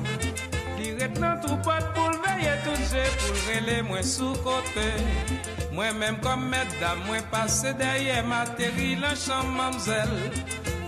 Li 0.75 0.89
ret 0.99 1.15
nan 1.23 1.39
troupot 1.45 1.85
pou 1.95 2.11
lveye 2.17 2.55
tout 2.65 2.81
je 2.89 3.03
pou 3.21 3.37
lrele 3.37 3.77
mwen 3.87 4.03
sou 4.03 4.35
kote 4.43 4.89
Mwen 5.71 5.95
menm 6.01 6.19
kom 6.25 6.43
medam 6.51 6.99
mwen 7.07 7.23
pase 7.31 7.71
derye 7.79 8.19
materi 8.27 8.89
lan 8.99 9.15
chan 9.23 9.55
mamzel 9.55 10.11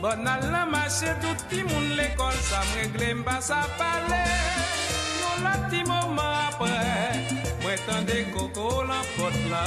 Bon 0.03 0.27
al 0.33 0.43
lan 0.51 0.67
mache 0.75 1.15
tout 1.23 1.47
ti 1.49 1.63
moun 1.71 1.93
l'ekol 1.95 2.35
sa 2.49 2.59
mregle 2.73 3.13
mba 3.21 3.39
sa 3.47 3.63
pale 3.79 4.23
Yon 5.21 5.45
la 5.47 5.55
ti 5.71 5.85
mouman 5.87 6.33
apre 6.49 6.81
Mwen 7.63 7.79
tande 7.87 8.25
koko 8.35 8.83
lan 8.91 9.07
pot 9.15 9.39
la 9.53 9.63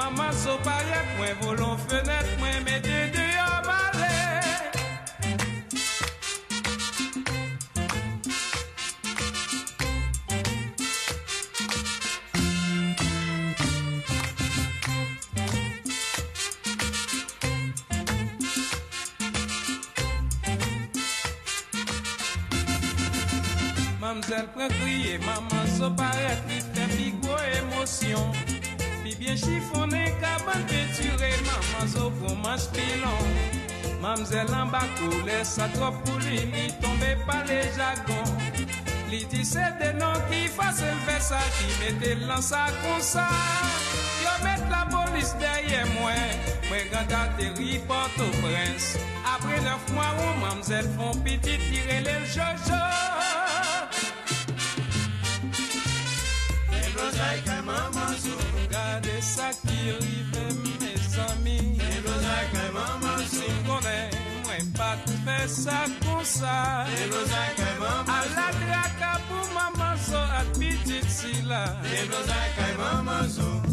Maman 0.00 0.32
so 0.32 0.56
payet 0.64 1.18
mwen 1.18 1.36
volon 1.44 1.76
fenet 1.84 2.38
mwen 2.40 2.64
mette 2.64 3.02
de 3.12 3.37
maman 25.88 25.96
so 25.96 25.96
paret 25.96 26.38
li 26.48 26.60
fè 26.60 26.86
pi 26.96 27.12
gwo 27.22 27.36
emosyon 27.58 28.32
Pi 29.02 29.14
bien 29.18 29.36
chifone, 29.36 30.12
kaban 30.20 30.64
peture, 30.68 31.30
maman 31.46 31.88
so 31.88 32.10
pou 32.20 32.34
manj 32.36 32.68
pilon. 32.72 33.28
Mamzel 34.00 34.52
an 34.54 34.70
bakou, 34.70 35.24
lesa 35.24 35.68
trop 35.74 35.94
pou 36.04 36.18
li, 36.18 36.44
li 36.52 36.72
tombe 36.80 37.16
pa 37.26 37.42
le 37.48 37.62
jagon 37.76 38.28
Li 39.08 39.24
di 39.30 39.44
se 39.44 39.64
denon 39.80 40.20
ki 40.28 40.48
fase 40.48 40.90
l 40.92 41.00
fè 41.06 41.18
sa, 41.20 41.40
ki 41.56 41.68
mette 41.80 42.14
lan 42.26 42.42
sa 42.42 42.68
kon 42.82 43.00
sa 43.00 43.26
Yo 44.22 44.36
met 44.44 44.62
la 44.70 44.84
polis 44.92 45.32
derye 45.40 45.84
mwen, 45.96 46.38
mwen 46.68 46.92
ganda 46.92 47.24
teri 47.38 47.80
Port-au-Prince. 47.88 49.00
Apre 49.24 49.60
neuf 49.64 49.90
mwa 49.94 50.12
ou 50.20 50.38
mamzel 50.44 50.86
fon 50.98 51.16
piti 51.24 51.56
tire 51.68 52.02
le 52.04 52.20
jojo 52.28 53.37
tiri 59.66 60.18
fe 60.32 60.44
mes 60.80 61.18
ami 61.28 61.58
Elozaka 61.92 62.64
mama 62.76 63.14
singone 63.34 63.98
Mwen 64.44 64.72
pat 64.78 65.04
fe 65.24 65.38
sa 65.48 65.78
kon 66.04 66.24
sa 66.24 66.86
Elozaka 67.02 67.70
mama 67.80 68.20
Aladraka 68.20 69.12
pou 69.28 69.44
mama 69.54 69.96
so 69.98 70.20
at 70.40 70.48
pitit 70.58 71.06
so 73.28 73.67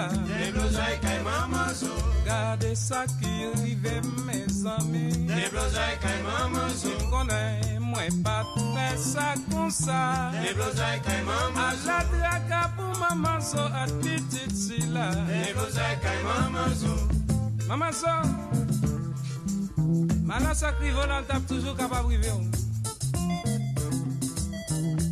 la 0.00 0.08
De 0.08 0.52
blozay 0.52 0.98
kay 1.00 1.18
mamazo. 1.24 1.92
Gade 2.24 2.76
sa 2.76 3.04
ki 3.06 3.32
rive 3.60 4.00
me 4.24 4.44
zami 4.48 5.12
De 5.26 5.48
blozay 5.52 5.94
kay 6.00 6.18
mamazo. 6.22 6.92
Konen 7.10 7.82
mwen 7.82 8.22
pa 8.24 8.44
tre 8.56 8.88
sa 8.96 9.34
kon 9.50 9.70
sa 9.70 10.30
De 10.32 10.54
blozay 10.54 11.00
kay 11.04 11.20
mamazo. 11.24 11.60
A 11.60 11.68
la 11.86 11.98
draka 12.12 12.62
pou 12.76 12.92
mamazo 13.00 13.64
At 13.82 13.92
pitit 14.02 14.52
si 14.54 14.80
la 14.94 15.10
De 15.28 15.52
blozay 15.54 15.94
kay 16.02 16.18
mamazo. 16.24 16.94
Mamazo. 17.68 18.14
Manan 20.24 20.54
sa 20.54 20.72
kri 20.78 20.90
volan 20.94 21.26
tap 21.26 21.42
toujou 21.48 21.74
kapab 21.74 22.06
rive 22.06 22.30
ou 22.30 22.40
oh. 22.40 22.46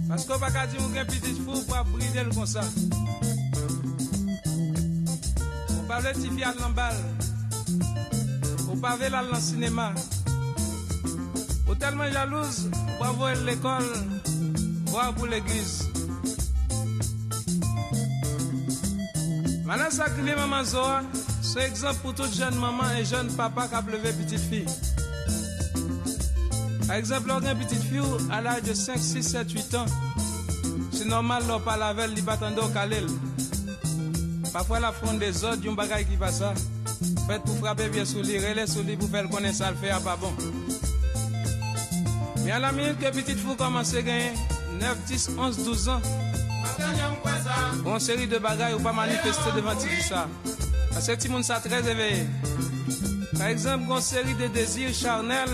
Pasko 0.09 0.39
baka 0.41 0.67
di 0.71 0.79
mwen 0.81 0.95
gen 0.95 1.07
pitit 1.11 1.39
fou 1.45 1.59
Pa 1.69 1.83
bride 1.85 2.25
l 2.25 2.31
kon 2.35 2.47
sa 2.47 2.65
Parle 6.01 6.15
si 6.15 6.31
fiat 6.31 6.55
l'embal. 6.61 6.95
Au 8.71 8.77
pavé 8.77 9.09
là 9.09 9.25
dans 9.25 9.41
cinéma. 9.41 9.93
Ou 11.69 11.75
tellement 11.75 12.09
jalouse, 12.13 12.71
bravo 13.01 13.25
à 13.25 13.35
l'école, 13.35 13.83
voir 14.87 15.13
pour 15.15 15.27
l'église. 15.27 15.89
Maintenant, 19.65 19.91
ça 19.91 20.05
crie 20.05 20.23
exemple 21.61 21.99
pour 22.03 22.15
toute 22.15 22.33
jeune 22.33 22.55
maman 22.55 22.85
et 22.97 23.05
jeune 23.05 23.33
papa 23.33 23.67
qui 23.67 23.75
a 23.75 23.83
plevé 23.83 24.13
petite 24.13 24.39
fille. 24.39 24.67
Par 26.87 26.95
exemple, 26.95 27.33
on 27.33 27.45
a 27.45 27.51
une 27.51 27.59
petite 27.59 27.83
fille 27.83 28.03
à 28.31 28.41
l'âge 28.41 28.63
de 28.63 28.73
5, 28.73 28.99
6, 28.99 29.23
7, 29.23 29.51
8 29.51 29.75
ans. 29.75 29.87
C'est 30.93 31.07
normal, 31.07 31.43
on 31.51 31.59
parle 31.59 31.83
avec 31.83 32.05
elle, 32.05 32.17
il 32.17 32.23
va 32.23 32.35
attendre 32.35 32.65
au 32.65 32.69
Parfois 34.53 34.81
la 34.81 34.93
fronde 34.93 35.19
des 35.19 35.45
autres, 35.45 35.63
yon 35.63 35.75
bagay 35.75 36.05
qui 36.05 36.17
va 36.17 36.33
ça. 36.33 36.55
Faites 37.29 37.43
pour 37.43 37.59
frapper 37.59 37.89
bien 37.89 38.05
sous 38.05 38.23
les 38.23 38.39
relais 38.39 38.67
sous 38.67 38.83
pour 38.83 39.09
faire 39.11 39.29
connaître 39.29 39.57
ça, 39.57 39.71
le 39.71 39.77
faire 39.77 39.99
ah, 39.99 40.05
pas 40.05 40.17
bon. 40.17 40.33
Mais 42.45 42.53
à 42.53 42.59
la 42.59 42.73
minute 42.73 42.99
que 42.99 43.11
petite 43.11 43.39
fou 43.39 43.55
commence 43.55 43.95
à 43.95 44.03
gagner, 44.03 44.33
9, 44.81 44.97
10, 45.07 45.31
11, 45.39 45.65
12 45.65 45.89
ans. 45.89 46.01
Bon 47.85 47.99
série 47.99 48.27
de 48.27 48.39
bagailles 48.39 48.75
ou 48.75 48.81
pas 48.81 48.93
manifester 48.93 49.51
devant 49.55 49.75
tout 49.75 50.03
ça. 50.09 50.27
Parce 50.93 51.07
que 51.07 51.13
tout 51.13 51.33
le 51.33 51.69
très 51.69 51.91
éveillé. 51.91 52.27
Par 53.37 53.49
exemple, 53.49 53.85
une 53.89 54.01
série 54.01 54.35
de 54.35 54.47
désirs 54.49 54.95
charnels 54.95 55.49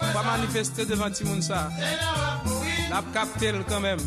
ou 0.00 0.12
pas 0.12 0.22
manifester 0.22 0.86
devant 0.86 1.10
tout 1.10 1.24
le 1.24 1.30
monde 1.30 1.42
ça. 1.42 1.68
L'a 2.90 3.02
capté 3.12 3.52
quand 3.68 3.80
même. 3.80 3.98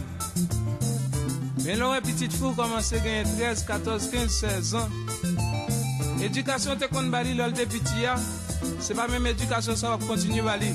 Men 1.65 1.79
lor 1.81 1.95
e 1.97 2.01
pitit 2.05 2.33
fou 2.37 2.53
komanse 2.53 2.99
genye 3.01 3.23
13, 3.25 3.63
14, 3.65 4.09
15, 4.11 4.33
16 4.37 4.73
an 4.77 6.21
Edukasyon 6.21 6.77
te 6.77 6.89
kon 6.91 7.07
bali 7.13 7.33
lor 7.33 7.53
te 7.57 7.65
piti 7.69 8.03
ya 8.03 8.13
Se 8.85 8.93
pa 8.93 9.07
menm 9.09 9.25
edukasyon 9.31 9.79
sa 9.79 9.95
wap 9.95 10.05
kontinu 10.05 10.43
bali 10.45 10.69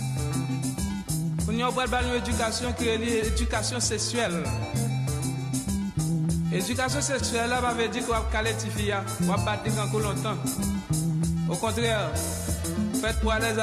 Koun 1.44 1.60
yo 1.60 1.70
brad 1.76 1.92
bali 1.94 2.10
yon 2.10 2.18
edukasyon 2.24 2.74
ki 2.80 2.96
li 3.04 3.12
edukasyon 3.20 3.84
seksuel 3.86 4.34
Edukasyon 6.50 7.06
seksuel 7.06 7.54
la 7.54 7.62
pa 7.62 7.70
ve 7.78 7.86
di 7.94 8.02
kwa 8.02 8.18
wap 8.18 8.32
kale 8.34 8.56
ti 8.58 8.72
fiya 8.74 9.04
Wap 9.28 9.46
bati 9.46 9.70
kankou 9.76 10.02
lontan 10.02 10.42
Ou 11.46 11.60
kontrèr 11.62 12.10
Fèt 12.98 13.22
pou 13.22 13.30
alèz 13.30 13.62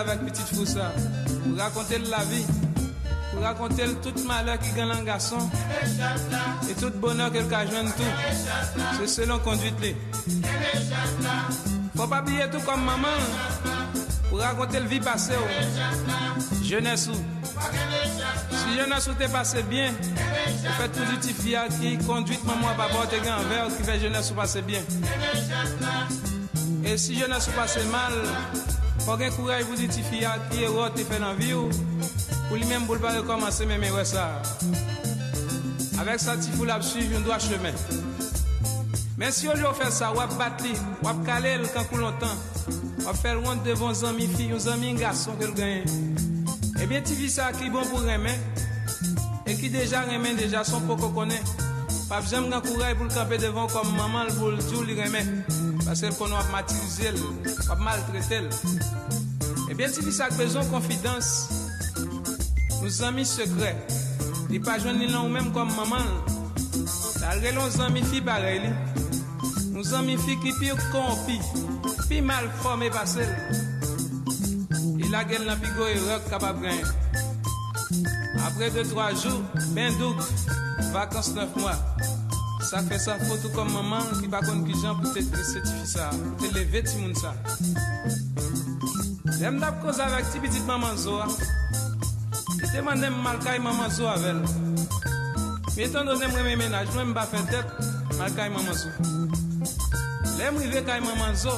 fou 0.53 0.63
sa 0.63 0.93
Ou 1.43 1.59
racontez 1.59 1.99
l 1.99 2.09
la 2.09 2.23
vie 2.31 2.66
raconter 3.41 3.85
tout 4.01 4.13
malheur 4.25 4.59
qui 4.59 4.71
gagne 4.71 4.91
un 4.91 5.03
garçon 5.03 5.37
et 6.69 6.73
tout 6.73 6.91
bonheur 6.91 7.31
qu'elle 7.31 7.53
a 7.53 7.65
tout. 7.65 8.03
C'est 8.99 9.07
selon 9.07 9.39
conduite 9.39 9.75
là. 9.81 9.89
Faut 11.95 12.07
pas 12.07 12.21
oublier 12.21 12.49
tout 12.51 12.59
comme 12.59 12.83
maman 12.83 13.07
pour 14.29 14.39
raconter 14.39 14.79
le 14.79 14.87
vie 14.87 14.99
passée. 14.99 15.33
oh. 15.37 16.63
Jeunesse 16.63 17.07
ou. 17.07 17.15
Si 18.51 18.77
jeunesse 18.77 19.07
ou 19.07 19.13
t'es 19.13 19.27
passé 19.27 19.63
bien, 19.63 19.91
vous 19.91 20.73
faites 20.77 20.91
tout 20.91 21.05
du 21.05 21.33
petit 21.33 21.55
qui 21.79 21.97
conduit 22.05 22.37
maman 22.45 22.69
à 22.69 22.73
papa 22.73 23.07
te 23.07 23.15
gagne 23.15 23.33
un 23.33 23.43
verre 23.43 23.67
qui 23.75 23.83
fait 23.83 23.99
jeunesse 23.99 24.31
ou 24.31 24.35
passer 24.35 24.61
bien. 24.61 24.81
Et 26.85 26.97
si 26.97 27.17
jeunesse 27.17 27.47
ou 27.47 27.51
passé 27.51 27.79
mal, 27.91 28.13
faut 28.99 29.13
un 29.13 29.29
courage 29.31 29.63
dire 29.75 29.87
petit 29.89 30.01
qui 30.01 30.63
est 30.63 30.67
rot 30.67 30.89
te 30.89 30.99
fait 30.99 31.19
dans 31.19 31.33
vie 31.33 31.53
ou 31.53 31.69
pour 32.47 32.57
lui-même 32.57 32.85
pour 32.85 32.97
pas 32.97 33.13
recommencer 33.13 33.65
même 33.65 33.81
ouais 33.81 34.05
ça. 34.05 34.41
Avec 35.99 36.19
ça, 36.19 36.35
tu 36.37 36.51
faut 36.55 36.65
la 36.65 36.81
suivre 36.81 37.17
un 37.17 37.21
droit 37.21 37.39
chemin. 37.39 37.73
Mais 39.17 39.31
si 39.31 39.47
on 39.47 39.53
lui 39.53 39.63
fait 39.73 39.91
ça, 39.91 40.13
va 40.13 41.15
caler 41.25 41.57
le 41.57 41.67
camp 41.67 41.83
pour 41.85 41.97
longtemps, 41.97 42.27
on 42.99 43.03
va 43.03 43.13
faire 43.13 43.41
honte 43.43 43.63
devant 43.63 43.91
amis 44.03 44.27
filles, 44.27 44.51
les 44.53 44.67
amis 44.67 44.93
garçons 44.93 45.33
que 45.39 45.47
gagne. 45.47 45.85
Eh 46.79 46.85
bien, 46.85 47.01
vis 47.01 47.31
ça 47.31 47.51
qui 47.51 47.69
bon 47.69 47.83
pour 47.85 48.01
remettre, 48.01 48.39
et 49.47 49.55
qui 49.55 49.69
déjà 49.69 50.01
remet 50.01 50.35
déjà 50.35 50.63
son 50.63 50.81
qu'on 50.81 50.95
connaît. 51.09 51.41
Pas 52.07 52.21
besoin 52.21 52.41
de 52.41 52.67
courage 52.67 52.95
pour 52.95 53.05
le 53.05 53.13
camper 53.13 53.37
devant 53.37 53.67
comme 53.67 53.91
maman 53.97 54.25
pour 54.37 54.49
le 54.49 54.61
jour, 54.61 54.85
il 54.87 55.01
remet. 55.01 55.25
Parce 55.83 56.01
qu'on 56.01 56.27
va 56.27 56.43
martyriser, 56.51 57.09
on 57.45 57.67
va 57.67 57.75
maltraiter. 57.75 58.47
Eh 59.69 59.73
bien, 59.73 59.87
ça 59.89 60.29
besoin 60.29 60.63
de 60.63 60.69
confidence. 60.69 61.49
Nou 62.87 62.95
zami 62.95 63.25
sekre, 63.27 63.73
di 64.47 64.61
pa 64.63 64.77
jwen 64.79 64.95
ni 64.95 65.09
lan 65.11 65.25
ou 65.25 65.29
menm 65.29 65.49
maman. 65.75 66.05
Tal 67.19 67.41
lon 67.51 67.67
zami 67.67 67.99
fi 67.99 68.21
li, 68.63 68.69
nou 69.73 69.83
zami 69.83 70.15
fi 70.15 70.37
ki 70.39 70.53
pi 70.55 70.69
pi 72.07 72.21
mal 72.23 72.47
fome 72.61 72.87
basel. 72.95 73.27
La 75.11 75.25
gel 75.27 75.43
nan 75.43 75.59
pi 75.59 75.73
go 75.75 75.89
e 75.91 75.99
rok 76.05 76.31
kapap 76.31 76.63
gen. 76.63 76.79
Apre 78.47 78.71
2-3 78.71 79.19
jou, 79.19 79.43
ben 79.75 79.91
douk, 79.99 80.23
vakans 80.95 81.33
9 81.35 81.59
mwa. 81.59 81.75
Sa 82.71 82.85
fe 82.87 83.03
sa 83.03 83.19
fotou 83.25 83.51
kom 83.51 83.67
maman 83.75 84.15
ki 84.21 84.31
bakon 84.31 84.63
ki 84.63 84.79
jan 84.79 84.95
pou 85.03 85.11
te 85.11 85.27
trese 85.27 85.59
ti 85.67 85.75
pou 86.15 86.39
te 86.39 86.55
leve 86.55 86.87
ti 86.87 87.03
moun 87.03 87.19
sa. 87.19 87.35
Dem 89.41 89.59
dap 89.59 89.83
maman. 91.03 91.66
Deman 92.77 93.01
dem 93.01 93.15
malkay 93.25 93.57
maman 93.57 93.89
sou 93.89 94.05
avel. 94.05 94.37
Me 95.73 95.81
etan 95.81 96.05
do 96.05 96.13
nem 96.13 96.29
reme 96.29 96.53
menaj, 96.61 96.85
nou 96.93 97.09
m 97.09 97.13
ba 97.13 97.23
fe 97.25 97.39
tet, 97.49 97.65
malkay 98.19 98.51
maman 98.53 98.75
sou. 98.77 98.93
Le 100.37 100.45
m 100.45 100.59
rive 100.61 100.83
kay 100.85 101.01
maman 101.01 101.33
sou, 101.33 101.57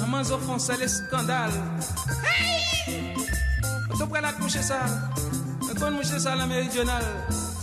maman 0.00 0.24
sou 0.24 0.40
fon 0.40 0.56
sel 0.56 0.80
eskandal. 0.86 1.52
Hey! 2.24 3.12
Oto 3.92 4.06
pre 4.08 4.22
la 4.24 4.32
kouche 4.38 4.62
sa, 4.64 4.78
me 5.68 5.76
kon 5.76 5.92
mouche 5.98 6.16
sa 6.16 6.32
la 6.32 6.46
meridional. 6.48 7.04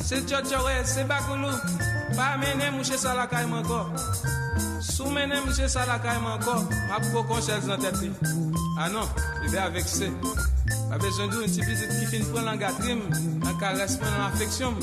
Se 0.05 0.21
tchotchore, 0.21 0.85
se 0.85 1.07
bakoulou, 1.09 1.57
pa 2.13 2.35
mene 2.37 2.69
mouche 2.77 3.01
sa 3.01 3.15
la 3.17 3.25
kay 3.25 3.49
manko. 3.49 3.81
Sou 4.77 5.09
mene 5.09 5.41
mouche 5.41 5.65
sa 5.65 5.89
la 5.89 5.97
kay 6.05 6.21
manko, 6.21 6.59
ma 6.85 7.01
pou 7.09 7.25
kon 7.25 7.41
chel 7.41 7.65
zan 7.65 7.81
teti. 7.81 8.13
Anon, 8.77 9.09
ah, 9.09 9.41
vive 9.41 9.57
avek 9.57 9.89
se. 9.89 10.13
A 10.97 10.99
bezon 10.99 11.27
dou 11.29 11.43
yon 11.43 11.51
ti 11.53 11.61
plizit 11.61 11.91
ki 11.93 12.07
fin 12.09 12.23
pran 12.31 12.47
lan 12.47 12.57
gatrim, 12.57 13.03
nan 13.43 13.57
ka 13.61 13.69
resmen 13.75 14.09
nan 14.09 14.31
afeksyon. 14.31 14.79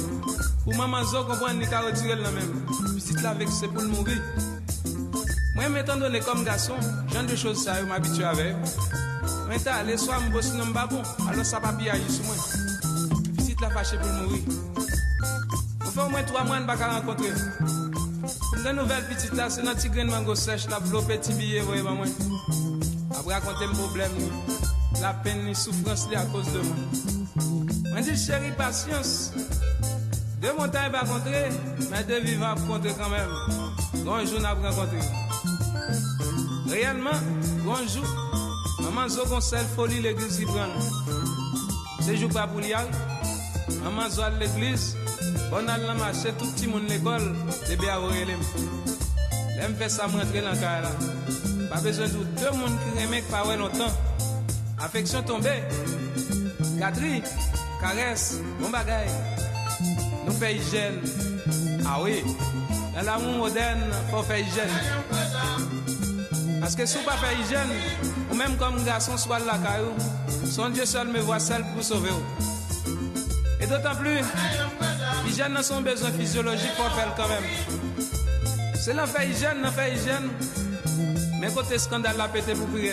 Ou 0.63 0.77
maman 0.79 1.03
zo 1.11 1.25
kompran 1.27 1.59
ni 1.59 1.67
ka 1.67 1.81
retirel 1.83 2.23
nan 2.23 2.37
men, 2.37 2.53
pisit 2.93 3.19
la 3.25 3.33
vek 3.35 3.51
se 3.51 3.67
pou 3.73 3.83
l 3.83 3.91
mouri. 3.91 4.15
Mwen 5.57 5.75
metan 5.75 5.99
do 5.99 6.13
ne 6.13 6.21
kom 6.23 6.45
gason, 6.47 6.79
jan 7.11 7.27
de 7.27 7.35
chos 7.35 7.65
sa 7.65 7.81
yo 7.81 7.91
m'abitu 7.91 8.23
ave. 8.31 8.47
Mwen 9.49 9.67
ta 9.67 9.81
le 9.83 9.99
swa 9.99 10.21
mbos 10.29 10.53
nan 10.55 10.71
mbabou, 10.71 11.03
alo 11.27 11.43
sa 11.43 11.59
papi 11.67 11.91
a 11.91 11.99
yis 11.99 12.23
mwen. 12.23 12.47
Pisit 13.35 13.67
la 13.67 13.75
fache 13.75 13.99
pou 13.99 14.07
l 14.07 14.23
mouri. 14.23 14.43
Mwen 14.47 15.93
fè 15.99 16.11
mwen 16.15 16.31
3 16.31 16.49
mwen 16.53 16.71
baka 16.71 16.95
renkontre. 16.95 17.35
Mwen 18.63 18.79
nouvel 18.79 19.03
pitit 19.11 19.35
la, 19.35 19.51
se 19.51 19.67
nan 19.67 19.83
ti 19.83 19.91
gren 19.91 20.15
mango 20.15 20.39
sech, 20.39 20.71
la 20.71 20.79
vlo 20.87 21.03
peti 21.11 21.35
biye 21.43 21.67
voye 21.67 21.83
ba 21.83 21.99
mwen. 21.99 22.15
Apre 23.19 23.41
akonte 23.43 23.67
m 23.67 23.81
problem 23.83 24.21
nou. 24.23 24.54
La 25.01 25.15
peine, 25.15 25.47
la 25.47 25.55
souffrance, 25.55 26.07
à 26.15 26.25
cause 26.27 26.53
de 26.53 26.61
moi. 26.61 26.77
On 27.97 28.01
dit, 28.01 28.17
chérie, 28.17 28.53
patience. 28.57 29.33
De 30.41 30.49
mon 30.59 30.69
temps, 30.69 30.91
pas 30.93 31.01
rencontrer, 31.01 31.49
mais 31.91 32.05
de 32.05 32.15
vivre 32.25 32.45
à 32.45 32.55
rencontrer 32.55 32.93
quand 32.99 33.09
même. 33.09 34.05
Grand 34.05 34.25
jour, 34.27 34.39
on 34.41 34.45
a 34.45 34.53
rencontré. 34.53 34.99
Réellement, 36.69 37.11
grand 37.65 37.87
jour, 37.89 38.05
maman 38.83 39.09
zo 39.09 39.25
conseille 39.25 39.65
folie 39.75 40.01
l'église 40.01 40.39
qui 40.39 40.45
prend. 40.45 40.67
C'est 42.01 42.17
jour 42.17 42.31
pas 42.31 42.47
pour 42.47 42.61
y 42.61 42.75
aller. 42.75 42.89
Maman 43.83 44.11
zo 44.11 44.23
à 44.23 44.31
l'église, 44.31 44.97
on 45.53 45.69
a 45.69 45.79
la 45.79 45.95
marché 45.95 46.33
tout 46.39 46.51
petit 46.53 46.67
monde 46.67 46.89
l'école, 46.89 47.33
de 47.71 47.77
bien 47.77 47.97
relem. 47.97 48.41
L'aime 49.57 49.77
fait 49.77 49.89
ça 49.89 50.07
rentrer 50.07 50.41
dans 50.41 50.61
la 50.61 50.81
là. 50.83 50.91
Pas 51.71 51.81
besoin 51.81 52.07
de 52.07 52.13
deux 52.13 52.59
monde 52.59 52.73
qui 52.83 53.05
remet 53.05 53.23
pas 53.23 53.47
ouais 53.47 53.57
longtemps. 53.57 53.93
Affection 54.79 55.23
tombée, 55.23 55.63
gadri, 56.79 57.23
caresse, 57.81 58.41
bon 58.61 58.71
bagay, 58.71 59.07
nou 60.27 60.35
fey 60.37 60.59
jen. 60.71 60.99
Awe, 61.89 62.17
lè 62.95 63.05
la 63.07 63.17
moun 63.23 63.39
moden 63.39 63.85
pou 64.11 64.25
fey 64.27 64.45
jen. 64.55 64.71
Aske 66.67 66.87
sou 66.91 67.05
pa 67.07 67.17
fey 67.23 67.39
jen, 67.51 67.71
ou 68.31 68.39
menm 68.39 68.59
kom 68.61 68.77
gason 68.87 69.21
sou 69.21 69.37
al 69.37 69.47
lakay 69.49 69.85
ou, 69.87 69.95
son 70.51 70.75
dieu 70.75 70.87
seul 70.87 71.09
me 71.15 71.23
voit 71.23 71.41
seul 71.41 71.65
pour 71.73 71.85
sauver 71.85 72.11
ou. 72.11 72.25
Et 73.61 73.67
d'autant 73.67 73.95
plus, 73.95 74.21
l'hygiène 75.25 75.57
a 75.57 75.63
son 75.63 75.81
besoin 75.81 76.11
physiologique 76.13 76.75
pour 76.77 76.91
faire 76.93 77.15
quand 77.17 77.29
même. 77.29 77.45
C'est 78.75 78.93
l'enfer 78.93 79.25
hygiène, 79.25 79.63
l'enfer 79.63 79.95
hygiène. 79.95 80.29
Mais 81.41 81.49
côté 81.49 81.79
scandale, 81.79 82.17
la 82.19 82.29
pété 82.29 82.53
pour 82.53 82.67
prier. 82.67 82.93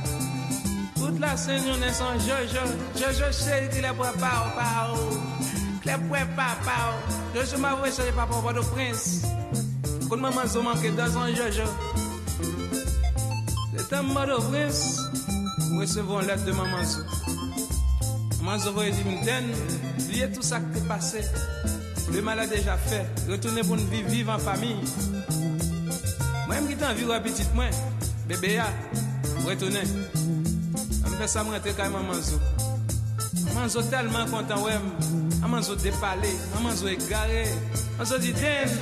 Tout 1.01 1.17
la 1.19 1.35
Seigneur 1.35 1.77
naît 1.79 1.91
sans 1.91 2.13
Jojo. 2.13 2.63
Jojo 2.95 3.31
chéri 3.31 3.69
qui 3.69 3.77
les 3.77 3.87
pas 3.87 4.13
pas, 4.19 4.53
pas. 4.55 4.93
Qui 5.81 5.87
l'a 5.87 5.97
pas, 5.97 6.55
pas. 6.63 7.43
Je 7.43 7.55
m'avoue, 7.57 7.85
je 7.85 8.03
n'ai 8.03 8.11
pas 8.11 8.27
pour 8.27 8.51
le 8.51 8.61
prince. 8.61 9.23
Quand 10.07 10.17
maman 10.17 10.45
se 10.47 10.59
manque 10.59 10.95
dans 10.95 11.11
son 11.11 11.27
Jojo. 11.33 11.63
c'est 13.77 13.93
un 13.95 14.03
mot 14.03 14.25
de 14.25 14.35
prince, 14.51 15.01
nous 15.71 15.79
recevons 15.79 16.21
une 16.21 16.27
lettre 16.27 16.45
de 16.45 16.51
maman. 16.51 16.77
Maman, 18.43 18.59
se 18.59 18.69
vais 18.69 18.91
dire, 18.91 19.05
Oublie 19.97 20.31
tout 20.31 20.43
ce 20.43 20.53
qui 20.53 20.77
est 20.77 20.87
passé. 20.87 21.21
Le 22.13 22.21
mal 22.21 22.39
a 22.39 22.45
déjà 22.45 22.77
fait. 22.77 23.07
Retournez 23.27 23.61
pour 23.61 23.75
une 23.75 23.89
vie 23.89 24.03
vivante 24.03 24.41
en 24.41 24.43
famille. 24.43 24.75
Même 26.47 26.67
qui 26.67 26.75
tu 26.75 26.83
as 26.83 26.93
vu 26.93 27.07
la 27.07 27.19
bébé, 27.19 28.59
ah, 28.59 28.69
retournez 29.47 29.81
fè 31.21 31.27
sa 31.29 31.43
mwen 31.45 31.61
te 31.61 31.69
kay 31.77 31.89
maman 31.93 32.17
zo. 32.25 32.37
Maman 33.51 33.69
zo 33.69 33.81
telman 33.91 34.29
kontan 34.31 34.63
wèm. 34.65 34.85
Maman 35.43 35.61
zo 35.61 35.75
depale, 35.77 36.31
maman 36.55 36.73
zo 36.77 36.87
egare. 36.89 37.43
Maman 37.93 38.07
zo 38.09 38.17
di 38.17 38.31
den. 38.33 38.73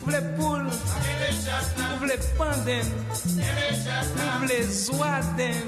Pou 0.00 0.08
vle 0.08 0.20
poul. 0.38 0.64
Pou 0.72 2.00
vle 2.06 2.16
panden. 2.38 2.88
Pou 3.12 4.40
vle 4.46 4.58
zwaden. 4.72 5.60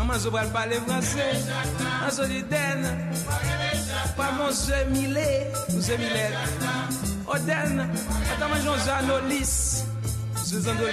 Maman 0.00 0.20
zo 0.24 0.32
bral 0.32 0.48
pale 0.56 0.80
franse. 0.88 1.28
Maman 1.84 2.12
zo 2.16 2.24
di 2.32 2.40
den. 2.48 2.88
Pa 4.16 4.32
moun 4.38 4.52
zemile. 4.56 5.28
Moun 5.68 5.84
zemilet. 5.84 6.32
Oden. 7.28 7.82
Oh, 7.84 8.32
Ata 8.32 8.48
manjon 8.48 8.80
zanolis 8.88 9.84
deux 10.50 10.68
ans 10.68 10.74
de 10.74 10.84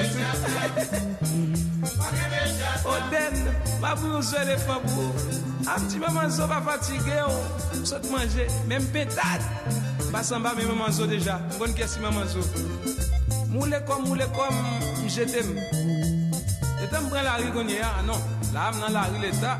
Oden, 2.85 3.35
ma 3.81 3.95
bourgeois 3.95 4.43
les. 4.45 4.55
Un 5.67 5.79
petit 5.81 5.99
maman, 5.99 6.29
so 6.29 6.47
pas 6.47 6.61
fatigué, 6.61 7.21
on 7.27 7.31
oh. 7.31 7.85
saute 7.85 8.09
manger, 8.09 8.47
même 8.67 8.85
pétade. 8.85 9.41
Pas 10.11 10.33
en 10.33 10.39
bas, 10.39 10.53
maman, 10.55 11.07
déjà. 11.07 11.39
Bonne 11.59 11.73
question, 11.73 12.01
maman. 12.01 12.21
Moule 13.49 13.81
comme, 13.85 14.07
moule 14.07 14.25
comme, 14.33 14.55
j'étais. 15.07 15.39
Et 15.39 16.87
t'en 16.87 17.01
la 17.23 17.33
rue, 17.33 17.51
ah 17.83 18.01
non. 18.05 18.19
Là, 18.53 18.71
dans 18.79 18.93
la 18.93 19.03
rue, 19.03 19.21
l'état. 19.21 19.59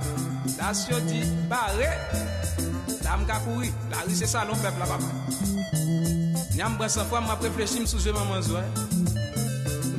La 0.58 0.74
dit 1.02 1.24
barré. 1.50 1.90
Là, 3.04 3.18
m'a. 3.46 3.72
La 3.92 3.98
rue, 4.08 4.16
c'est 4.16 4.28
ça, 4.28 4.46
non, 4.46 4.56
peuple, 4.56 4.80
là-bas. 4.80 5.00
Nyam, 6.56 6.78
brasse 6.78 6.98
en 6.98 7.06
fois, 7.06 7.22
m'a 7.22 7.36
réfléchi, 7.36 7.82
m'souze 7.82 8.08
maman 8.08 8.42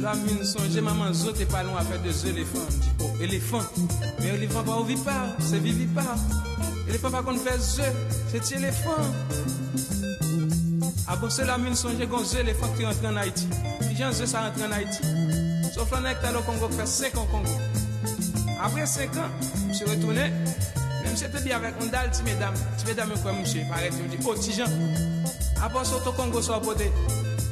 comme 0.02 0.26
une 0.28 0.44
songe, 0.44 0.76
maman 0.80 1.12
zot 1.12 1.34
et 1.40 1.44
pas 1.44 1.62
loin 1.62 1.78
à 1.78 1.84
faire 1.84 2.00
des 2.00 2.28
éléphants. 2.28 2.58
Dit, 2.68 2.90
oh, 3.00 3.10
éléphant, 3.20 3.62
mais 4.18 4.36
les 4.36 4.48
papas 4.48 4.62
ne 4.62 4.62
éléphant 4.62 4.62
pas 4.64 4.76
au 4.76 4.84
vipar, 4.84 5.26
c'est 5.38 5.58
vivipar. 5.58 6.16
Éléphant 6.88 7.10
pas 7.10 7.22
qu'on 7.22 7.36
fait 7.36 7.58
zé, 7.60 7.82
c'est 8.28 8.56
éléphant. 8.56 8.90
Après 11.06 11.30
cela, 11.30 11.56
une 11.58 11.74
songe, 11.74 11.94
qu'on 12.10 12.24
zé, 12.24 12.40
éléphant 12.40 12.68
qui 12.76 12.84
rentre 12.84 13.04
en 13.06 13.16
Haïti. 13.16 13.46
Puis 13.80 13.96
j'en 13.96 14.10
zé, 14.10 14.26
ça 14.26 14.40
rentre 14.40 14.58
en 14.66 14.72
Haïti. 14.72 15.02
Sauf 15.72 15.90
là, 15.92 16.00
n'est-ce 16.00 16.32
le 16.32 16.40
Congo, 16.40 16.68
fait 16.68 16.86
5 16.86 17.18
ans 17.18 17.26
Congo. 17.30 17.50
Après 18.60 18.86
5 18.86 19.16
ans, 19.16 19.30
je 19.68 19.74
suis 19.74 19.84
retourné. 19.84 20.30
Même 21.04 21.16
si 21.16 21.24
j'étais 21.24 21.42
bien 21.42 21.56
avec 21.56 21.74
un 21.80 21.86
dalle, 21.86 22.10
tu 22.10 22.22
mesdames, 22.24 22.54
tu 22.78 22.86
mesdames, 22.86 23.10
je 23.14 23.22
quoi, 23.22 23.32
monsieur, 23.32 23.62
paraît-il, 23.68 24.08
dit, 24.08 24.24
oh, 24.26 24.34
tijan. 24.34 24.66
Après, 25.62 25.84
sauf 25.84 26.04
au 26.06 26.12
Congo, 26.12 26.42
sois 26.42 26.58
au 26.58 26.74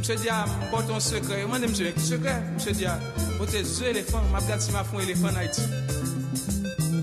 Mse 0.01 0.16
diya, 0.16 0.46
mpo 0.66 0.82
ton 0.82 1.01
sekre. 1.01 1.46
Mwen 1.46 1.61
de 1.61 1.68
mse, 1.68 1.92
sekre? 2.01 2.32
Mse 2.57 2.72
diya, 2.72 2.98
pote 3.38 3.62
zwe 3.64 3.90
elefan, 3.90 4.24
map 4.32 4.46
gati 4.48 4.64
si 4.64 4.72
ma 4.72 4.84
fon 4.84 5.01
elefan 5.01 5.36
iti. 5.44 5.61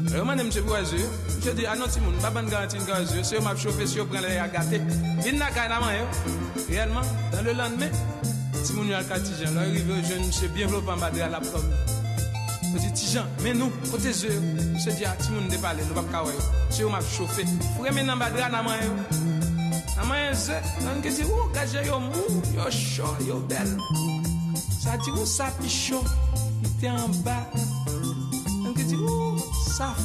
E, 0.09 0.37
de 0.37 0.43
mse, 0.43 0.61
pou 0.65 0.73
a 0.73 0.83
zwe? 0.83 1.03
Mse 1.37 1.53
diya, 1.53 1.71
anon 1.71 1.89
ti 1.89 1.99
moun, 2.01 2.17
baban 2.21 2.49
garanti. 2.49 2.77
Se 3.23 3.35
yo 3.35 3.41
map 3.41 3.57
chope, 3.57 3.85
se 3.87 3.97
yo 3.97 4.05
pren 4.05 4.21
le. 4.21 4.33
Vin 5.21 5.37
na 5.37 5.51
kay 5.51 5.69
naman 5.69 5.93
yo. 5.93 6.05
Realman, 6.69 7.05
le 7.43 7.53
landme, 7.53 7.91
ti 8.65 8.73
moun 8.73 8.89
yo 8.89 8.97
al 8.97 9.05
tijan. 9.05 9.53
Lò 9.53 9.61
yi 9.67 9.77
rive, 9.77 10.01
jen 10.01 10.27
mse, 10.27 10.49
bien 10.55 10.67
vlopan 10.67 10.97
badre 10.97 11.21
al 11.21 11.35
ap 11.35 11.45
kom. 11.53 11.69
Pote 12.73 12.89
tijan, 12.95 13.29
men 13.43 13.59
nou, 13.59 13.69
pote 13.91 14.11
zwe. 14.11 14.33
Mse 14.73 14.97
diya, 14.97 15.13
ti 15.21 15.31
moun 15.31 15.49
de 15.49 15.57
pale, 15.61 15.85
kawe 16.11 16.33
yo. 16.33 16.41
Se 16.71 16.81
yo 16.81 16.89
map 16.89 17.05
chope 17.13 17.45
amayeze 20.01 20.55
angezi 20.89 21.23
wogaja 21.23 21.81
yo 21.81 21.99
mou 21.99 22.41
yo 22.55 22.71
sho 22.71 23.07
yo 23.27 23.39
bel. 23.49 23.69
Sa 24.81 24.97
sa 25.25 25.51
pichon 25.59 26.03
an 26.87 27.11
ba 27.23 27.37
sa 29.77 29.95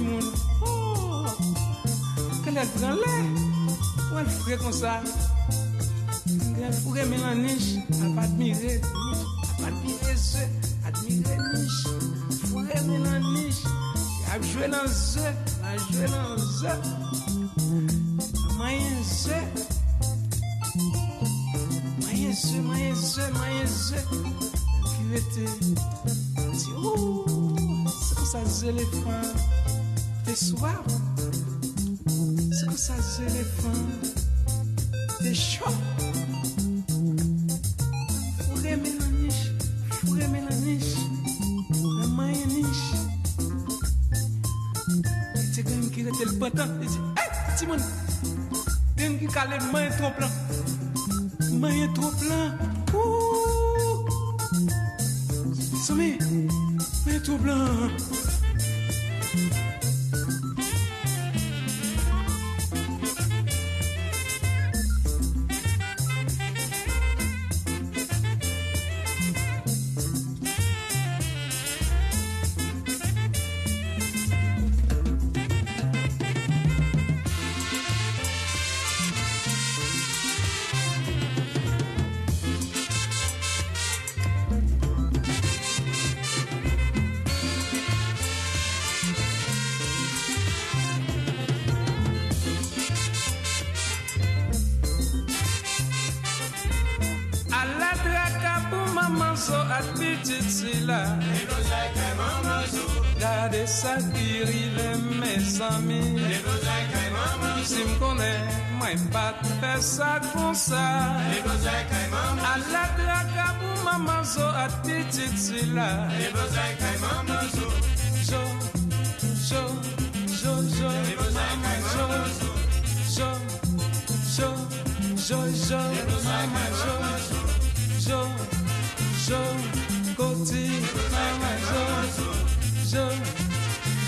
moun. 0.00 0.26
Oh. 0.62 1.26
kan 2.44 2.56
el 2.56 2.68
pran 2.68 2.94
le 2.96 3.14
ou 4.12 4.18
el 4.18 4.26
fre 4.26 4.56
kon 4.56 4.72
sa. 4.72 5.00
El 6.60 6.74
fre 6.82 7.04
men 7.10 7.22
an 7.24 7.42
nish 7.44 7.68
pa 8.14 8.22
admire 8.24 8.80
pa 9.60 9.66
admire 9.68 10.14
admire 10.88 11.34
nish 11.52 11.80
men 12.88 13.06
an 13.12 13.22
nish 13.34 13.62
ap 14.34 14.42
jwe 14.42 14.66
nan 14.68 14.88
Manhãzã. 18.58 19.40
Manhãzã, 22.02 22.62
manhãzã, 22.62 23.30
manhãzã. 23.32 23.96
Qui 24.90 25.02
veut 25.10 25.22
te 25.34 25.44
oh, 26.76 27.24
c'est 28.02 28.14
comme 28.16 28.46
ça, 28.46 28.66
éléphants, 28.66 29.34
t'es 30.24 30.34
soif. 30.34 30.80
C'est 32.52 32.66
comme 32.66 32.76
ça, 32.76 32.94
éléphants, 33.22 33.86
t'es 35.20 35.34
chaud. 35.34 35.64
Fourré 38.48 38.76
mélange, 38.76 39.52
fourré 39.90 40.28
mélange, 40.28 40.94
qui 45.92 46.02
le 46.02 46.38
printemps, 46.38 46.68
il 46.82 46.88
dit, 46.88 46.98
hey, 47.16 47.56
Timon! 47.56 48.03
calé, 49.34 49.58
main 49.72 49.90
trop 49.98 50.12
plein. 50.12 50.30
Main 51.50 51.92
trop 51.92 52.12
plein. 52.12 52.56
Ouh. 52.94 54.06
Soumis, 55.84 56.18
main 57.06 57.18
trop 57.20 57.38
plein. 57.38 58.13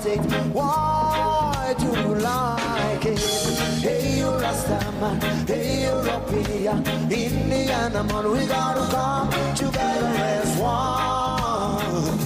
Apartheid. 0.00 0.52
Why 0.52 1.74
do 1.78 1.86
you 1.86 2.14
like 2.16 3.06
it? 3.06 3.18
Hey, 3.80 4.18
you 4.18 4.26
Rastaman, 4.26 5.48
hey, 5.48 5.82
European, 5.84 6.86
Indiana 7.10 8.04
man, 8.04 8.30
we 8.30 8.46
gotta 8.46 8.86
come 8.90 9.30
together 9.54 10.06
as 10.06 10.58
one. 10.58 12.18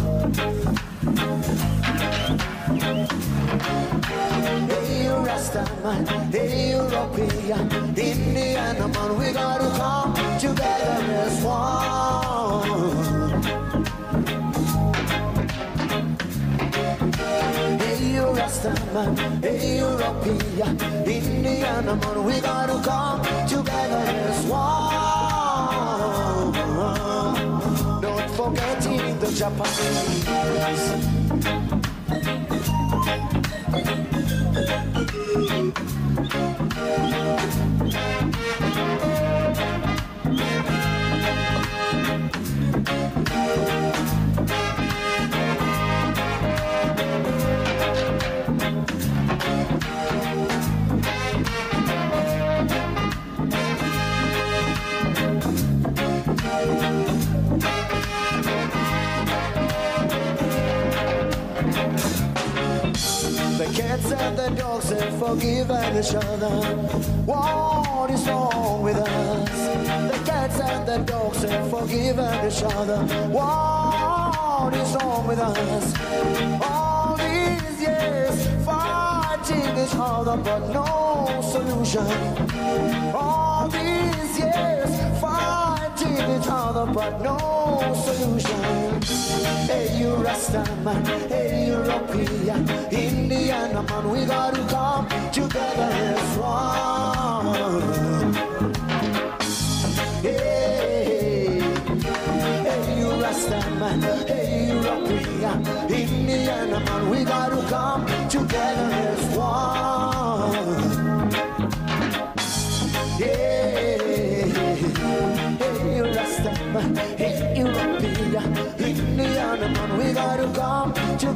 Hey, 4.68 5.04
you 5.04 5.16
Rastaman, 5.28 6.32
hey, 6.32 6.70
European, 6.70 7.70
Indiana 7.96 8.88
man, 8.88 9.18
we 9.18 9.32
gotta 9.32 9.70
come 9.78 10.14
together 10.38 11.12
as 11.24 11.44
one. 11.44 13.13
Amsterdam, 18.54 19.16
Europea, 19.42 20.66
Indian 21.08 21.88
amor, 21.88 22.20
we 22.22 22.40
gotta 22.40 22.80
come 22.84 23.20
together 23.48 24.04
as 24.30 24.46
one. 24.46 24.92
Not 28.00 28.30
forgetting 28.30 29.18
the 29.18 29.26
Japanese. 29.32 30.24
Thank 36.86 37.73
cats 63.74 64.12
and 64.12 64.38
the 64.38 64.50
dogs 64.50 64.90
have 64.90 65.18
forgiven 65.18 65.96
each 65.98 66.14
other. 66.14 66.48
What 67.26 68.10
is 68.10 68.26
wrong 68.28 68.82
with 68.82 68.96
us? 68.96 69.50
The 70.12 70.24
cats 70.24 70.60
and 70.60 70.86
the 70.86 70.98
dogs 70.98 71.42
have 71.42 71.68
forgiven 71.70 72.46
each 72.46 72.62
other. 72.62 72.98
What 73.28 74.74
is 74.74 74.94
wrong 74.94 75.26
with 75.26 75.40
us? 75.40 75.94
All 76.62 77.16
these 77.16 77.80
years 77.80 78.46
fighting 78.64 79.76
each 79.82 79.94
other, 79.94 80.36
but 80.36 80.60
no 80.72 81.40
solution. 81.42 82.06
All 83.12 83.43
other, 86.48 86.86
but 86.92 87.20
no 87.20 87.36
solution. 88.04 89.02
Hey, 89.66 89.98
you 89.98 90.16
Rastaman, 90.16 91.06
hey, 91.28 91.66
European, 91.66 92.68
Indiana 92.90 93.82
man, 93.82 94.10
we 94.10 94.24
gotta 94.24 94.62
come 94.68 95.06
together 95.32 95.90
as 95.90 96.38
one. 96.38 98.34
Hey, 100.22 101.60
hey, 102.68 103.04
Rastaman, 103.22 104.02
hey, 104.28 104.68
European, 104.68 105.66
Indiana 105.90 106.80
man, 106.80 107.10
we 107.10 107.24
gotta 107.24 107.62
come 107.68 108.06
together 108.28 108.90
as 108.92 109.36
one. 109.36 110.03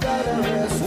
sudden 0.09 0.78